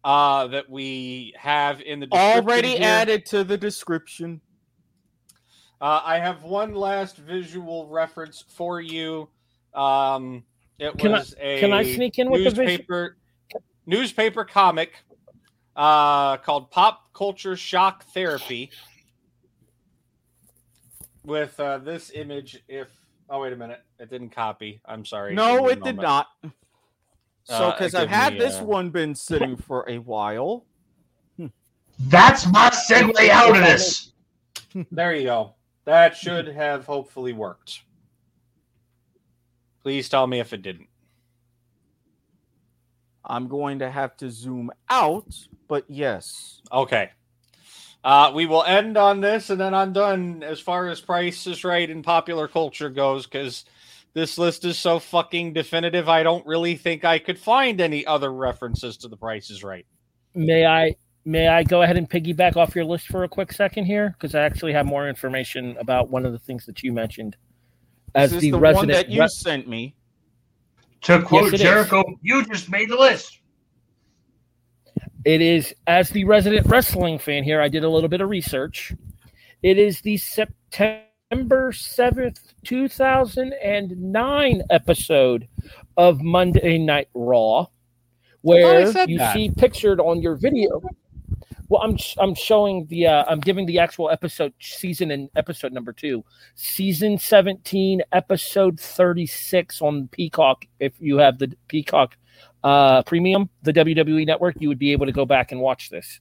[0.04, 2.82] uh that we have in the description Already here.
[2.86, 4.40] added to the description.
[5.80, 9.28] Uh, I have one last visual reference for you.
[9.74, 10.44] Um,
[10.78, 13.16] it Can I- was a can I sneak in with the vis- newspaper
[13.86, 14.92] newspaper comic
[15.74, 18.70] uh, called "Pop Culture Shock Therapy"
[21.24, 22.62] with uh, this image.
[22.68, 22.88] If
[23.28, 24.80] oh wait a minute, it didn't copy.
[24.84, 25.34] I'm sorry.
[25.34, 26.28] No, me a it did not.
[27.44, 30.66] So, Uh, because give I've had me, this uh, one been sitting for a while.
[31.98, 34.12] That's my segue out of this.
[34.92, 35.54] There you go.
[35.84, 37.80] That should have hopefully worked.
[39.82, 40.88] Please tell me if it didn't.
[43.24, 45.34] I'm going to have to zoom out,
[45.66, 46.60] but yes.
[46.70, 47.10] Okay.
[48.04, 51.64] Uh, we will end on this, and then I'm done as far as Price is
[51.64, 53.64] Right and popular culture goes, because
[54.14, 56.08] this list is so fucking definitive.
[56.08, 59.86] I don't really think I could find any other references to the Price is Right.
[60.34, 60.94] May I
[61.24, 64.34] may I go ahead and piggyback off your list for a quick second here because
[64.34, 67.36] I actually have more information about one of the things that you mentioned.
[68.14, 69.94] As This is the, the resident one that you re- sent me.
[71.02, 71.60] To quote it is.
[71.60, 73.37] Jericho, you just made the list.
[75.24, 77.60] It is as the resident wrestling fan here.
[77.60, 78.92] I did a little bit of research.
[79.62, 85.48] It is the September seventh, two thousand and nine episode
[85.96, 87.66] of Monday Night Raw,
[88.40, 89.34] where you that.
[89.34, 90.80] see pictured on your video.
[91.68, 95.92] Well, I'm I'm showing the uh, I'm giving the actual episode season and episode number
[95.92, 100.64] two, season seventeen, episode thirty six on Peacock.
[100.80, 102.16] If you have the Peacock
[102.62, 106.20] uh, Premium, the WWE Network, you would be able to go back and watch this.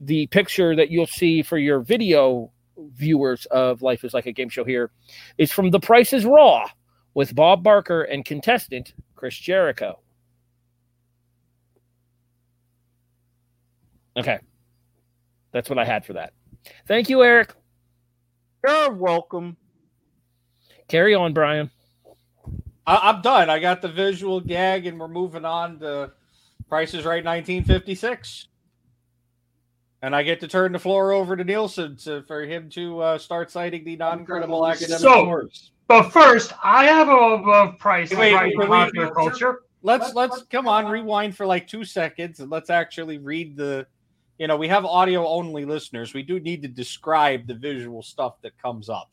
[0.00, 4.48] The picture that you'll see for your video viewers of Life is Like a Game
[4.48, 4.90] Show here
[5.38, 6.66] is from The Price is Raw
[7.14, 10.00] with Bob Barker and contestant Chris Jericho.
[14.16, 14.38] Okay.
[15.52, 16.32] That's what I had for that.
[16.86, 17.54] Thank you, Eric.
[18.66, 19.56] You're welcome.
[20.88, 21.70] Carry on, Brian.
[22.86, 23.48] I- I'm done.
[23.50, 26.12] I got the visual gag, and we're moving on to
[26.68, 28.48] Price is Right 1956.
[30.02, 33.18] And I get to turn the floor over to Nielsen to, for him to uh,
[33.18, 35.70] start citing the non-credible academic So, source.
[35.86, 39.60] but first, I have a, a price Wait, right wait, in wait, popular culture.
[39.84, 43.86] Let's let's come on, rewind for like two seconds, and let's actually read the.
[44.38, 46.14] You know, we have audio only listeners.
[46.14, 49.10] We do need to describe the visual stuff that comes up.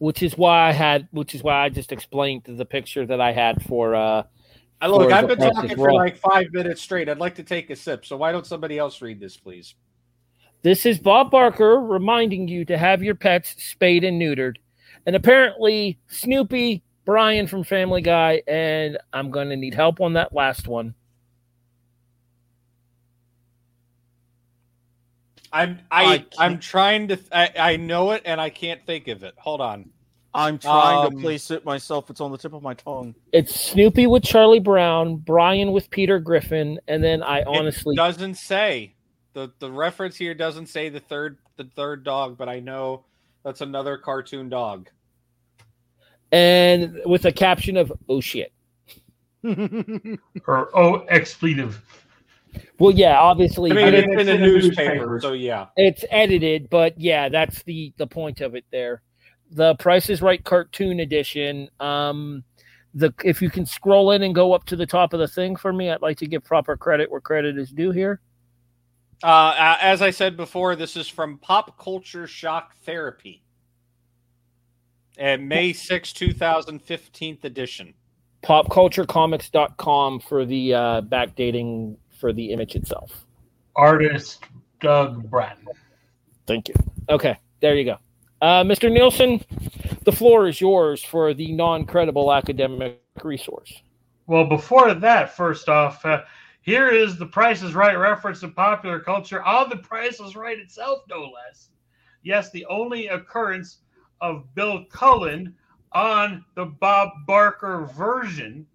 [0.00, 3.32] Which is why I had which is why I just explained the picture that I
[3.32, 4.24] had for uh
[4.80, 7.08] I look, I've been talking for like five minutes straight.
[7.08, 8.06] I'd like to take a sip.
[8.06, 9.74] So why don't somebody else read this, please?
[10.62, 14.56] This is Bob Barker reminding you to have your pets spayed and neutered.
[15.06, 20.34] And apparently, Snoopy, Brian from Family Guy, and I'm going to need help on that
[20.34, 20.94] last one.
[25.52, 27.18] I'm I, I am trying to.
[27.32, 29.34] I, I know it and I can't think of it.
[29.38, 29.90] Hold on.
[30.32, 32.08] I'm trying Um, to place it myself.
[32.08, 33.16] It's on the tip of my tongue.
[33.32, 38.36] It's Snoopy with Charlie Brown, Brian with Peter Griffin, and then I honestly it doesn't
[38.36, 38.94] say
[39.32, 43.04] the the reference here doesn't say the third the third dog, but I know
[43.42, 44.88] that's another cartoon dog.
[46.30, 48.52] and with a caption of "Oh shit."
[50.46, 51.82] Or oh, expletive.
[52.78, 55.66] Well, yeah, obviously, I mean, but it's in a newspaper, so yeah.
[55.76, 59.02] It's edited, but yeah, that's the the point of it there.
[59.50, 61.68] The Price is Right cartoon edition.
[61.78, 62.44] Um,
[62.94, 65.56] the if you can scroll in and go up to the top of the thing
[65.56, 68.20] for me, I'd like to give proper credit where credit is due here.
[69.22, 73.42] Uh, uh, as I said before, this is from Pop Culture Shock Therapy,
[75.18, 77.94] and May 6, 2015 edition.
[78.42, 83.26] Popculturecomics.com for the uh, backdating for the image itself.
[83.74, 84.44] Artist
[84.80, 85.66] Doug Bratton.
[86.46, 86.74] Thank you.
[87.08, 87.96] Okay, there you go.
[88.42, 88.90] Uh, Mr.
[88.90, 89.42] Nielsen,
[90.04, 93.82] the floor is yours for the non credible academic resource.
[94.26, 96.22] Well, before that, first off, uh,
[96.62, 100.58] here is the Price is Right reference to popular culture on the Price is Right
[100.58, 101.70] itself, no less.
[102.22, 103.78] Yes, the only occurrence
[104.20, 105.54] of Bill Cullen
[105.92, 108.66] on the Bob Barker version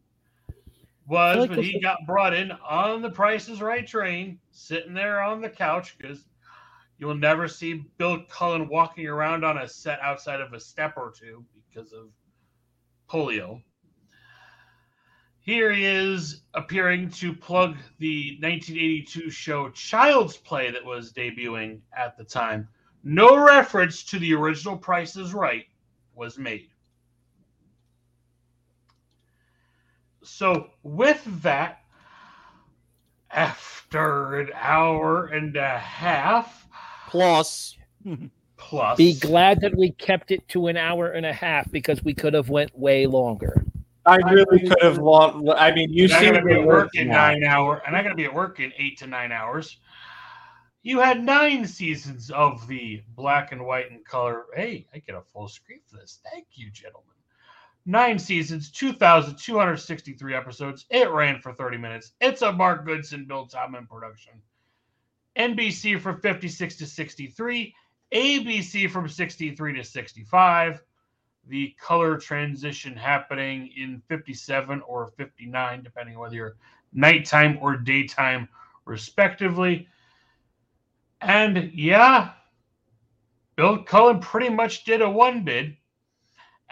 [1.07, 5.21] was like when he got brought in on the Price is Right train, sitting there
[5.21, 6.25] on the couch, because
[6.97, 11.13] you'll never see Bill Cullen walking around on a set outside of a step or
[11.17, 12.09] two because of
[13.09, 13.61] polio.
[15.39, 22.17] Here he is appearing to plug the 1982 show Child's Play that was debuting at
[22.17, 22.67] the time.
[23.03, 25.65] No reference to the original Price is Right
[26.15, 26.69] was made.
[30.25, 31.81] So, with that,
[33.31, 36.67] after an hour and a half,
[37.07, 37.77] Plus,
[38.57, 42.13] Plus, Be glad that we kept it to an hour and a half because we
[42.13, 43.65] could have went way longer.
[44.05, 45.49] I really could have long.
[45.49, 47.27] I mean, you and I seem gotta be be at work working in now.
[47.27, 49.79] nine hour, and I gotta be at work in eight to nine hours.
[50.83, 54.45] You had nine seasons of the black and white and color.
[54.55, 56.19] Hey, I get a full screen for this.
[56.31, 57.14] Thank you, gentlemen.
[57.85, 60.85] Nine seasons, 2,263 episodes.
[60.89, 62.13] It ran for 30 minutes.
[62.19, 64.33] It's a Mark Goodson, Bill Todman production.
[65.37, 67.75] NBC from 56 to 63,
[68.11, 70.81] ABC from 63 to 65.
[71.47, 76.57] The color transition happening in 57 or 59, depending whether you're
[76.91, 78.49] nighttime or daytime,
[78.85, 79.87] respectively.
[81.21, 82.31] And yeah,
[83.55, 85.77] Bill Cullen pretty much did a one bid,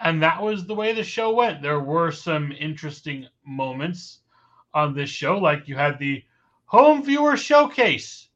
[0.00, 1.62] and that was the way the show went.
[1.62, 4.20] There were some interesting moments
[4.72, 6.22] on this show, like you had the
[6.66, 8.28] home viewer showcase.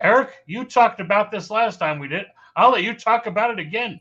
[0.00, 2.26] Eric, you talked about this last time we did.
[2.56, 4.00] I'll let you talk about it again.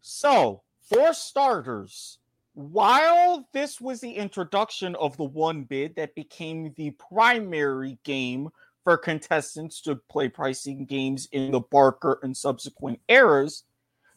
[0.00, 2.18] So, for starters,
[2.54, 8.50] while this was the introduction of the one bid that became the primary game
[8.84, 13.64] for contestants to play pricing games in the Barker and subsequent eras,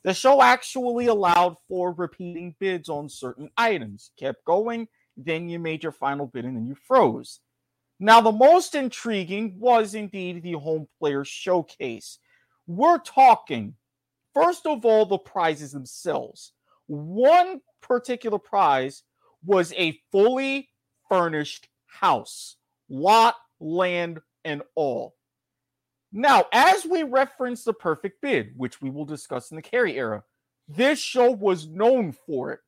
[0.06, 4.12] the show actually allowed for repeating bids on certain items.
[4.20, 4.88] Kept going,
[5.18, 7.40] then you made your final bid and then you froze.
[8.00, 12.20] Now, the most intriguing was indeed the home player showcase.
[12.68, 13.74] We're talking,
[14.32, 16.54] first of all, the prizes themselves.
[16.86, 19.02] One particular prize
[19.44, 20.70] was a fully
[21.10, 22.58] furnished house,
[22.90, 25.16] lot, land, and all.
[26.18, 30.24] Now, as we reference the perfect bid, which we will discuss in the Carey era,
[30.66, 32.62] this show was known for it.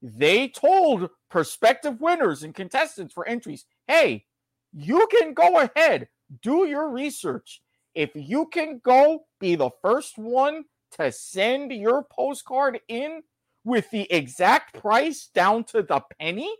[0.00, 4.26] They told prospective winners and contestants for entries, hey,
[4.72, 6.06] you can go ahead,
[6.42, 7.60] do your research.
[7.92, 13.24] If you can go be the first one to send your postcard in
[13.64, 16.54] with the exact price down to the penny,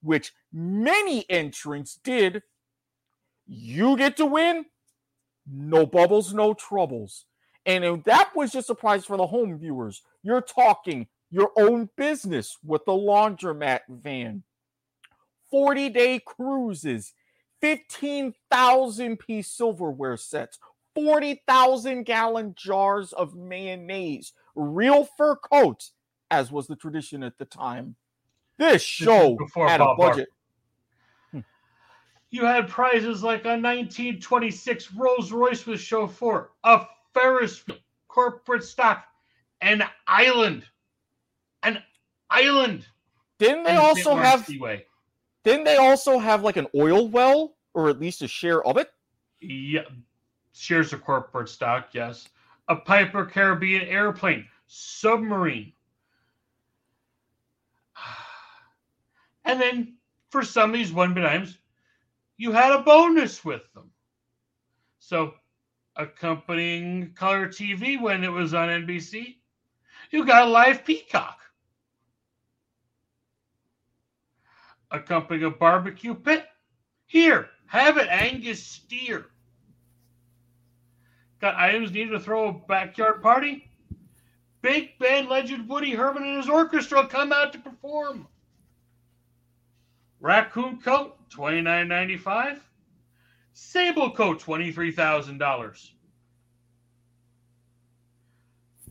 [0.00, 2.44] which many entrants did,
[3.48, 4.64] you get to win.
[5.50, 7.26] No bubbles, no troubles.
[7.64, 10.02] And if that was just a prize for the home viewers.
[10.22, 14.42] You're talking your own business with the laundromat van,
[15.50, 17.12] 40 day cruises,
[17.60, 20.58] 15,000 piece silverware sets,
[20.94, 25.92] 40,000 gallon jars of mayonnaise, real fur coats,
[26.30, 27.96] as was the tradition at the time.
[28.58, 30.28] This show had a budget.
[32.30, 37.64] You had prizes like a 1926 Rolls Royce with chauffeur, a Ferris
[38.08, 39.04] corporate stock,
[39.60, 40.64] an island,
[41.62, 41.82] an
[42.30, 42.86] island.
[43.38, 44.44] Didn't they also have?
[44.44, 44.84] Seaway.
[45.44, 48.90] Didn't they also have like an oil well, or at least a share of it?
[49.40, 49.82] Yeah,
[50.52, 52.28] shares of corporate stock, yes.
[52.68, 55.72] A Piper Caribbean airplane, submarine.
[59.44, 59.94] And then
[60.30, 61.58] for some of these one bit items,
[62.36, 63.90] you had a bonus with them.
[64.98, 65.34] So,
[65.96, 69.36] accompanying color TV when it was on NBC,
[70.10, 71.40] you got a live peacock.
[74.90, 76.46] Accompanying a barbecue pit,
[77.06, 79.26] here, have it, Angus steer.
[81.40, 83.70] Got items needed to throw a backyard party?
[84.62, 88.26] Big band legend Woody Herman and his orchestra come out to perform.
[90.20, 92.60] Raccoon coat, twenty nine ninety five.
[93.52, 95.92] Sable coat, twenty three thousand dollars.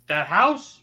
[0.08, 0.82] That house,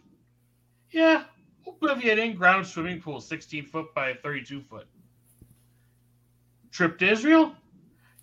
[0.91, 1.25] yeah,
[1.67, 4.87] Oblivion in-ground swimming pool, sixteen foot by thirty two foot.
[6.71, 7.55] Trip to Israel,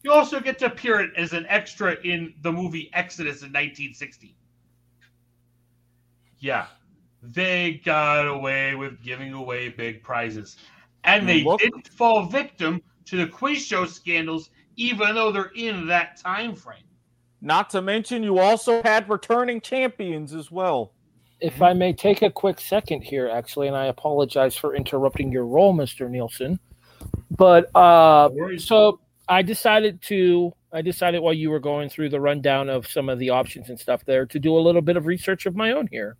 [0.04, 4.36] you also get to appear as an extra in the movie Exodus in 1960.
[6.40, 6.68] Yeah,
[7.22, 10.56] they got away with giving away big prizes.
[11.04, 15.88] And they Look- didn't fall victim to the quiz show scandals, even though they're in
[15.88, 16.84] that time frame.
[17.42, 20.94] Not to mention, you also had returning champions as well.
[21.40, 25.46] If I may take a quick second here, actually, and I apologize for interrupting your
[25.46, 26.10] role, Mr.
[26.10, 26.60] Nielsen.
[27.32, 29.00] But uh, so
[29.30, 33.20] I decided to, I decided while you were going through the rundown of some of
[33.20, 35.88] the options and stuff there to do a little bit of research of my own
[35.90, 36.18] here.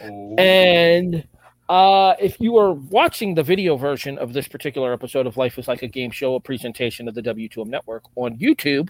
[0.00, 1.26] And
[1.68, 5.68] uh, if you are watching the video version of this particular episode of Life is
[5.68, 8.88] Like a Game Show, a presentation of the W2M Network on YouTube,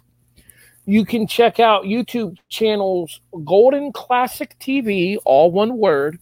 [0.86, 6.18] you can check out YouTube channels Golden Classic TV, all one word,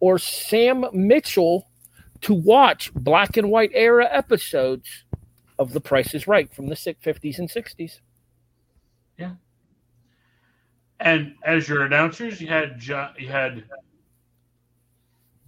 [0.00, 1.68] or Sam Mitchell
[2.22, 5.04] to watch black and white era episodes
[5.58, 8.00] of The Price is Right from the si- 50s and 60s.
[9.16, 9.32] Yeah.
[11.00, 13.64] And as your announcers, you had you had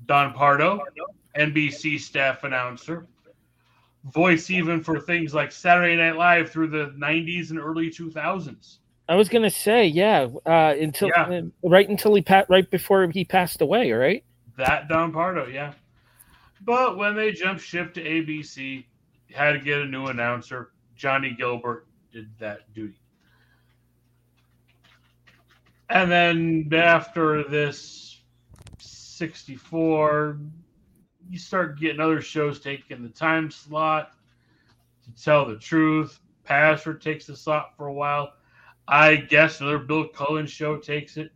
[0.07, 0.81] Don Pardo,
[1.37, 3.07] NBC staff announcer,
[4.05, 8.79] voice even for things like Saturday Night Live through the '90s and early 2000s.
[9.09, 11.23] I was gonna say, yeah, uh, until Yeah.
[11.23, 14.25] uh, right until he right before he passed away, right?
[14.57, 15.73] That Don Pardo, yeah.
[16.63, 18.85] But when they jumped ship to ABC,
[19.33, 20.71] had to get a new announcer.
[20.97, 23.01] Johnny Gilbert did that duty.
[25.89, 28.10] And then after this
[29.21, 30.39] 64,
[31.29, 34.13] you start getting other shows taking the time slot
[35.05, 36.19] to tell the truth.
[36.43, 38.33] Password takes the slot for a while.
[38.89, 41.33] I guess another Bill Cullen show takes it.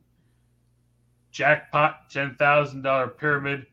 [1.31, 3.66] Jackpot, $10,000 pyramid.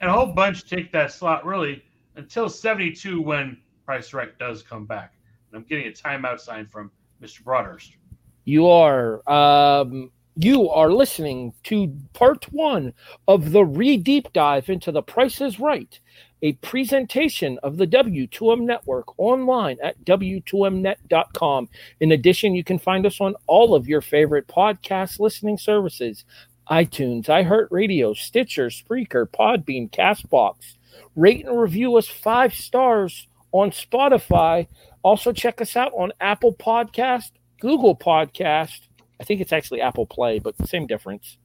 [0.00, 1.82] And a whole bunch take that slot really
[2.14, 5.14] until 72 when Price Right does come back.
[5.50, 7.42] And I'm getting a timeout sign from Mr.
[7.42, 7.96] Broadhurst.
[8.44, 12.94] You are um, you are listening to part one
[13.28, 15.98] of the re deep dive into the Price is Right,
[16.42, 21.68] a presentation of the W2M network online at W2Mnet.com.
[22.00, 26.24] In addition, you can find us on all of your favorite podcast listening services
[26.70, 30.76] iTunes, iHeartRadio, Stitcher, Spreaker, Podbean, Castbox.
[31.16, 34.68] Rate and review us five stars on Spotify.
[35.02, 38.80] Also, check us out on Apple Podcast, Google Podcast.
[39.22, 41.38] I think it's actually Apple Play, but same difference.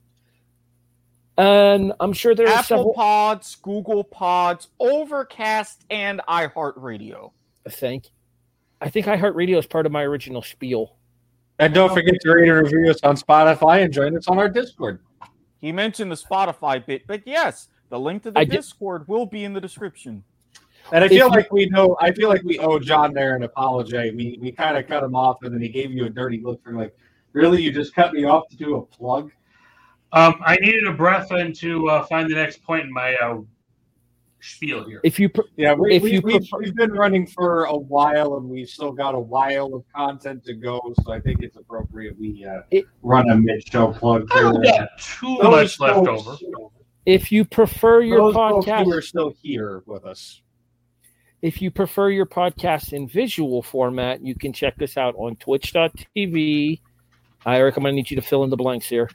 [1.38, 2.94] And I'm sure there are Apple several.
[2.95, 7.34] Pods, Google Pods, Overcast, and iHeartRadio.
[7.70, 8.06] Thank.
[8.82, 10.95] I think iHeartRadio is part of my original spiel.
[11.60, 14.49] And don't forget to rate and review us on Spotify and join us on our
[14.49, 14.99] Discord.
[15.60, 19.28] He mentioned the Spotify bit, but yes, the link to the I did- Discord will
[19.28, 20.24] be in the description.
[20.91, 21.95] And I feel you- like we know.
[22.02, 24.10] I feel like we owe John there an apology.
[24.16, 26.64] We we kind of cut him off, and then he gave you a dirty look
[26.64, 26.95] for like,
[27.38, 29.32] really, you just cut me off to do a plug.
[30.12, 33.40] Um, I needed a breath in to uh, find the next point in my uh,
[34.40, 35.02] spiel here.
[35.04, 37.76] If you, pre- Yeah, we, if we, you we, prefer- we've been running for a
[37.76, 40.80] while, and we've still got a while of content to go.
[41.04, 42.62] So I think it's appropriate we uh,
[43.02, 44.28] run a mid-show plug.
[44.32, 44.88] I don't here.
[44.98, 46.38] too Those much left over.
[47.06, 50.42] If you prefer your those folks podcast, who are still here with us.
[51.42, 56.80] if you prefer your podcast in visual format, you can check us out on twitch.tv.
[57.56, 59.10] Eric, I'm going to need you to fill in the blanks here.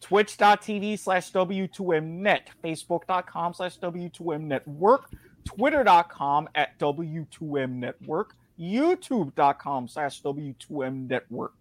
[0.00, 5.10] Twitch.tv slash W2Mnet, Facebook.com slash W2M Network,
[5.44, 11.54] Twitter.com at W2M Network, YouTube.com slash W2M Network.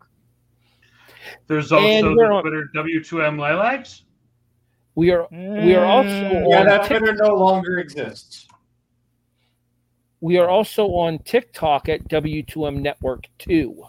[1.48, 4.04] There's also And we're the on- Twitter W2M Lilacs.
[4.96, 6.50] We are we are also mm.
[6.50, 8.48] Yeah, on that Twitter no longer exists.
[10.22, 13.84] we are also on TikTok at W2M Network 2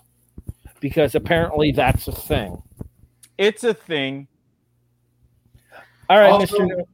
[0.81, 2.63] because apparently that's a thing.
[3.39, 4.29] It's a thing.
[6.09, 6.67] All right, Also- Mr.
[6.67, 6.89] New-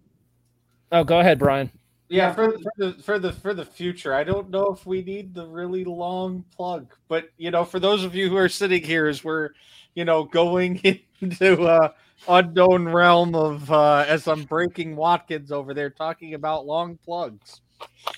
[0.94, 1.70] Oh, go ahead, Brian.
[2.10, 5.32] Yeah, for, for the for the for the future, I don't know if we need
[5.32, 9.06] the really long plug, but you know, for those of you who are sitting here
[9.06, 9.50] as we're,
[9.94, 10.78] you know, going
[11.22, 11.92] into uh
[12.28, 17.62] unknown realm of uh as I'm breaking Watkins over there talking about long plugs.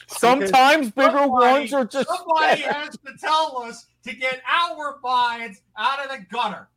[0.06, 1.28] Sometimes bigger Somebody-
[1.60, 2.72] ones are just somebody better.
[2.72, 6.68] has to tell us to get our minds out of the gutter.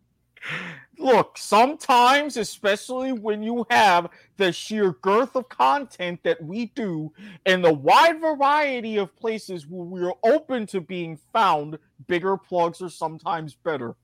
[0.97, 7.11] Look, sometimes, especially when you have the sheer girth of content that we do
[7.45, 11.77] and the wide variety of places where we're open to being found,
[12.07, 13.95] bigger plugs are sometimes better.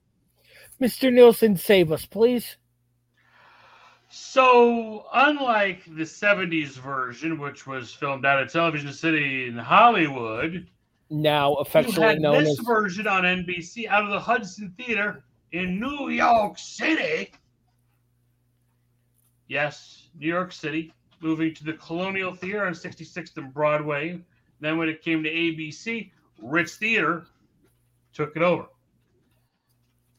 [0.80, 1.12] Mr.
[1.12, 2.56] Nielsen, save us, please.
[4.16, 10.68] So, unlike the 70s version, which was filmed out of Television City in Hollywood,
[11.10, 15.24] Now you affectionately had known this as version on NBC out of the Hudson Theater
[15.50, 17.32] in New York City.
[19.48, 24.20] Yes, New York City, moving to the Colonial Theater on 66th and Broadway.
[24.60, 27.26] Then, when it came to ABC, Ritz Theater
[28.12, 28.66] took it over.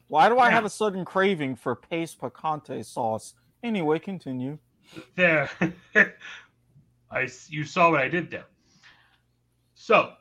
[0.08, 0.56] Why do I Yeah.
[0.56, 3.32] have a sudden craving for Pace picante sauce?
[3.62, 4.58] Anyway, continue.
[5.14, 5.50] There.
[7.10, 8.46] I you saw what I did there.
[9.74, 10.12] So,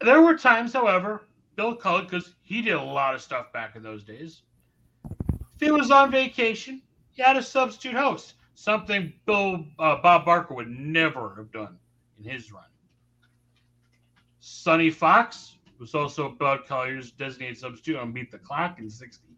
[0.00, 1.22] there were times, however,
[1.56, 4.42] Bill Cullen, because he did a lot of stuff back in those days.
[5.54, 10.54] If he was on vacation, he had a substitute host, something Bill uh, Bob Barker
[10.54, 11.78] would never have done
[12.18, 12.64] in his run.
[14.40, 19.29] Sonny Fox was also Bud Collyer's designated substitute on Beat the Clock in 60.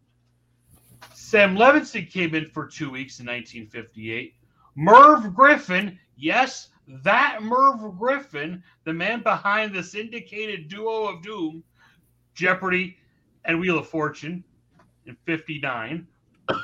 [1.15, 4.35] Sam Levenson came in for two weeks in 1958.
[4.75, 11.63] Merv Griffin, yes, that Merv Griffin, the man behind the syndicated duo of doom,
[12.35, 12.97] Jeopardy
[13.45, 14.45] and Wheel of Fortune,
[15.07, 16.07] in 59.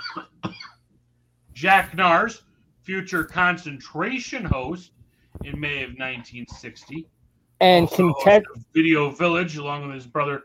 [1.53, 2.43] Jack Narz,
[2.83, 4.93] future concentration host
[5.45, 7.07] in May of 1960.
[7.61, 10.45] And contest Video Village along with his brother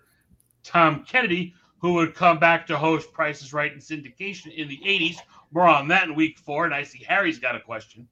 [0.64, 1.54] Tom Kennedy,
[1.84, 5.18] who would come back to host Prices Right in syndication in the 80s.
[5.52, 6.64] More on that in week four.
[6.64, 8.08] And I see Harry's got a question.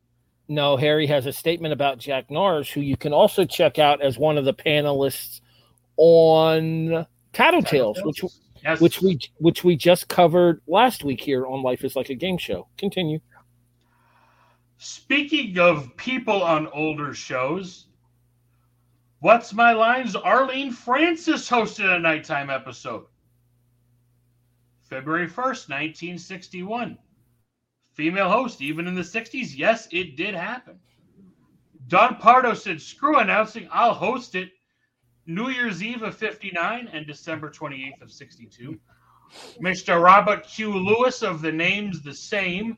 [0.49, 4.17] No, Harry has a statement about Jack Narz, who you can also check out as
[4.17, 5.39] one of the panelists
[5.95, 8.21] on Tattletales, which
[8.63, 8.79] Yes.
[8.79, 12.37] which we which we just covered last week here on Life is Like a Game
[12.37, 12.67] Show.
[12.77, 13.19] Continue.
[14.77, 17.87] Speaking of people on older shows,
[19.19, 20.15] What's My Lines?
[20.15, 23.05] Arlene Francis hosted a nighttime episode.
[24.91, 26.97] February 1st, 1961.
[27.93, 29.57] Female host, even in the 60s.
[29.57, 30.77] Yes, it did happen.
[31.87, 34.49] Don Pardo said, Screw announcing, I'll host it.
[35.25, 38.77] New Year's Eve of 59 and December 28th of 62.
[39.61, 40.03] Mr.
[40.03, 40.73] Robert Q.
[40.73, 42.77] Lewis of the names the same.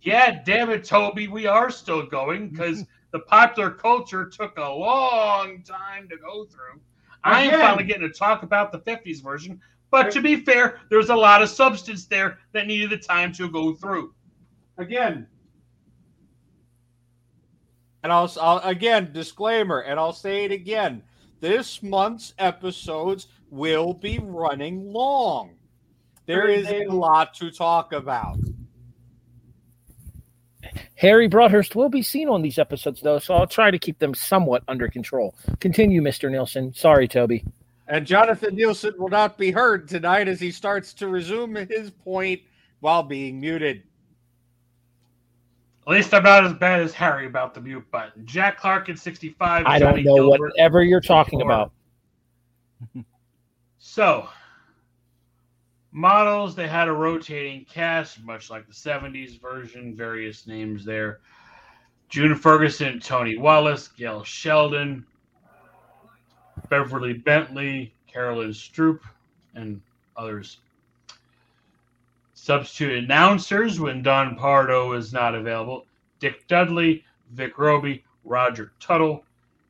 [0.00, 5.62] Yeah, damn it, Toby, we are still going because the popular culture took a long
[5.64, 6.80] time to go through.
[7.24, 9.60] I am finally getting to talk about the 50s version,
[9.92, 13.48] but to be fair, there's a lot of substance there that needed the time to
[13.48, 14.14] go through.
[14.78, 15.26] Again,
[18.02, 21.02] and I'll, I'll again disclaimer, and I'll say it again.
[21.40, 25.56] This month's episodes will be running long.
[26.24, 28.38] There is a lot to talk about.
[30.94, 34.14] Harry Broadhurst will be seen on these episodes, though, so I'll try to keep them
[34.14, 35.34] somewhat under control.
[35.60, 36.30] Continue, Mr.
[36.30, 36.72] Nielsen.
[36.72, 37.44] Sorry, Toby.
[37.92, 42.40] And Jonathan Nielsen will not be heard tonight as he starts to resume his point
[42.80, 43.82] while being muted.
[45.86, 48.24] At least I'm not as bad as Harry about the mute button.
[48.24, 49.66] Jack Clark in 65.
[49.66, 50.40] I Johnny don't know Gilbert.
[50.40, 51.70] whatever you're talking about.
[53.84, 54.28] So,
[55.90, 61.18] models, they had a rotating cast, much like the 70s version, various names there.
[62.08, 65.04] June Ferguson, Toni Wallace, Gail Sheldon,
[66.72, 69.02] Beverly Bentley, Carolyn Stroupe,
[69.54, 69.78] and
[70.16, 70.56] others.
[72.32, 75.84] Substitute announcers when Don Pardo is not available
[76.18, 79.22] Dick Dudley, Vic Roby, Roger Tuttle,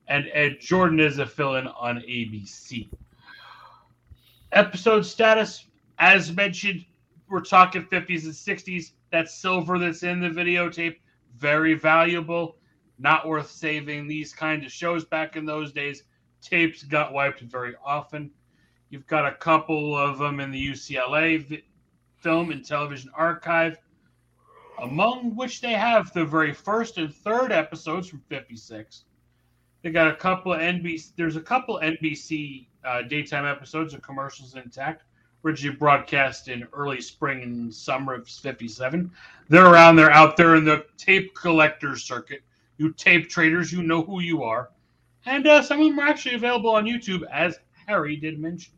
[0.06, 2.88] and Ed Jordan is a fill in on ABC.
[4.52, 5.66] Episode status,
[5.98, 6.84] as mentioned,
[7.28, 8.92] we're talking 50s and 60s.
[9.10, 10.98] That silver that's in the videotape,
[11.36, 12.58] very valuable.
[13.00, 16.04] Not worth saving these kind of shows back in those days.
[16.42, 18.30] Tapes got wiped very often.
[18.90, 21.64] You've got a couple of them in the UCLA vi-
[22.18, 23.78] Film and Television Archive,
[24.80, 29.04] among which they have the very first and third episodes from 56.
[29.82, 31.12] They got a couple of NBC.
[31.16, 35.04] There's a couple NBC uh, daytime episodes of commercials intact,
[35.44, 39.10] originally broadcast in early spring and summer of '57.
[39.48, 42.42] They're around there, out there in the tape collector circuit.
[42.78, 44.70] You tape traders, you know who you are,
[45.26, 48.72] and uh, some of them are actually available on YouTube, as Harry did mention.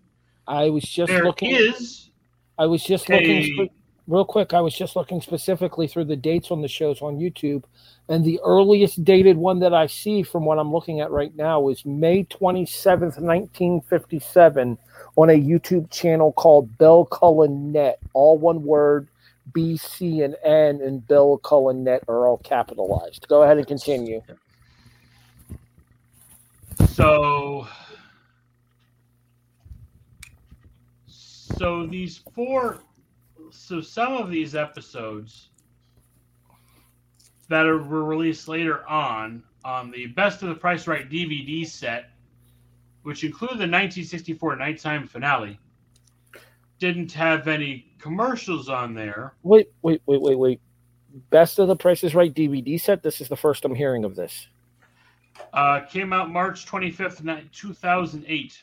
[0.47, 1.51] I was just There looking.
[1.55, 2.11] is
[2.59, 3.73] I was just a- looking spe-
[4.07, 4.53] real quick.
[4.55, 7.65] I was just looking specifically through the dates on the shows on YouTube,
[8.09, 11.69] and the earliest dated one that I see from what I'm looking at right now
[11.69, 14.79] is May 27th, 1957,
[15.16, 17.99] on a YouTube channel called Bill Cullen Net.
[18.12, 19.09] All one word.
[19.53, 23.29] B, C, and N, and Bill Cullen Net are all capitalized.
[23.29, 24.23] Go ahead and continue.
[26.95, 27.66] So,
[31.09, 32.79] so these four,
[33.51, 35.49] so some of these episodes
[37.49, 42.11] that are, were released later on on the Best of the Price Right DVD set,
[43.03, 45.59] which included the 1964 nighttime finale,
[46.79, 49.35] didn't have any commercials on there.
[49.43, 50.61] Wait, wait, wait, wait, wait.
[51.31, 53.03] Best of the Price is Right DVD set.
[53.03, 54.47] This is the first I'm hearing of this.
[55.52, 58.62] Uh, came out March 25th, ni- 2008.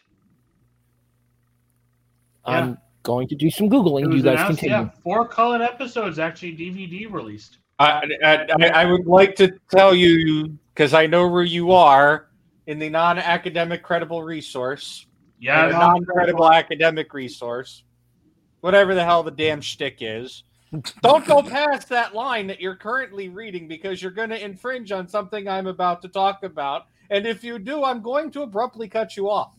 [2.45, 4.05] I'm going to do some googling.
[4.11, 4.75] It You guys announced, continue.
[4.85, 7.57] yeah, four Cullen episodes actually DVD released.
[7.79, 12.29] I, I, I- I would like to tell you because I know where you are
[12.67, 15.05] in the non-academic credible resource.
[15.39, 17.83] Yeah, non-credible academic resource,
[18.59, 20.43] whatever the hell the damn shtick is.
[21.01, 25.07] Don't go past that line that you're currently reading because you're going to infringe on
[25.07, 26.85] something I'm about to talk about.
[27.09, 29.53] And if you do, I'm going to abruptly cut you off.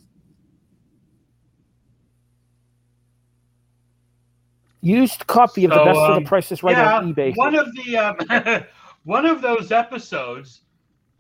[4.80, 7.36] Used copy of the So, Best of um, the prices is Right yeah, on eBay.
[7.36, 8.64] One of the um,
[9.04, 10.62] one of those episodes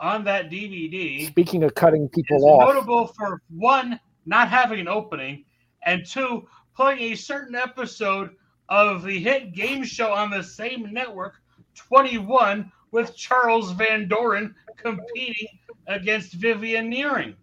[0.00, 4.88] on that DVD Speaking of cutting people is off, notable for one not having an
[4.88, 5.44] opening,
[5.84, 8.30] and two playing a certain episode
[8.72, 11.34] of the hit game show on the same network,
[11.74, 15.48] 21, with Charles Van Doren competing
[15.86, 17.36] against Vivian Nearing.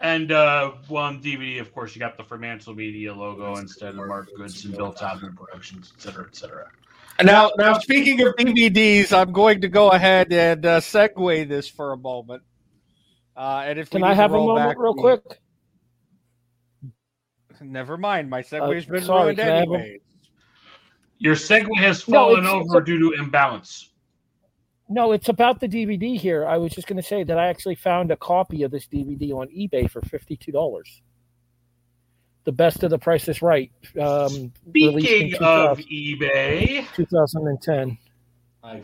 [0.00, 4.06] And uh, well, on DVD, of course, you got the Fremantle Media logo instead of
[4.06, 6.70] Mark Goodson, Bill Todman Productions, et cetera, et cetera.
[7.22, 11.92] Now, now speaking of DVDs, I'm going to go ahead and uh, segue this for
[11.92, 12.42] a moment.
[13.34, 15.40] Uh, and if Can I have a moment back real the- quick?
[17.60, 20.00] Never mind, my segue's Uh, been sorry, ruined can I have a- anyway.
[21.18, 23.88] Your segue has fallen it's- over due to imbalance.
[24.88, 26.44] No, it's about the DVD here.
[26.46, 29.32] I was just going to say that I actually found a copy of this DVD
[29.32, 31.02] on eBay for fifty-two dollars.
[32.44, 33.70] The best of the Price is Right.
[34.00, 37.98] Um, Speaking of eBay, 2010.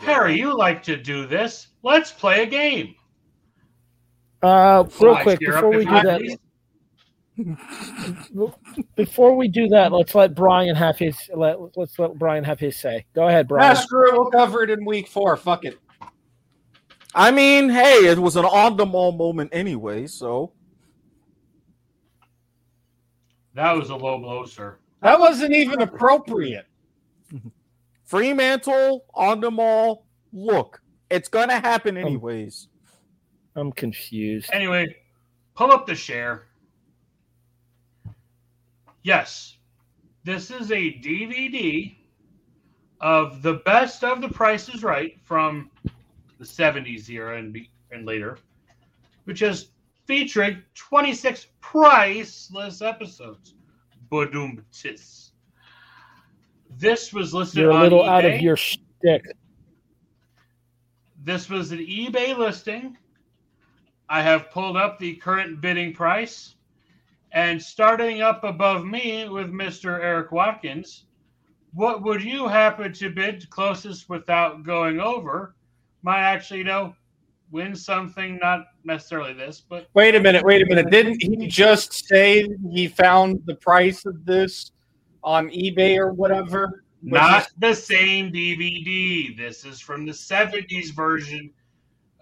[0.01, 1.69] Harry, you like to do this.
[1.82, 2.94] Let's play a game.
[4.43, 6.36] Uh, real quick before we do that, please.
[8.96, 11.16] Before we do that, let's let Brian have his.
[11.34, 13.04] Let, let's let Brian have his say.
[13.14, 13.76] Go ahead, Brian.
[13.76, 14.12] Ah, screw it.
[14.14, 15.36] We'll cover it in week four.
[15.36, 15.78] Fuck it.
[17.14, 20.52] I mean, hey, it was an on the mall moment anyway, so
[23.54, 24.78] That was a low blow, sir.
[25.02, 26.66] That wasn't even appropriate.
[28.04, 30.06] Fremantle on the mall.
[30.32, 32.68] Look, it's gonna Um, happen anyways.
[33.54, 34.50] I'm confused.
[34.52, 34.94] Anyway,
[35.54, 36.48] pull up the share.
[39.07, 39.59] Yes,
[40.24, 41.95] this is a DVD
[43.01, 45.70] of the best of the Price is Right from
[46.41, 48.37] the 70s era and, be, and later,
[49.23, 49.69] which is
[50.07, 53.55] featuring 26 priceless episodes.
[54.11, 55.31] Boom tis.
[56.77, 59.23] This was listed You're a little out of your shtick.
[61.23, 62.99] This was an eBay listing.
[64.09, 66.56] I have pulled up the current bidding price.
[67.36, 70.00] And starting up above me with Mr.
[70.02, 71.04] Eric Watkins,
[71.74, 75.54] what would you happen to bid closest without going over?
[76.00, 76.94] Might actually, you know,
[77.50, 80.46] win something, not necessarily this, but Wait a minute.
[80.46, 80.90] Wait a minute.
[80.90, 84.72] Didn't he just say he found the price of this
[85.22, 86.84] on eBay or whatever?
[87.02, 89.36] Which not the same DVD.
[89.36, 91.50] This is from the 70s version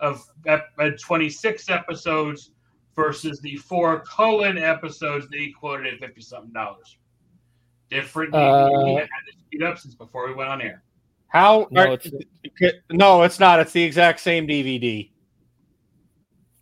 [0.00, 0.58] of uh,
[1.00, 2.50] 26 episodes
[2.96, 6.96] versus the four Cullen episodes that he quoted at 50 something dollars.
[7.90, 8.92] Different DVD.
[8.92, 10.82] Uh, I had to speed up since before we went on air.
[11.28, 11.66] How?
[11.70, 13.60] No, are- it's- no, it's not.
[13.60, 15.10] It's the exact same DVD.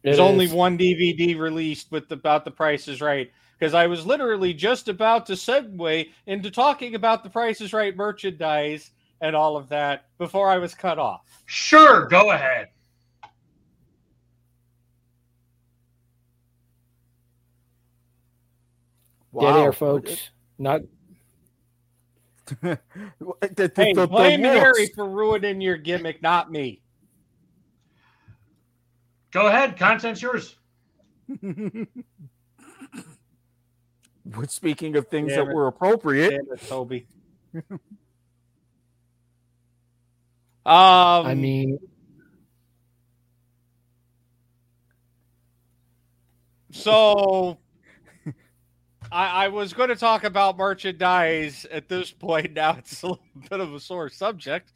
[0.03, 0.53] There's only is.
[0.53, 3.31] one DVD released with the, about the Price is Right.
[3.59, 7.95] Because I was literally just about to segue into talking about the Price is Right
[7.97, 8.91] merchandise
[9.21, 11.21] and all of that before I was cut off.
[11.47, 12.69] Sure, go ahead.
[19.39, 20.31] Dead air, folks.
[20.59, 20.83] Not
[22.61, 22.79] The-
[23.41, 24.59] the- Hey, the- the blame looks.
[24.59, 26.83] Harry for ruining your gimmick, not me.
[29.31, 29.79] Go ahead.
[29.79, 30.57] Content's yours.
[34.49, 35.55] Speaking of things Damn that it.
[35.55, 37.07] were appropriate, Damn it, Toby.
[37.75, 37.79] um,
[40.67, 41.79] I mean,
[46.71, 47.59] So
[49.13, 52.53] I, I was going to talk about merchandise at this point.
[52.63, 54.73] Now it's a little bit of a sore subject.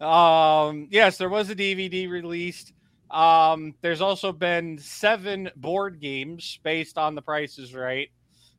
[0.00, 2.72] Um, yes, there was a DVD released.
[3.10, 8.08] Um, there's also been seven board games based on The Price is Right.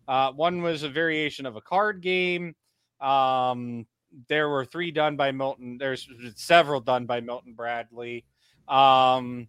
[0.08, 2.54] Uh, one was a variation of a card game.
[3.00, 3.86] Um,
[4.28, 5.78] there were three done by Milton.
[5.78, 8.26] There's several done by Milton Bradley.
[8.68, 9.48] Um,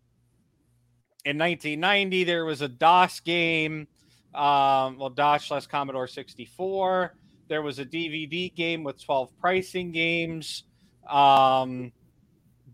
[1.24, 3.88] in 1990, there was a DOS game.
[4.34, 7.14] Um, well, DOS slash Commodore 64.
[7.48, 10.64] There was a DVD game with 12 pricing games.
[11.08, 11.92] Um,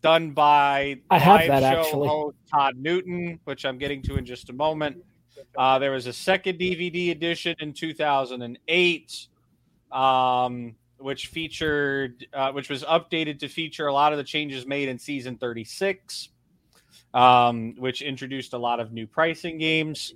[0.01, 2.09] done by I have live that, show actually.
[2.09, 4.99] host Todd Newton, which I'm getting to in just a moment.
[5.57, 9.27] Uh, there was a second DVD edition in 2008,
[9.93, 14.89] um, which featured, uh, which was updated to feature a lot of the changes made
[14.89, 16.31] in season 36,
[17.15, 20.15] um, which introduced a lot of new pricing games.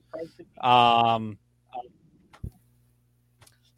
[0.61, 1.39] Um,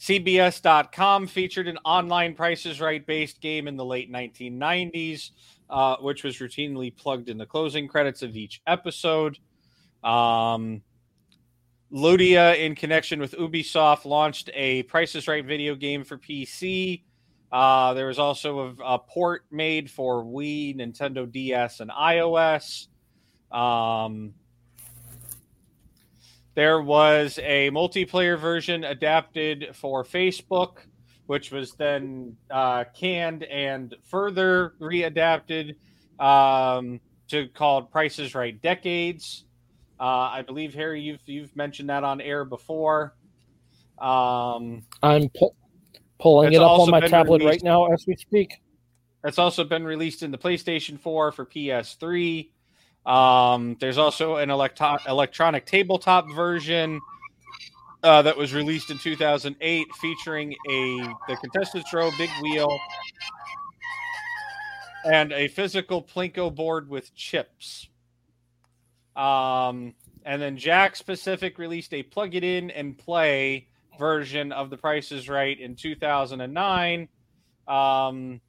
[0.05, 5.31] CBS.com featured an online Prices Right based game in the late 1990s,
[5.71, 9.39] uh, which was routinely plugged in the closing credits of each episode.
[10.03, 10.83] Um,
[11.91, 17.05] Ludia, in connection with Ubisoft, launched a Prices Right video game for PC.
[17.51, 22.89] Uh, there was also a, a port made for Wii, Nintendo DS, and iOS.
[23.55, 24.35] Um,
[26.55, 30.79] There was a multiplayer version adapted for Facebook,
[31.27, 35.75] which was then uh, canned and further readapted
[36.21, 39.45] um, to called Prices Right Decades.
[39.99, 43.15] Uh, I believe Harry, you've you've mentioned that on air before.
[43.99, 45.55] Um, I'm pu-
[46.21, 48.61] pulling it up on my tablet released- right now as we speak.
[49.25, 52.51] It's also been released in the PlayStation 4 for PS3.
[53.07, 57.01] Um, there's also an electro- electronic tabletop version
[58.03, 60.97] uh, that was released in 2008, featuring a
[61.29, 62.79] the contestants row, big wheel,
[65.05, 67.89] and a physical plinko board with chips.
[69.17, 69.95] Um,
[70.25, 73.69] and then Jakks Pacific released a plug it in and play
[73.99, 77.09] version of The Price is Right in 2009.
[77.69, 78.41] Um,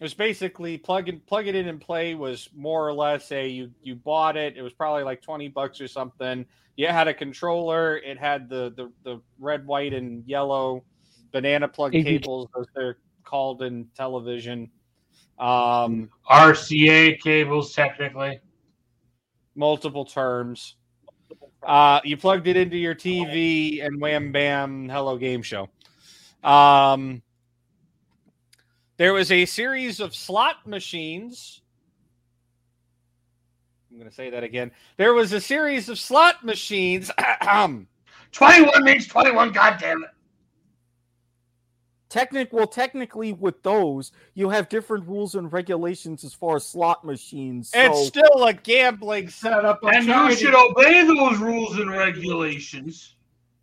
[0.00, 3.48] it was basically plug and plug it in and play was more or less a
[3.48, 4.56] you you bought it.
[4.56, 6.46] It was probably like 20 bucks or something.
[6.76, 10.84] You had a controller, it had the the, the red, white, and yellow
[11.32, 12.04] banana plug AV.
[12.04, 14.70] cables as they're called in television.
[15.38, 18.40] Um RCA cables, technically.
[19.56, 20.76] multiple terms.
[21.62, 25.68] Uh, you plugged it into your TV and wham bam, hello game show.
[26.44, 27.20] Um,
[28.98, 31.62] there was a series of slot machines.
[33.90, 34.70] I'm going to say that again.
[34.96, 37.10] There was a series of slot machines.
[38.32, 40.10] 21 means 21, goddammit.
[42.08, 47.04] Technic well, technically, with those, you have different rules and regulations as far as slot
[47.04, 47.70] machines.
[47.70, 49.80] So It's still a gambling setup.
[49.84, 53.14] And you should obey those rules and regulations.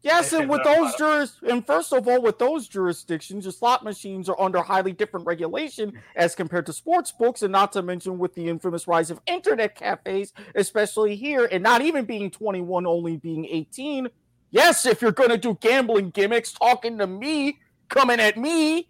[0.05, 4.29] Yes, and with those juris, and first of all, with those jurisdictions, your slot machines
[4.29, 8.33] are under highly different regulation as compared to sports books, and not to mention with
[8.35, 13.45] the infamous rise of internet cafes, especially here, and not even being 21, only being
[13.45, 14.07] 18.
[14.51, 17.59] Yes, if you're gonna do gambling gimmicks, talking to me,
[17.89, 18.87] coming at me.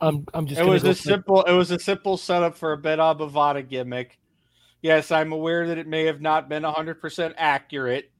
[0.00, 3.14] I'm I'm just it was a simple it was a simple setup for a Beda
[3.18, 4.18] Bovada gimmick.
[4.82, 8.12] Yes, I'm aware that it may have not been 100% accurate,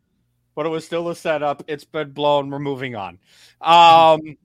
[0.58, 1.62] but it was still a setup.
[1.68, 2.50] It's been blown.
[2.50, 3.20] We're moving on.
[3.60, 4.36] Um,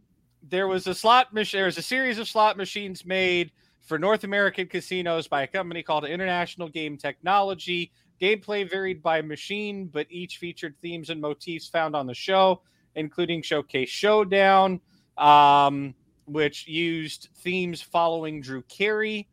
[0.48, 1.58] there was a slot machine.
[1.58, 5.82] There was a series of slot machines made for North American casinos by a company
[5.82, 7.92] called International Game Technology.
[8.22, 12.62] Gameplay varied by machine, but each featured themes and motifs found on the show,
[12.94, 14.82] including Showcase Showdown,
[15.18, 15.96] um,
[16.28, 19.28] which used themes following Drew Carey.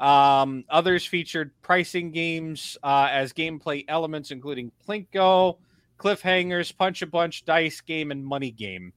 [0.00, 5.58] Um, others featured pricing games uh, as gameplay elements, including Plinko,
[5.98, 8.92] Cliffhangers, Punch a Bunch, Dice Game, and Money Game.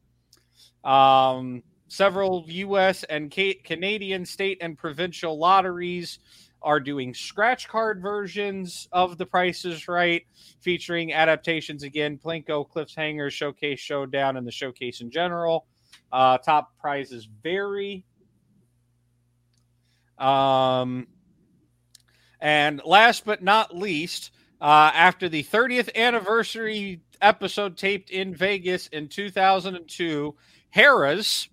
[0.84, 3.04] Um, several U.S.
[3.04, 6.20] and Ca- Canadian state and provincial lotteries
[6.62, 10.24] are doing scratch card versions of The Price is Right,
[10.62, 15.68] featuring adaptations again, Plinko, Cliffhanger, Showcase Showdown, and the Showcase in general.
[16.12, 18.04] Uh, top prizes vary.
[20.18, 21.08] Um,
[22.40, 29.08] and last but not least, uh, after the 30th anniversary episode taped in Vegas in
[29.08, 30.36] 2002,
[30.76, 31.50] Harrah's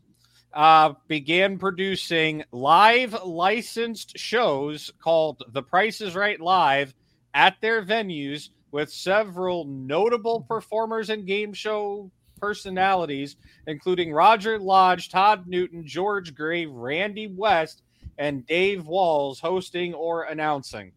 [0.52, 6.94] uh, began producing live licensed shows called The Price is Right Live
[7.34, 12.10] at their venues with several notable performers and game show
[12.40, 17.82] personalities, including Roger Lodge, Todd Newton, George Gray, Randy West,
[18.18, 20.92] and Dave Walls hosting or announcing.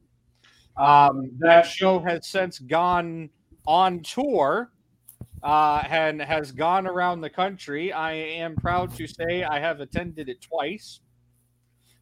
[0.77, 3.30] Um, that show has since gone
[3.65, 4.72] on tour
[5.43, 7.93] uh, and has gone around the country.
[7.93, 10.99] I am proud to say I have attended it twice.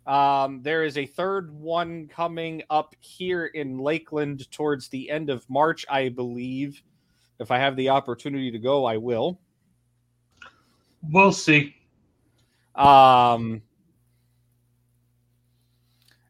[0.05, 5.49] Um, there is a third one coming up here in Lakeland towards the end of
[5.49, 6.81] March, I believe.
[7.39, 9.39] If I have the opportunity to go, I will.
[11.09, 11.75] We'll see.
[12.75, 13.61] Um,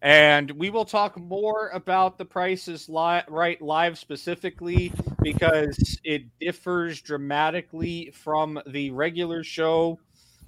[0.03, 7.01] and we will talk more about the prices li- right live specifically because it differs
[7.01, 9.97] dramatically from the regular show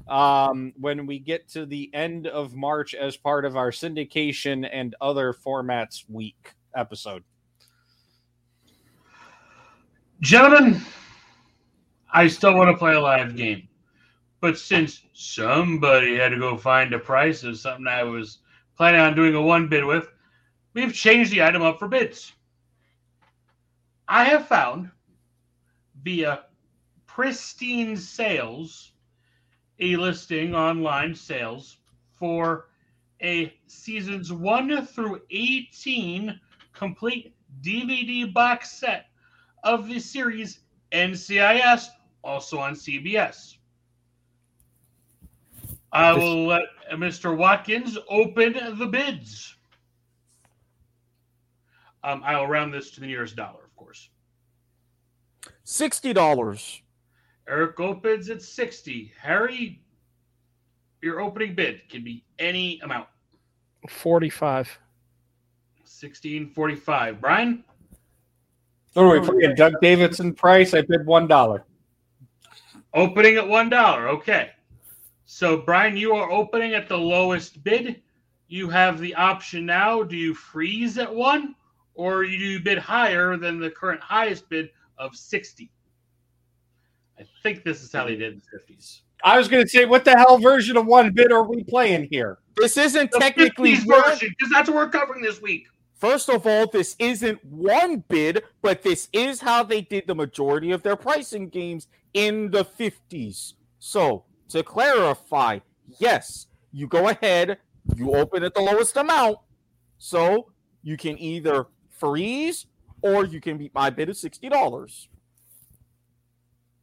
[0.09, 4.93] um, when we get to the end of March as part of our syndication and
[4.99, 7.23] other formats week episode.
[10.19, 10.81] Gentlemen,
[12.13, 13.69] I still want to play a live game.
[14.41, 18.39] But since somebody had to go find a price of something I was
[18.77, 20.07] planning on doing a one bid with,
[20.73, 22.33] we've changed the item up for bids.
[24.07, 24.91] I have found
[26.03, 26.43] via
[27.07, 28.91] pristine sales
[29.79, 31.77] a listing online sales
[32.17, 32.67] for
[33.21, 36.39] a seasons 1 through 18
[36.73, 39.07] complete DVD box set
[39.63, 40.59] of the series
[40.91, 41.87] NCIS,
[42.23, 43.55] also on CBS.
[45.95, 47.35] I will let Mr.
[47.35, 49.55] Watkins open the bids.
[52.03, 54.09] Um, I will round this to the nearest dollar, of course.
[55.63, 56.81] Sixty dollars.
[57.47, 59.13] Eric opens at 60.
[59.19, 59.81] Harry,
[61.01, 63.07] your opening bid can be any amount.
[63.87, 64.67] 45.
[65.77, 67.21] 1645.
[67.21, 67.63] Brian?
[68.93, 69.55] What are we playing?
[69.55, 70.73] Doug Davidson price?
[70.73, 71.65] I bid one dollar.
[72.93, 74.09] Opening at one dollar.
[74.09, 74.49] Okay.
[75.25, 78.01] So Brian, you are opening at the lowest bid.
[78.47, 80.03] You have the option now.
[80.03, 81.55] Do you freeze at one,
[81.95, 85.71] or do you bid higher than the current highest bid of 60?
[87.19, 89.01] I think this is how they did in the 50s.
[89.23, 92.07] I was going to say, what the hell version of one bid are we playing
[92.11, 92.37] here?
[92.55, 95.65] This isn't The technically 50s version, because that's what we're covering this week.
[95.95, 100.71] First of all, this isn't one bid, but this is how they did the majority
[100.71, 103.53] of their pricing games in the 50s.
[103.79, 105.59] So, to clarify,
[105.99, 107.57] yes, you go ahead,
[107.95, 109.37] you open at the lowest amount.
[109.97, 110.51] So,
[110.83, 112.67] you can either freeze
[113.01, 115.07] or you can beat my bid of $60.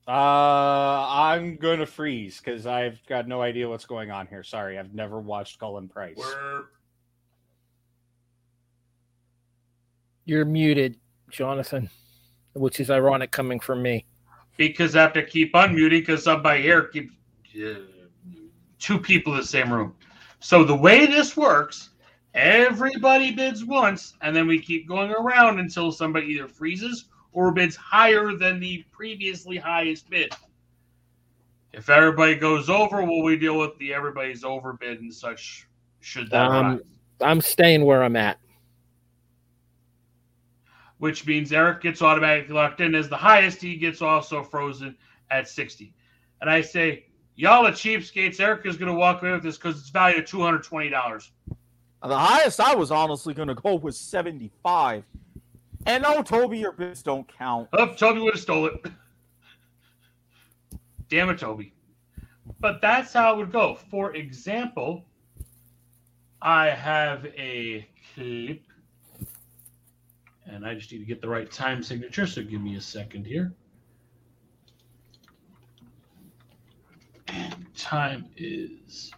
[0.09, 4.43] Uh, I'm going to freeze because I've got no idea what's going on here.
[4.43, 6.17] Sorry, I've never watched Cullen Price.
[6.17, 6.65] We're
[10.25, 10.97] You're muted,
[11.31, 11.89] Jonathan,
[12.55, 14.05] which is ironic coming from me.
[14.57, 17.15] because I have to keep unmuting because somebody here keeps
[18.79, 19.95] two people in the same room.
[20.41, 21.91] So the way this works,
[22.35, 27.77] everybody bids once, and then we keep going around until somebody either freezes or bids
[27.77, 30.33] higher than the previously highest bid.
[31.73, 35.67] If everybody goes over, will we deal with the everybody's overbid and such?
[36.01, 36.51] Should that?
[36.51, 36.83] Um,
[37.21, 38.39] I'm staying where I'm at.
[41.03, 43.61] which means Eric gets automatically locked in as the highest.
[43.61, 44.97] He gets also frozen
[45.33, 45.93] at 60.
[46.41, 47.07] And I say,
[47.37, 48.41] y'all are cheapskates.
[48.41, 51.31] Eric is going to walk away with this because it's valued at $220.
[52.05, 55.05] The highest I was honestly going to go was 75.
[55.87, 57.69] And no, Toby, your bids don't count.
[57.73, 58.87] Oh, Toby would have stole it.
[61.09, 61.73] Damn it, Toby.
[62.61, 63.77] But that's how it would go.
[63.91, 65.05] For example,
[66.41, 68.63] I have a clip,
[70.47, 72.27] and I just need to get the right time signature.
[72.27, 73.53] So give me a second here.
[77.33, 79.11] And time is.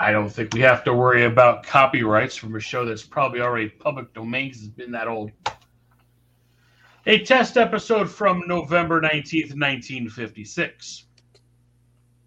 [0.00, 3.68] I don't think we have to worry about copyrights from a show that's probably already
[3.68, 5.30] public domain because it's been that old.
[7.06, 11.04] A test episode from November 19th, 1956.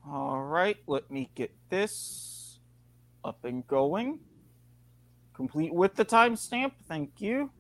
[0.08, 2.60] All right, let me get this
[3.26, 4.20] up and going.
[5.34, 6.72] Complete with the timestamp.
[6.88, 7.52] Thank you.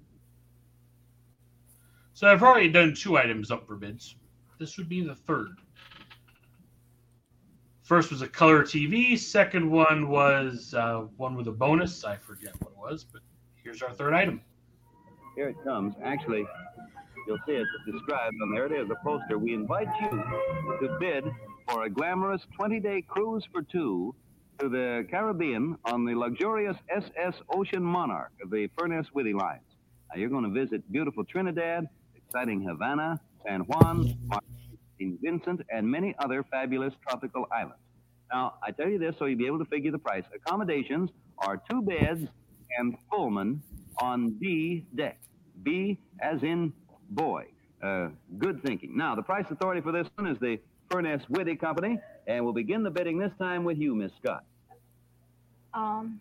[2.14, 4.16] So I've already done two items up for bids.
[4.60, 5.58] This would be the third.
[7.84, 9.18] First was a color TV.
[9.18, 12.04] Second one was uh, one with a bonus.
[12.04, 13.22] I forget what it was, but
[13.64, 14.42] here's our third item.
[15.36, 15.94] Here it comes.
[16.04, 16.46] Actually,
[17.28, 18.66] you'll see it described and there.
[18.66, 19.38] It is a poster.
[19.38, 21.24] We invite you to bid
[21.70, 24.16] for a glamorous 20-day cruise for two
[24.60, 29.62] to the Caribbean on the luxurious SS Ocean Monarch of the Furness Withy Lines.
[30.10, 34.18] Now, you're going to visit beautiful Trinidad, exciting Havana, San Juan,
[35.00, 35.20] St.
[35.22, 37.78] Vincent, and many other fabulous tropical islands.
[38.32, 40.24] Now, I tell you this so you'll be able to figure the price.
[40.36, 42.28] Accommodations are two beds
[42.78, 43.62] and Pullman
[44.02, 45.20] on B deck.
[45.64, 46.74] B as in
[47.10, 47.46] boy.
[47.82, 48.98] Uh, good thinking.
[48.98, 50.60] Now, the price authority for this one is the
[50.90, 54.44] Furness Withy Company, and we'll begin the bidding this time with you, Miss Scott.
[55.74, 56.20] Um,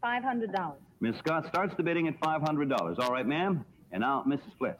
[0.00, 0.80] five hundred dollars.
[1.00, 2.98] Miss Scott starts the bidding at $500.
[2.98, 3.64] All right, ma'am?
[3.90, 4.52] And now, Mrs.
[4.60, 4.76] Fliss.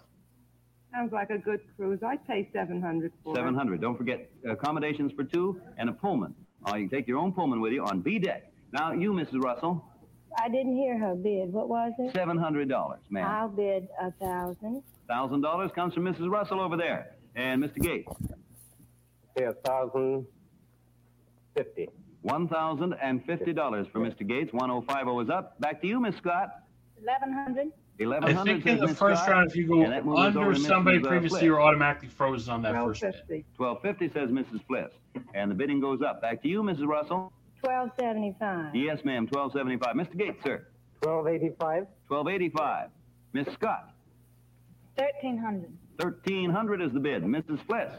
[0.92, 2.00] Sounds like a good cruise.
[2.06, 3.36] I'd pay seven hundred for it.
[3.36, 6.34] 700 Don't forget accommodations for two and a Pullman.
[6.66, 8.52] Uh, you can take your own Pullman with you on B deck.
[8.72, 9.42] Now, you, Mrs.
[9.42, 9.84] Russell,
[10.38, 11.52] I didn't hear her bid.
[11.52, 12.14] What was it?
[12.14, 13.26] $700, ma'am.
[13.26, 14.82] I'll bid a thousand.
[15.10, 16.30] $1,000 comes from Mrs.
[16.30, 17.16] Russell over there.
[17.34, 17.76] And Mr.
[17.82, 18.12] Gates?
[19.36, 20.26] Pay a thousand
[21.56, 21.88] fifty.
[22.26, 24.28] $1,050 for Mr.
[24.28, 24.52] Gates.
[24.52, 25.58] 1050 is up.
[25.60, 26.50] Back to you, Miss Scott.
[27.02, 27.68] Eleven hundred.
[28.00, 29.30] I think in the first Scott.
[29.30, 31.04] round, if you go And that moves us over under somebody Mrs.
[31.04, 33.44] uh, previously, you're automatically frozen on that first bid.
[33.56, 34.64] 1250 says Mrs.
[34.66, 34.90] Fliss.
[35.34, 36.22] And the bidding goes up.
[36.22, 36.86] Back to you, Mrs.
[36.86, 37.32] Russell.
[37.62, 38.74] Twelve seventy-five.
[38.74, 39.28] Yes, ma'am.
[39.30, 39.94] 1275.
[39.94, 40.16] Mr.
[40.16, 40.66] Gates, sir.
[41.02, 41.86] 1285.
[42.08, 42.88] 1285.
[43.34, 43.92] Miss Scott.
[44.96, 45.70] Thirteen hundred.
[45.98, 47.22] 1300 is the bid.
[47.22, 47.60] Mrs.
[47.66, 47.92] Fliss.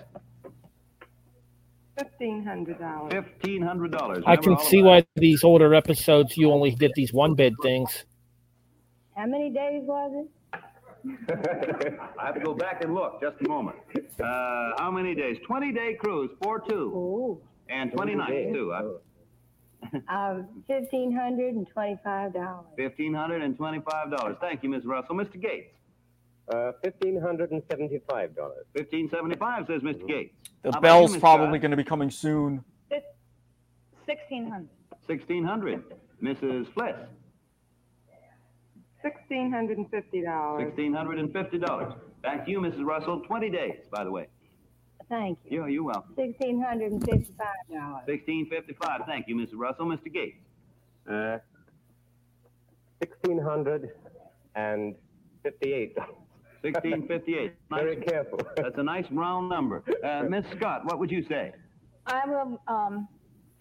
[1.98, 3.14] Fifteen hundred dollars.
[3.14, 4.23] $1,500.
[4.26, 8.06] I can see why these older episodes you only did these one bid things.
[9.22, 11.99] How many days was it?
[12.18, 13.22] I have to go back and look.
[13.22, 13.77] Just a moment.
[14.19, 15.38] Uh, how many days?
[15.45, 17.39] 20 day cruise, 4 2.
[17.69, 18.73] And 20 nights, too.
[18.76, 18.84] huh?
[19.93, 20.03] it?
[20.10, 22.65] Uh, fifteen hundred and twenty-five dollars.
[22.80, 24.39] $1,525.
[24.39, 25.15] Thank you, Miss Russell.
[25.15, 25.39] Mr.
[25.39, 25.73] Gates.
[26.52, 27.69] Uh, $1,575.
[28.10, 30.07] 1575 says Mr.
[30.07, 30.34] Gates.
[30.64, 32.64] The How bell's you, probably going to be coming soon.
[34.07, 34.69] Sixteen hundred.
[35.06, 35.84] 1600
[36.23, 36.68] Mrs.
[36.73, 36.98] Fliss.
[39.03, 40.72] Sixteen hundred and fifty dollars.
[40.78, 41.95] $1,650.
[42.22, 42.86] Back to you, Mrs.
[42.86, 43.22] Russell.
[43.22, 44.28] 20 days, by the way.
[45.10, 45.57] Thank you.
[45.57, 46.14] You're, you're welcome.
[46.15, 48.03] Sixteen hundred and fifty-five dollars.
[48.07, 49.56] 1655 Thank you, Mrs.
[49.56, 49.86] Russell.
[49.88, 50.11] Mr.
[50.14, 50.38] Gates.
[51.10, 51.38] Uh,
[53.02, 54.95] $1,658.
[56.61, 58.40] 1658 Very Nice- careful.
[58.56, 59.84] That's a nice round number.
[60.03, 61.52] Uh, Miss Scott, what would you say?
[62.06, 63.07] I will, um,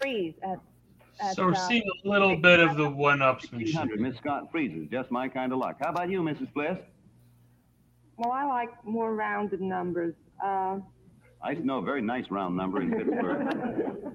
[0.01, 0.59] freeze at,
[1.21, 1.37] at.
[1.37, 3.75] So we're uh, seeing a little bit of the one-upsmanship.
[3.75, 4.89] 1600 Miss Scott freezes.
[4.91, 5.77] Just my kind of luck.
[5.81, 6.53] How about you, Mrs.
[6.53, 6.79] Bliss?
[8.17, 10.15] Well, I like more rounded numbers.
[10.45, 10.79] Uh,
[11.43, 13.97] I know a very nice round number in Pittsburgh.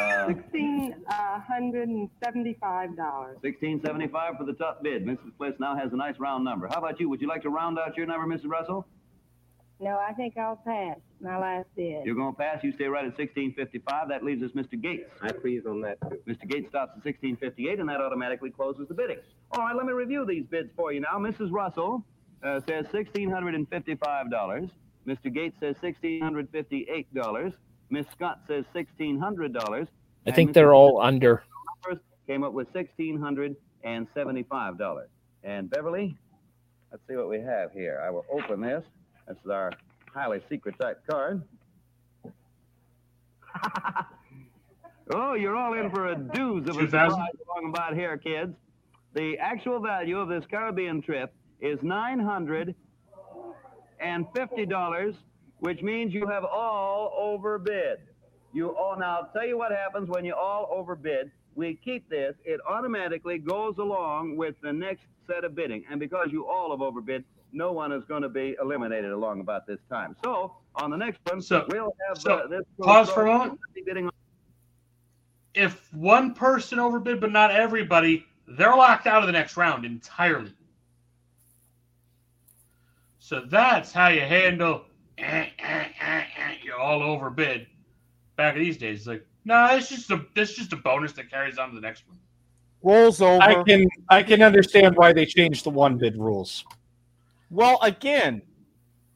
[0.00, 3.36] Uh, sixteen uh, hundred and seventy-five dollars.
[3.42, 5.06] 1675 for the top bid.
[5.06, 5.30] Mrs.
[5.38, 6.66] Bliss now has a nice round number.
[6.66, 7.08] How about you?
[7.08, 8.48] Would you like to round out your number, Mrs.
[8.48, 8.84] Russell?
[9.80, 12.06] No, I think I'll pass my last bid.
[12.06, 12.62] You're going to pass.
[12.62, 14.08] You stay right at 1655.
[14.08, 14.80] That leaves us Mr.
[14.80, 15.10] Gates.
[15.20, 16.18] I freeze on that too.
[16.28, 16.48] Mr.
[16.48, 19.18] Gates stops at 1658, and that automatically closes the bidding.
[19.50, 21.18] All right, let me review these bids for you now.
[21.18, 21.50] Mrs.
[21.50, 22.04] Russell
[22.42, 24.70] uh, says $1,655.
[25.06, 25.32] Mr.
[25.32, 27.52] Gates says $1,658.
[27.90, 29.88] Miss Scott says $1,600.
[30.26, 31.42] I think they're all under.
[32.26, 35.06] Came up with $1,675.
[35.42, 36.16] And Beverly,
[36.90, 38.00] let's see what we have here.
[38.02, 38.82] I will open this.
[39.28, 39.72] This is our
[40.12, 41.42] highly secret type card.
[45.12, 46.90] oh, you're all in for a dooze of a 2000?
[46.90, 48.54] surprise along about here, kids.
[49.14, 52.74] The actual value of this Caribbean trip is nine hundred
[54.00, 55.14] and fifty dollars,
[55.60, 57.98] which means you have all overbid.
[58.52, 61.30] You all now I'll tell you what happens when you all overbid.
[61.54, 66.28] We keep this; it automatically goes along with the next set of bidding, and because
[66.32, 67.24] you all have overbid,
[67.54, 70.16] no one is going to be eliminated along about this time.
[70.24, 72.64] So on the next one, So- we'll have so, uh, this.
[72.80, 73.60] pause for a moment.
[75.54, 80.52] If one person overbid, but not everybody, they're locked out of the next round entirely.
[83.20, 84.84] So that's how you handle
[85.16, 87.66] eh, eh, eh, eh, you're all overbid.
[88.36, 91.30] Back in these days, it's like, no, it's just a this just a bonus that
[91.30, 92.18] carries on to the next one.
[92.82, 93.40] Rolls over.
[93.42, 96.64] I can I can understand why they changed the one bid rules.
[97.50, 98.42] Well, again,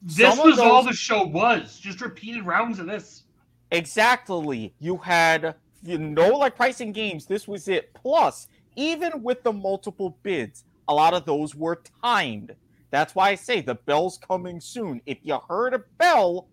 [0.03, 1.79] This some of was all the show was.
[1.79, 3.25] Just repeated rounds of this.
[3.71, 4.75] Exactly.
[4.79, 7.93] You had, you know, like pricing games, this was it.
[7.95, 8.47] Plus,
[8.77, 12.55] even with the multiple bids, a lot of those were timed.
[12.91, 15.03] That's why I say the bell's coming soon.
[15.05, 16.49] If you heard a bell,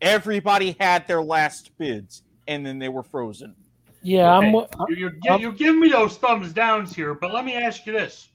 [0.00, 3.54] everybody had their last bids and then they were frozen.
[4.02, 4.54] Yeah, I'm.
[4.54, 7.86] Okay, you're, you're, gi- you're giving me those thumbs downs here, but let me ask
[7.86, 8.28] you this: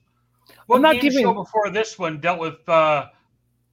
[0.72, 3.06] What I'm not game giving- show before this one dealt with uh,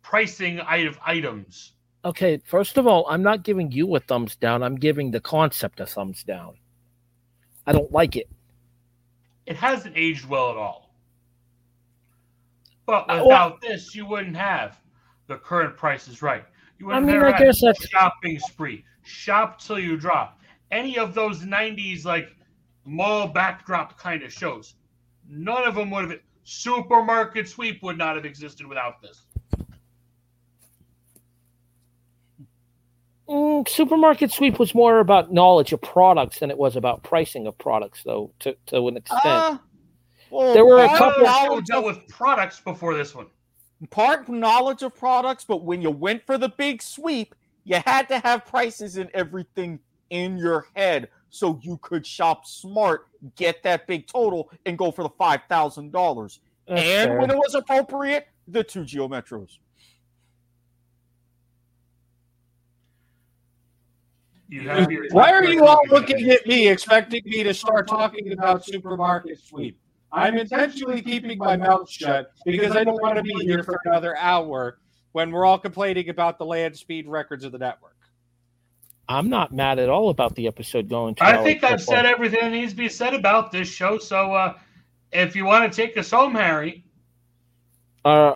[0.02, 1.74] pricing of items?
[2.06, 4.64] Okay, first of all, I'm not giving you a thumbs down.
[4.64, 6.56] I'm giving the concept a thumbs down.
[7.68, 8.30] I don't like it.
[9.46, 10.94] It hasn't aged well at all.
[12.86, 14.78] But without this, you wouldn't have
[15.28, 16.44] the current Price is Right.
[16.80, 20.40] You wouldn't I mean, have I guess that's- shopping spree, shop till you drop.
[20.72, 22.30] Any of those '90s like
[22.86, 24.76] mall backdrop kind of shows,
[25.28, 26.20] none of them would have.
[26.50, 29.22] Supermarket sweep would not have existed without this.
[33.30, 37.56] Mm, supermarket sweep was more about knowledge of products than it was about pricing of
[37.60, 39.24] products, though, to, to an extent.
[39.24, 39.58] Uh,
[40.32, 41.24] well, there were a couple.
[41.24, 43.28] knowledge dealt of- with products before this one.
[43.92, 48.18] Part knowledge of products, but when you went for the big sweep, you had to
[48.20, 54.08] have prices and everything in your head so you could shop smart, get that big
[54.08, 56.40] total, and go for the five thousand dollars.
[56.68, 57.20] And fair.
[57.20, 59.58] when it was appropriate, the two Geo Metros.
[64.50, 68.32] You have your Why are you all looking at me expecting me to start talking
[68.32, 69.80] about supermarket sweep?
[70.12, 74.18] I'm intentionally keeping my mouth shut because I don't want to be here for another
[74.18, 74.80] hour
[75.12, 77.96] when we're all complaining about the land speed records of the network.
[79.10, 81.24] I'm not mad at all about the episode going to.
[81.24, 83.98] I think I've said everything that needs to be said about this show.
[83.98, 84.54] So uh,
[85.12, 86.84] if you want to take us home, Harry,
[88.06, 88.34] Uh,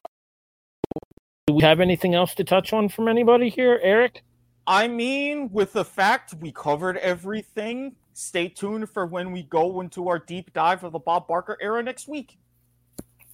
[1.45, 4.24] do we have anything else to touch on from anybody here, Eric?
[4.66, 10.08] I mean, with the fact we covered everything, stay tuned for when we go into
[10.08, 12.38] our deep dive of the Bob Barker era next week.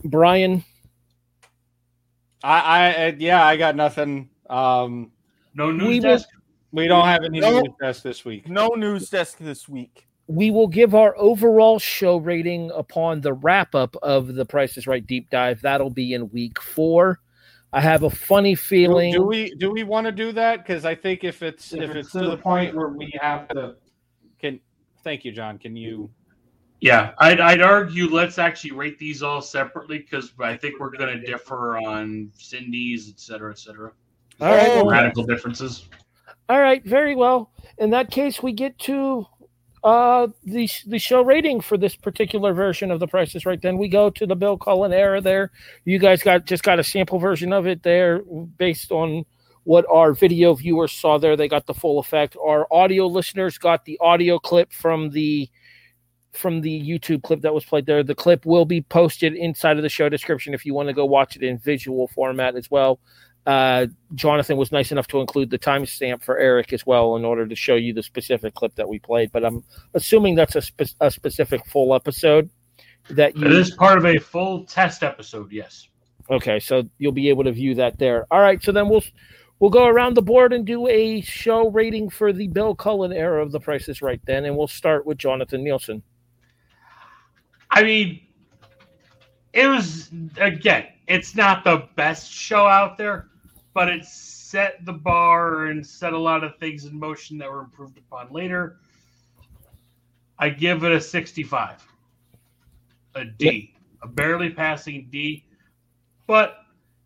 [0.04, 0.64] Brian,
[2.44, 4.30] I, I, I yeah, I got nothing.
[4.50, 5.12] Um,
[5.54, 6.30] no news We will- desk?
[6.72, 7.62] We don't have any No.
[7.62, 8.48] news desk this week.
[8.48, 10.06] No news desk this week.
[10.28, 14.86] we will give our overall show rating upon the wrap up of the Price is
[14.86, 15.60] Right deep dive.
[15.62, 17.20] That'll be in week four.
[17.74, 19.12] I have a funny feeling.
[19.12, 20.58] do we do we want to do that?
[20.58, 23.76] Because I think if it's if, it's to the point where we have to,
[24.40, 24.60] can
[25.04, 25.58] thank you, John.
[25.58, 26.12] Can you?
[26.82, 31.20] Yeah, I'd, I'd argue let's actually rate these all separately because I think we're going
[31.20, 33.92] to differ on Cindy's, et cetera, et cetera.
[34.40, 35.90] All right, radical differences.
[36.50, 37.52] All right, very well.
[37.78, 39.26] In that case, we get to
[39.82, 43.62] uh the the show rating for this particular version of the Price is Right.
[43.62, 45.22] Then we go to the Bill Cullen era.
[45.22, 45.52] There,
[45.86, 48.22] you guys got just got a sample version of it there,
[48.58, 49.26] based on
[49.64, 51.38] what our video viewers saw there.
[51.38, 52.36] They got the full effect.
[52.44, 55.48] Our audio listeners got the audio clip from the
[56.32, 58.04] from the YouTube clip that was played there.
[58.04, 61.06] The clip will be posted inside of the show description if you want to go
[61.06, 63.00] watch it in visual format as well.
[63.50, 67.48] Uh, Jonathan was nice enough to include the timestamp for Eric as well in order
[67.48, 69.32] to show you the specific clip that we played.
[69.32, 69.64] But I'm
[69.96, 72.48] assuming that's a, spe- a specific full episode
[73.10, 75.88] that you It is part of a full test episode, yes.
[76.30, 78.28] Okay, so you'll be able to view that there.
[78.30, 79.04] All right, so then we'll
[79.58, 83.42] we'll go around the board and do a show rating for the Bill Cullen era
[83.42, 84.22] of The Price is Right.
[84.28, 86.04] Then, and we'll start with Jonathan Nielsen.
[87.72, 88.22] I mean,
[89.54, 93.29] it was again, it's not the best show out there,
[93.80, 97.62] but it set the bar and set a lot of things in motion that were
[97.62, 98.76] improved upon later.
[100.38, 101.88] I give it a 65.
[103.16, 103.74] A D.
[104.04, 105.46] A barely passing D,
[106.28, 106.58] but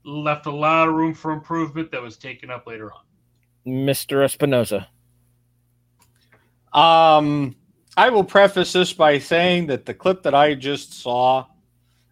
[0.03, 3.01] left a lot of room for improvement that was taken up later on.
[3.67, 4.25] Mr.
[4.25, 4.87] Espinoza.
[6.75, 7.55] Um,
[7.95, 11.45] I will preface this by saying that the clip that I just saw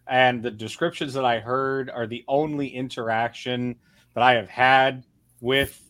[0.06, 3.74] and the descriptions that I heard are the only interaction
[4.14, 5.04] that I have had
[5.40, 5.80] with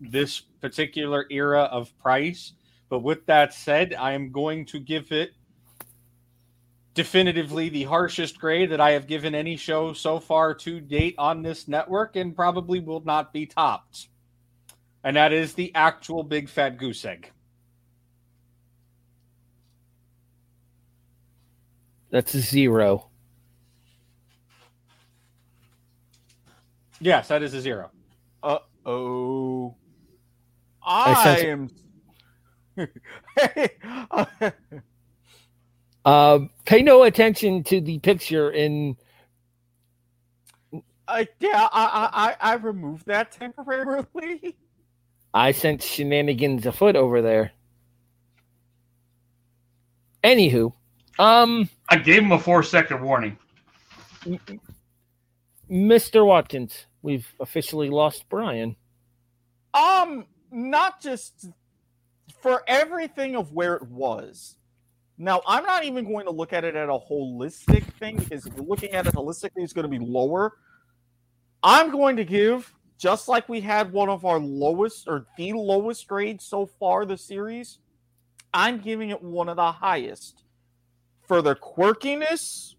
[0.00, 2.52] this particular era of price.
[2.88, 5.30] But with that said, I am going to give it
[6.94, 11.42] definitively the harshest grade that I have given any show so far to date on
[11.42, 14.08] this network and probably will not be topped.
[15.04, 17.30] And that is the actual big fat goose egg.
[22.10, 23.10] That's a zero.
[27.00, 27.90] Yes, that is a zero.
[28.42, 29.74] Uh oh.
[30.82, 31.72] I I sense-
[32.76, 34.52] am.
[36.04, 38.96] Uh, pay no attention to the picture in.
[41.08, 44.56] Uh, yeah, I, I I I removed that temporarily.
[45.34, 47.50] I sense shenanigans afoot over there.
[50.22, 50.72] Anywho,
[51.18, 53.36] um, I gave him a four second warning.
[55.70, 56.24] Mr.
[56.24, 58.76] Watkins, we've officially lost Brian.
[59.74, 61.48] Um, not just
[62.40, 64.56] for everything of where it was.
[65.18, 68.90] Now, I'm not even going to look at it at a holistic thing because looking
[68.92, 70.52] at it holistically, it's going to be lower.
[71.62, 76.06] I'm going to give, just like we had one of our lowest or the lowest
[76.06, 77.78] grades so far the series,
[78.54, 80.44] I'm giving it one of the highest.
[81.26, 82.75] For the quirkiness,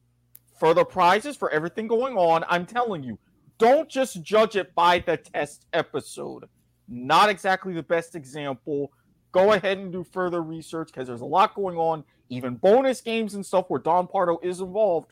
[0.60, 3.18] for the prizes, for everything going on, I'm telling you,
[3.58, 6.46] don't just judge it by the test episode.
[6.88, 8.92] Not exactly the best example.
[9.32, 13.34] Go ahead and do further research because there's a lot going on, even bonus games
[13.36, 15.12] and stuff where Don Pardo is involved.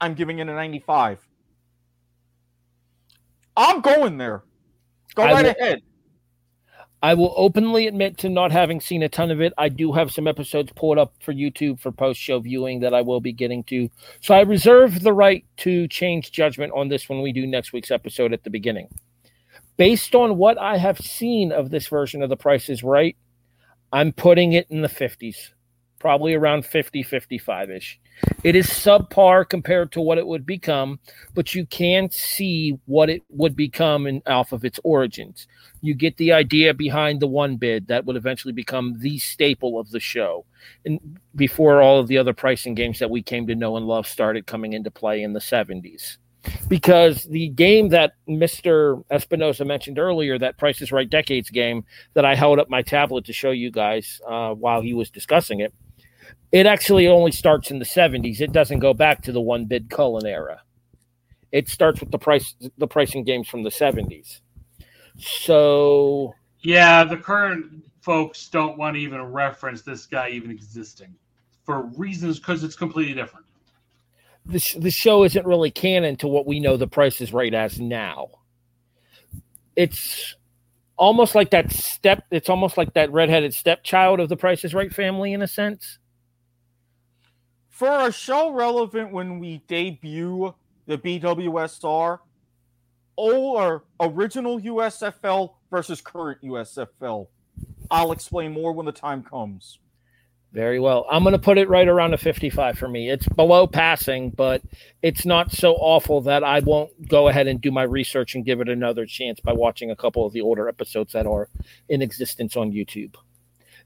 [0.00, 1.20] I'm giving it a 95.
[3.56, 4.42] I'm going there.
[5.14, 5.82] Go I right will- ahead.
[7.02, 9.52] I will openly admit to not having seen a ton of it.
[9.58, 13.00] I do have some episodes pulled up for YouTube for post show viewing that I
[13.00, 13.90] will be getting to.
[14.20, 17.90] So I reserve the right to change judgment on this when we do next week's
[17.90, 18.88] episode at the beginning.
[19.76, 23.16] Based on what I have seen of this version of The Price is Right,
[23.92, 25.50] I'm putting it in the 50s,
[26.02, 28.00] probably around 50, 55 ish.
[28.42, 30.98] It is subpar compared to what it would become,
[31.32, 35.46] but you can see what it would become in, off of its origins.
[35.80, 39.90] You get the idea behind the one bid that would eventually become the staple of
[39.90, 40.44] the show.
[40.84, 44.08] And before all of the other pricing games that we came to know and love
[44.08, 46.16] started coming into play in the 70s.
[46.66, 49.04] Because the game that Mr.
[49.08, 53.24] Espinosa mentioned earlier, that Price is Right Decades game that I held up my tablet
[53.26, 55.72] to show you guys uh, while he was discussing it,
[56.52, 58.40] it actually only starts in the 70s.
[58.40, 60.62] It doesn't go back to the one bid Cullen era.
[61.50, 64.40] It starts with the price the pricing games from the 70s.
[65.18, 71.14] So Yeah, the current folks don't want to even reference this guy even existing
[71.64, 73.46] for reasons because it's completely different.
[74.46, 77.54] the, sh- the show isn't really canon to what we know the price is right
[77.54, 78.28] as now.
[79.76, 80.34] it's
[80.96, 82.24] almost like that step.
[82.30, 85.98] It's almost like that redheaded stepchild of the Price is Right family in a sense.
[87.72, 90.54] For a show relevant when we debut
[90.86, 92.20] the BWSR,
[93.16, 97.28] or original USFL versus current USFL.
[97.90, 99.78] I'll explain more when the time comes.
[100.52, 101.06] Very well.
[101.10, 103.08] I'm going to put it right around a 55 for me.
[103.10, 104.60] It's below passing, but
[105.00, 108.60] it's not so awful that I won't go ahead and do my research and give
[108.60, 111.48] it another chance by watching a couple of the older episodes that are
[111.88, 113.14] in existence on YouTube.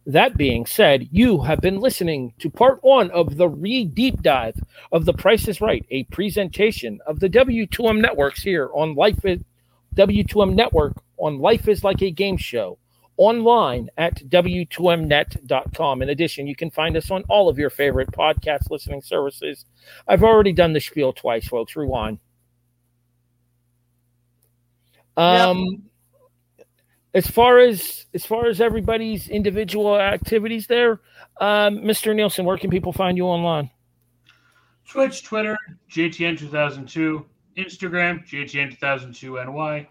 [0.06, 4.58] That being said, you have been listening to part one of the re deep dive
[4.92, 9.40] of The Price is Right, a presentation of the W2M networks here on Life is
[9.96, 12.78] W2M Network on Life is Like a Game Show
[13.16, 16.02] online at w2mnet.com.
[16.02, 19.64] In addition, you can find us on all of your favorite podcast listening services.
[20.06, 21.74] I've already done the spiel twice, folks.
[21.74, 22.18] Rewind.
[25.16, 25.84] Um,
[27.16, 31.00] as far as as far as everybody's individual activities there,
[31.40, 32.14] um, Mr.
[32.14, 33.70] Nielsen, where can people find you online?
[34.86, 35.56] Twitch, Twitter,
[35.90, 37.24] JTN2002,
[37.56, 39.86] Instagram, JTN2002NY.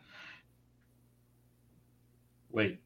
[2.51, 2.79] Wait,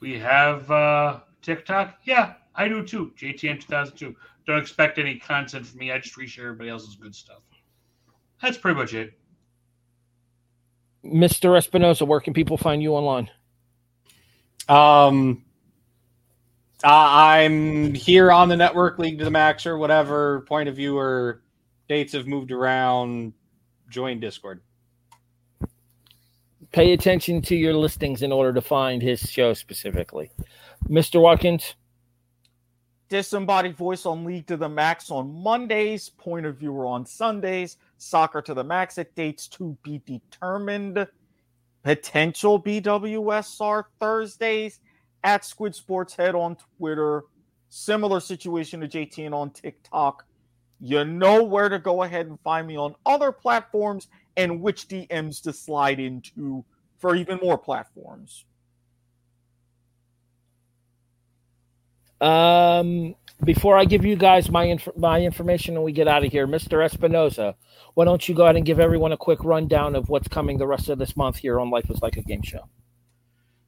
[0.00, 1.98] we have uh, TikTok?
[2.04, 3.12] Yeah, I do too.
[3.18, 4.14] JTN2002.
[4.46, 5.92] Don't expect any content from me.
[5.92, 7.40] I just reshare everybody else's good stuff.
[8.42, 9.14] That's pretty much it.
[11.04, 11.56] Mr.
[11.56, 13.30] Espinosa, where can people find you online?
[14.68, 15.44] Um,
[16.84, 20.96] uh, I'm here on the network, League to the Max, or whatever point of view
[20.96, 21.42] or
[21.88, 23.32] dates have moved around.
[23.88, 24.60] Join Discord.
[26.70, 30.30] Pay attention to your listings in order to find his show specifically.
[30.88, 31.20] Mr.
[31.20, 31.74] Watkins,
[33.08, 38.42] Disembodied voice on League to the Max on Mondays, Point of Viewer on Sundays, Soccer
[38.42, 41.06] to the Max at dates to be determined,
[41.82, 44.80] potential BWSR Thursdays
[45.24, 47.24] at Squid Sports Head on Twitter.
[47.68, 50.24] Similar situation to JTN on TikTok.
[50.80, 55.42] You know where to go ahead and find me on other platforms and which DMs
[55.42, 56.64] to slide into
[56.98, 58.44] for even more platforms.
[62.20, 63.14] Um,
[63.44, 66.46] before I give you guys my inf- my information and we get out of here,
[66.46, 66.84] Mr.
[66.84, 67.54] Espinosa,
[67.94, 70.66] why don't you go ahead and give everyone a quick rundown of what's coming the
[70.66, 72.68] rest of this month here on Life is Like a Game Show?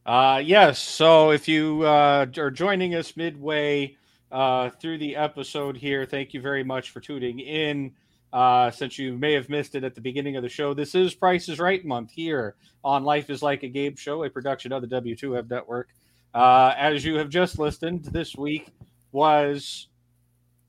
[0.05, 0.79] Uh, yes.
[0.79, 3.97] So if you uh, are joining us midway
[4.33, 7.93] uh, through the episode here, thank you very much for tuning in.
[8.33, 11.15] Uh, since you may have missed it at the beginning of the show, this is
[11.15, 12.55] Price is Right month here
[12.85, 15.89] on Life is Like a Game Show, a production of the W2F Network.
[16.35, 18.71] Uh, as you have just listened, this week
[19.13, 19.89] was.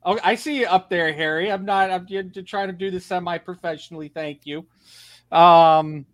[0.04, 1.52] Oh, I see you up there, Harry.
[1.52, 1.92] I'm not.
[1.92, 2.08] I'm
[2.46, 4.10] trying to do this semi-professionally.
[4.10, 4.66] Thank you.
[5.32, 6.06] Um,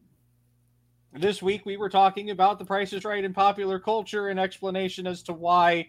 [1.13, 5.07] this week we were talking about the Price is Right in popular culture, an explanation
[5.07, 5.87] as to why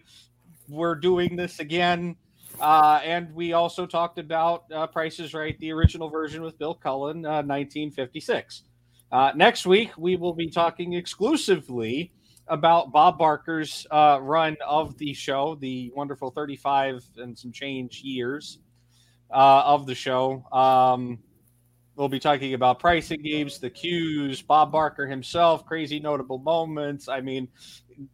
[0.69, 2.15] we're doing this again.
[2.59, 6.73] Uh, and we also talked about uh, Price is Right, the original version with Bill
[6.73, 8.63] Cullen, uh, 1956.
[9.11, 12.11] Uh, next week, we will be talking exclusively
[12.49, 18.59] about Bob Barker's uh, run of the show, the wonderful 35 and some change years
[19.31, 20.43] uh, of the show.
[20.51, 21.19] Um,
[21.95, 27.07] we'll be talking about pricing games, the cues, Bob Barker himself, crazy notable moments.
[27.07, 27.47] I mean,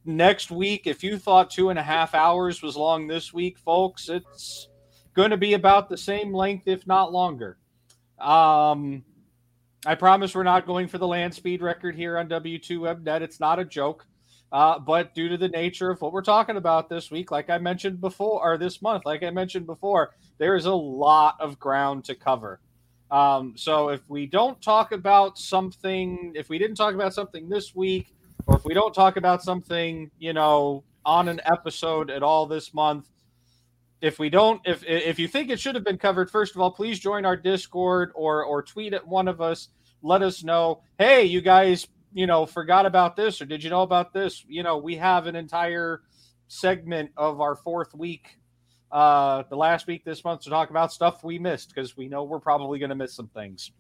[0.04, 4.10] next week, if you thought two and a half hours was long this week, folks,
[4.10, 4.68] it's
[5.14, 7.58] going to be about the same length, if not longer.
[8.20, 9.04] Um,
[9.86, 13.22] I promise we're not going for the land speed record here on W2WebNet.
[13.22, 14.06] It's not a joke.
[14.52, 17.58] Uh, but due to the nature of what we're talking about this week, like I
[17.58, 22.06] mentioned before, or this month, like I mentioned before, there is a lot of ground
[22.06, 22.60] to cover.
[23.12, 27.76] Um, so if we don't talk about something, if we didn't talk about something this
[27.76, 28.14] week,
[28.48, 32.74] or if we don't talk about something, you know, on an episode at all this
[32.74, 33.10] month,
[34.02, 36.72] if we don't, if if you think it should have been covered, first of all,
[36.72, 39.70] please join our Discord or or tweet at one of us.
[40.02, 43.82] Let us know, hey, you guys, you know, forgot about this, or did you know
[43.82, 44.46] about this?
[44.48, 46.02] You know, we have an entire
[46.48, 48.40] segment of our fourth week,
[48.90, 52.24] uh, the last week this month to talk about stuff we missed because we know
[52.24, 53.72] we're probably going to miss some things.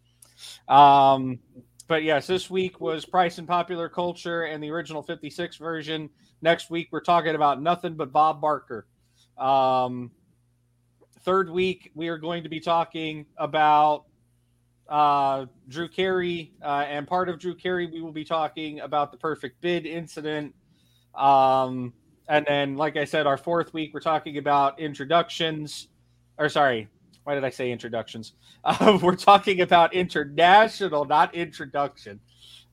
[0.67, 1.39] Um,
[1.87, 6.09] but yes, this week was Price and Popular Culture and the original 56 version.
[6.41, 8.85] Next week, we're talking about nothing but Bob Barker.
[9.37, 10.11] Um,
[11.21, 14.03] third week, we are going to be talking about
[14.89, 16.53] uh, Drew Carey.
[16.63, 20.53] Uh, and part of Drew Carey, we will be talking about the perfect bid incident.
[21.13, 21.93] Um,
[22.27, 25.87] and then, like I said, our fourth week, we're talking about introductions.
[26.37, 26.87] Or, sorry,
[27.23, 28.33] why did I say introductions?
[28.65, 32.19] Uh, we're talking about international, not introduction.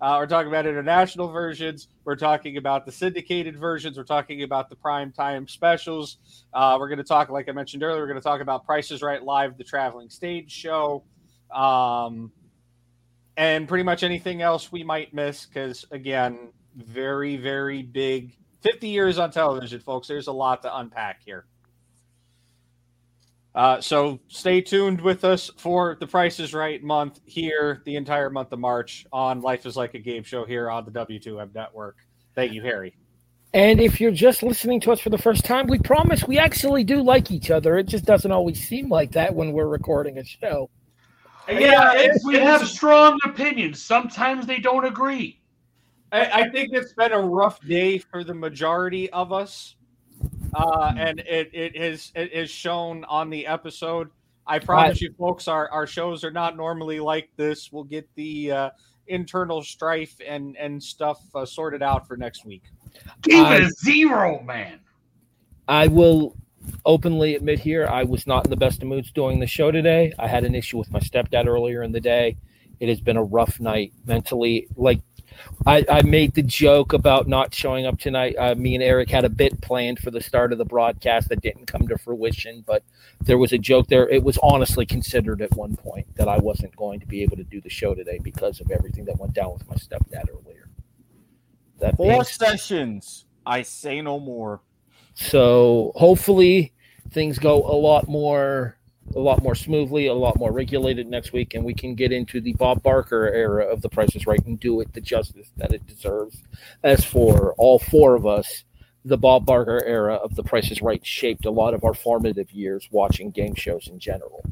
[0.00, 1.88] Uh, we're talking about international versions.
[2.04, 3.98] We're talking about the syndicated versions.
[3.98, 6.16] We're talking about the prime time specials.
[6.54, 9.02] Uh, we're going to talk, like I mentioned earlier, we're going to talk about Prices
[9.02, 11.04] Right Live, the traveling stage show,
[11.54, 12.32] um,
[13.36, 15.46] and pretty much anything else we might miss.
[15.46, 18.36] Because again, very, very big.
[18.60, 20.08] 50 years on television, folks.
[20.08, 21.46] There's a lot to unpack here.
[23.54, 28.30] Uh, so stay tuned with us for the Price is Right month here, the entire
[28.30, 31.98] month of March on Life is Like a Game Show here on the W2M network.
[32.34, 32.96] Thank you, Harry.
[33.52, 36.84] And if you're just listening to us for the first time, we promise we actually
[36.84, 37.76] do like each other.
[37.76, 40.70] It just doesn't always seem like that when we're recording a show.
[41.48, 43.82] Yeah, it's, we have strong opinions.
[43.82, 45.40] Sometimes they don't agree.
[46.12, 49.76] I, I think it's been a rough day for the majority of us,
[50.54, 54.10] uh, and it, it is it is shown on the episode.
[54.46, 57.72] I promise you, folks, our, our shows are not normally like this.
[57.72, 58.70] We'll get the uh,
[59.06, 62.62] internal strife and and stuff uh, sorted out for next week.
[63.22, 64.80] Keep I- it a zero, man.
[65.68, 66.36] I will
[66.84, 70.12] openly admit here I was not in the best of moods doing the show today.
[70.18, 72.36] I had an issue with my stepdad earlier in the day.
[72.80, 74.66] It has been a rough night mentally.
[74.76, 75.00] Like
[75.66, 78.34] I, I made the joke about not showing up tonight.
[78.38, 81.40] Uh, me and Eric had a bit planned for the start of the broadcast that
[81.40, 82.82] didn't come to fruition, but
[83.20, 84.08] there was a joke there.
[84.08, 87.44] It was honestly considered at one point that I wasn't going to be able to
[87.44, 90.68] do the show today because of everything that went down with my stepdad earlier.
[91.78, 93.26] That being Four sessions.
[93.44, 94.60] I say no more.
[95.14, 96.72] So hopefully
[97.10, 98.76] things go a lot more
[99.14, 102.40] a lot more smoothly, a lot more regulated next week, and we can get into
[102.40, 105.72] the Bob Barker era of the Price is Right and do it the justice that
[105.72, 106.42] it deserves.
[106.82, 108.64] As for all four of us,
[109.04, 112.52] the Bob Barker era of the Price is Right shaped a lot of our formative
[112.52, 114.44] years watching game shows in general.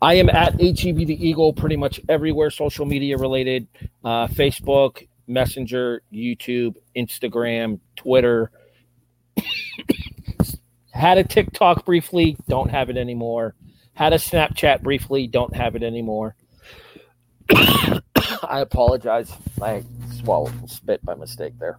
[0.00, 3.66] I am at HEB the Eagle pretty much everywhere social media related
[4.04, 8.50] uh, Facebook, Messenger, YouTube, Instagram, Twitter.
[10.92, 13.54] Had a TikTok briefly, don't have it anymore.
[13.94, 16.34] Had a Snapchat briefly, don't have it anymore.
[17.50, 19.32] I apologize.
[19.60, 19.84] I
[20.16, 21.78] swallowed some spit by mistake there.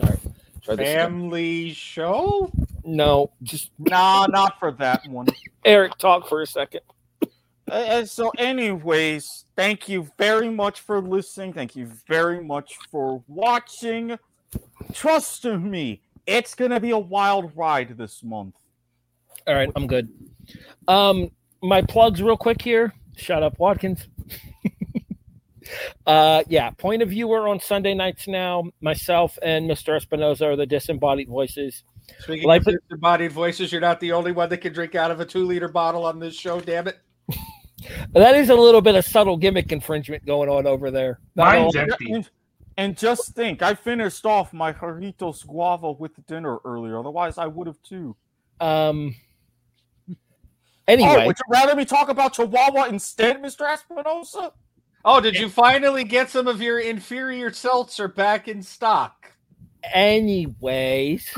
[0.00, 0.18] All right.
[0.62, 0.96] Try this again.
[0.96, 2.50] Family show?
[2.84, 5.26] No, just Nah, not for that one.
[5.64, 6.82] Eric, talk for a second.
[7.70, 11.52] Uh, so, anyways, thank you very much for listening.
[11.52, 14.18] Thank you very much for watching.
[14.92, 18.54] Trust in me, it's gonna be a wild ride this month.
[19.46, 20.08] All right, I'm good.
[20.86, 21.30] Um,
[21.62, 22.92] my plugs real quick here.
[23.16, 24.06] Shut up, Watkins.
[26.06, 28.64] uh, yeah, point of view are on Sunday nights now.
[28.80, 29.98] Myself and Mr.
[30.00, 31.82] Espinoza are the disembodied voices.
[32.20, 35.20] Speaking Life of disembodied voices, you're not the only one that can drink out of
[35.20, 36.60] a two liter bottle on this show.
[36.60, 36.98] Damn it!
[38.14, 41.20] That is a little bit of subtle gimmick infringement going on over there.
[41.34, 41.72] Not all-
[42.08, 42.30] And,
[42.76, 46.98] and just think, I finished off my Jarritos guava with dinner earlier.
[46.98, 48.16] Otherwise, I would have too.
[48.60, 49.14] Um.
[50.10, 50.14] Oh,
[50.88, 53.68] Anyway, would you rather me talk about Chihuahua instead, Mr.
[53.68, 54.52] Espinosa?
[55.04, 59.32] Oh, did you finally get some of your inferior seltzer back in stock?
[59.94, 61.32] anyways,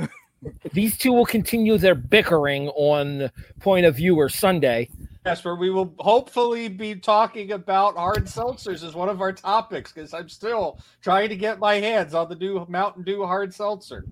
[0.72, 4.88] these two will continue their bickering on point of view or Sunday.
[5.28, 9.92] Yes, where we will hopefully be talking about hard seltzers as one of our topics
[9.92, 14.06] because I'm still trying to get my hands on the new Mountain Dew hard seltzer.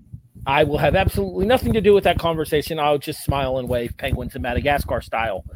[0.46, 2.78] I will have absolutely nothing to do with that conversation.
[2.78, 5.46] I'll just smile and wave, penguins in Madagascar style.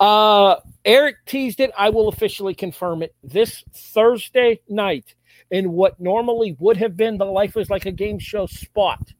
[0.00, 1.70] Uh, Eric teased it.
[1.78, 5.14] I will officially confirm it this Thursday night
[5.48, 9.12] in what normally would have been the Life is Like a Game Show spot.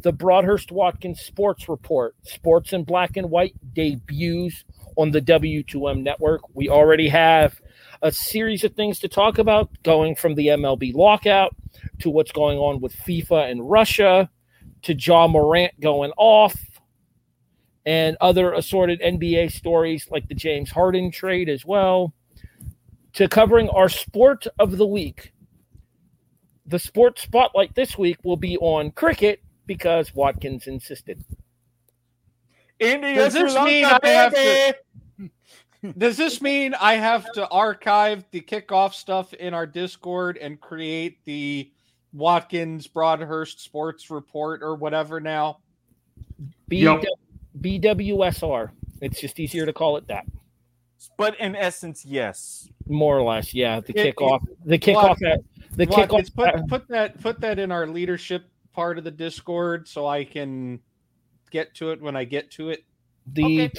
[0.00, 4.64] The Broadhurst Watkins Sports Report, Sports in Black and White, debuts
[4.96, 6.42] on the W2M network.
[6.54, 7.60] We already have
[8.02, 11.54] a series of things to talk about, going from the MLB lockout
[12.00, 14.28] to what's going on with FIFA and Russia
[14.82, 16.54] to Ja Morant going off
[17.84, 22.12] and other assorted NBA stories like the James Harden trade as well,
[23.12, 25.32] to covering our sport of the week.
[26.66, 31.24] The sports spotlight this week will be on cricket because Watkins insisted.
[32.78, 34.76] India, Does this mean I have to?
[35.98, 41.24] Does this mean I have to archive the kickoff stuff in our Discord and create
[41.24, 41.70] the
[42.12, 45.58] Watkins Broadhurst Sports Report or whatever now?
[46.68, 47.04] B- Yep.
[47.60, 48.70] BWSR.
[49.00, 50.24] It's just easier to call it that.
[51.18, 52.68] But in essence, yes.
[52.88, 53.80] More or less, yeah.
[53.80, 54.40] The It- kickoff.
[54.64, 55.30] The Wat- kickoff.
[55.30, 55.40] At,
[55.76, 56.54] the Watkins, kickoff.
[56.54, 60.80] put, put that put that in our leadership part of the Discord so I can
[61.50, 62.84] get to it when I get to it.
[63.32, 63.70] The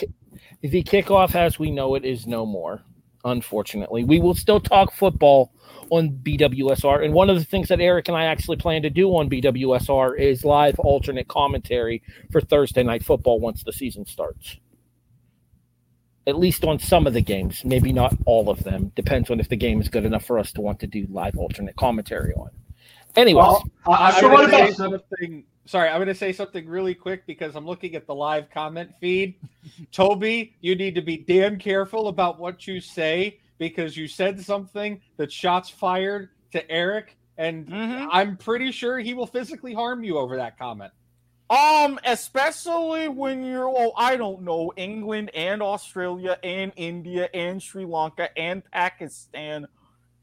[0.61, 2.81] the kickoff as we know it is no more.
[3.25, 5.51] Unfortunately, we will still talk football
[5.89, 7.03] on BWSR.
[7.03, 10.17] And one of the things that Eric and I actually plan to do on BWSR
[10.19, 12.01] is live alternate commentary
[12.31, 14.57] for Thursday night football once the season starts.
[16.25, 18.91] At least on some of the games, maybe not all of them.
[18.95, 21.37] Depends on if the game is good enough for us to want to do live
[21.37, 22.49] alternate commentary on.
[23.15, 25.43] Anyways, Well, I- I'm so gonna what say about something?
[25.67, 28.91] Sorry, I'm going to say something really quick because I'm looking at the live comment
[29.01, 29.35] feed.
[29.91, 35.01] Toby, you need to be damn careful about what you say because you said something
[35.17, 40.37] that shots fired to Eric, and I'm pretty sure he will physically harm you over
[40.37, 40.93] that comment.
[41.49, 47.85] Um, especially when you're, oh, I don't know, England and Australia and India and Sri
[47.85, 49.67] Lanka and Pakistan.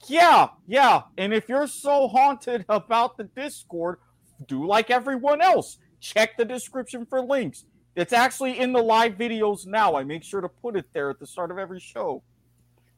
[0.06, 1.02] Yeah, yeah.
[1.16, 3.98] And if you're so haunted about the Discord,
[4.46, 5.78] do like everyone else.
[6.00, 7.64] Check the description for links.
[7.96, 9.94] It's actually in the live videos now.
[9.94, 12.22] I make sure to put it there at the start of every show.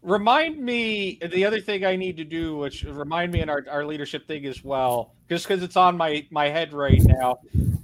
[0.03, 3.85] Remind me the other thing I need to do, which remind me in our, our
[3.85, 7.39] leadership thing as well, just because it's on my my head right now.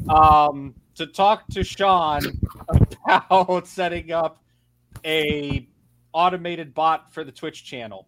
[0.08, 2.22] Um, to talk to Sean
[3.04, 4.42] about setting up
[5.04, 5.66] a
[6.12, 8.06] automated bot for the Twitch channel,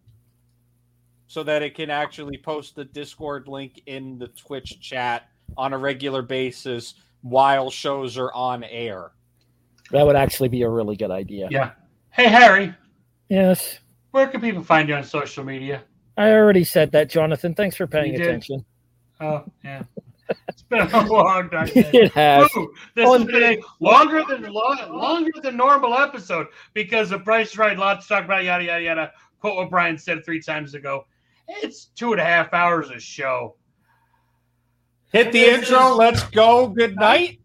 [1.27, 5.77] so that it can actually post the Discord link in the Twitch chat on a
[5.77, 9.11] regular basis while shows are on air.
[9.91, 11.47] that would actually be a really good idea.
[11.51, 11.71] Yeah.
[12.11, 12.73] Hey, Harry,
[13.29, 13.79] Yes.
[14.11, 15.83] where can people find you on social media?
[16.17, 17.53] I already said that, Jonathan.
[17.53, 18.27] Thanks for paying You did?
[18.27, 18.65] attention.
[19.19, 19.83] Oh, yeah.
[20.47, 21.69] It's been a long time.
[21.75, 22.49] It has.
[22.57, 27.51] Ooh, this has been a longer than long, longer than normal episode because the Price
[27.51, 27.77] is Right.
[27.77, 28.43] Lots to talk about.
[28.43, 29.11] Yada yada yada.
[29.39, 31.05] Quote what Brian said three times ago.
[31.47, 33.55] It's two and a half hours a show.
[35.15, 35.91] Hit the This intro.
[35.91, 36.67] is- Let's go.
[36.67, 37.39] Good night.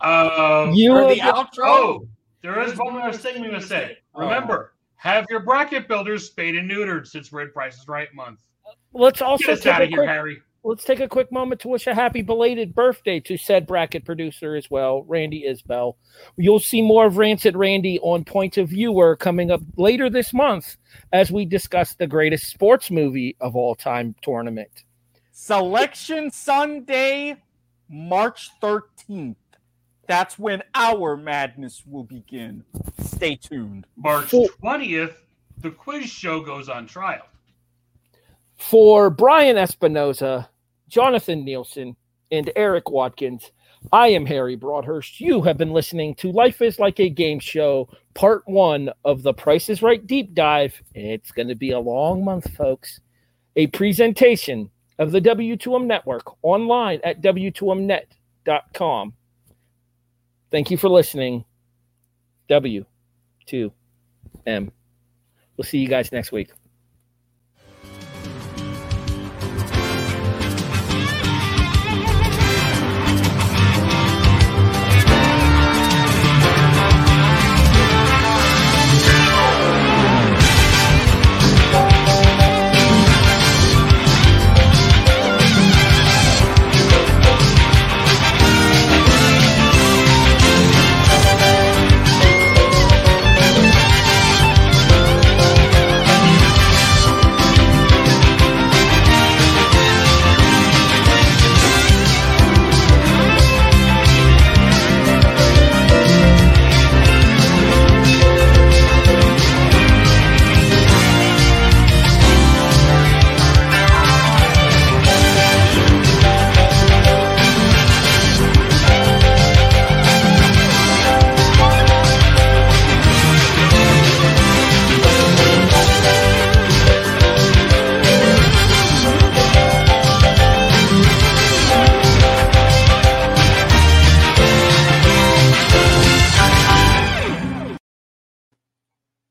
[0.00, 1.64] Um, You or the the- outro.
[1.64, 2.08] Oh,
[2.42, 3.96] there is one more thing we must say.
[4.14, 8.40] Remember, have your bracket builders spayed and neutered since we're in Price is Right month.
[8.92, 10.42] Let's also Get us take out a of here, quick- Harry.
[10.66, 14.54] Let's take a quick moment to wish a happy belated birthday to said bracket producer
[14.56, 15.94] as well, Randy Isbell.
[16.38, 20.76] You'll see more of Rancid Randy on Point of Viewer coming up later this month
[21.12, 24.70] as we discuss the greatest sports movie of all time tournament.
[25.36, 27.36] Selection Sunday,
[27.88, 29.34] March 13th.
[30.06, 32.62] That's when our madness will begin.
[33.00, 33.84] Stay tuned.
[33.96, 35.14] March 20th,
[35.58, 37.26] the quiz show goes on trial.
[38.54, 40.46] For Brian Espinoza,
[40.88, 41.96] Jonathan Nielsen,
[42.30, 43.50] and Eric Watkins,
[43.92, 45.20] I am Harry Broadhurst.
[45.20, 49.34] You have been listening to Life is Like a Game Show, part one of the
[49.34, 50.80] Price is Right deep dive.
[50.94, 53.00] It's going to be a long month, folks.
[53.56, 59.12] A presentation of the W2M network online at W2Mnet.com.
[60.50, 61.44] Thank you for listening.
[62.48, 62.84] W2M.
[64.46, 66.50] We'll see you guys next week.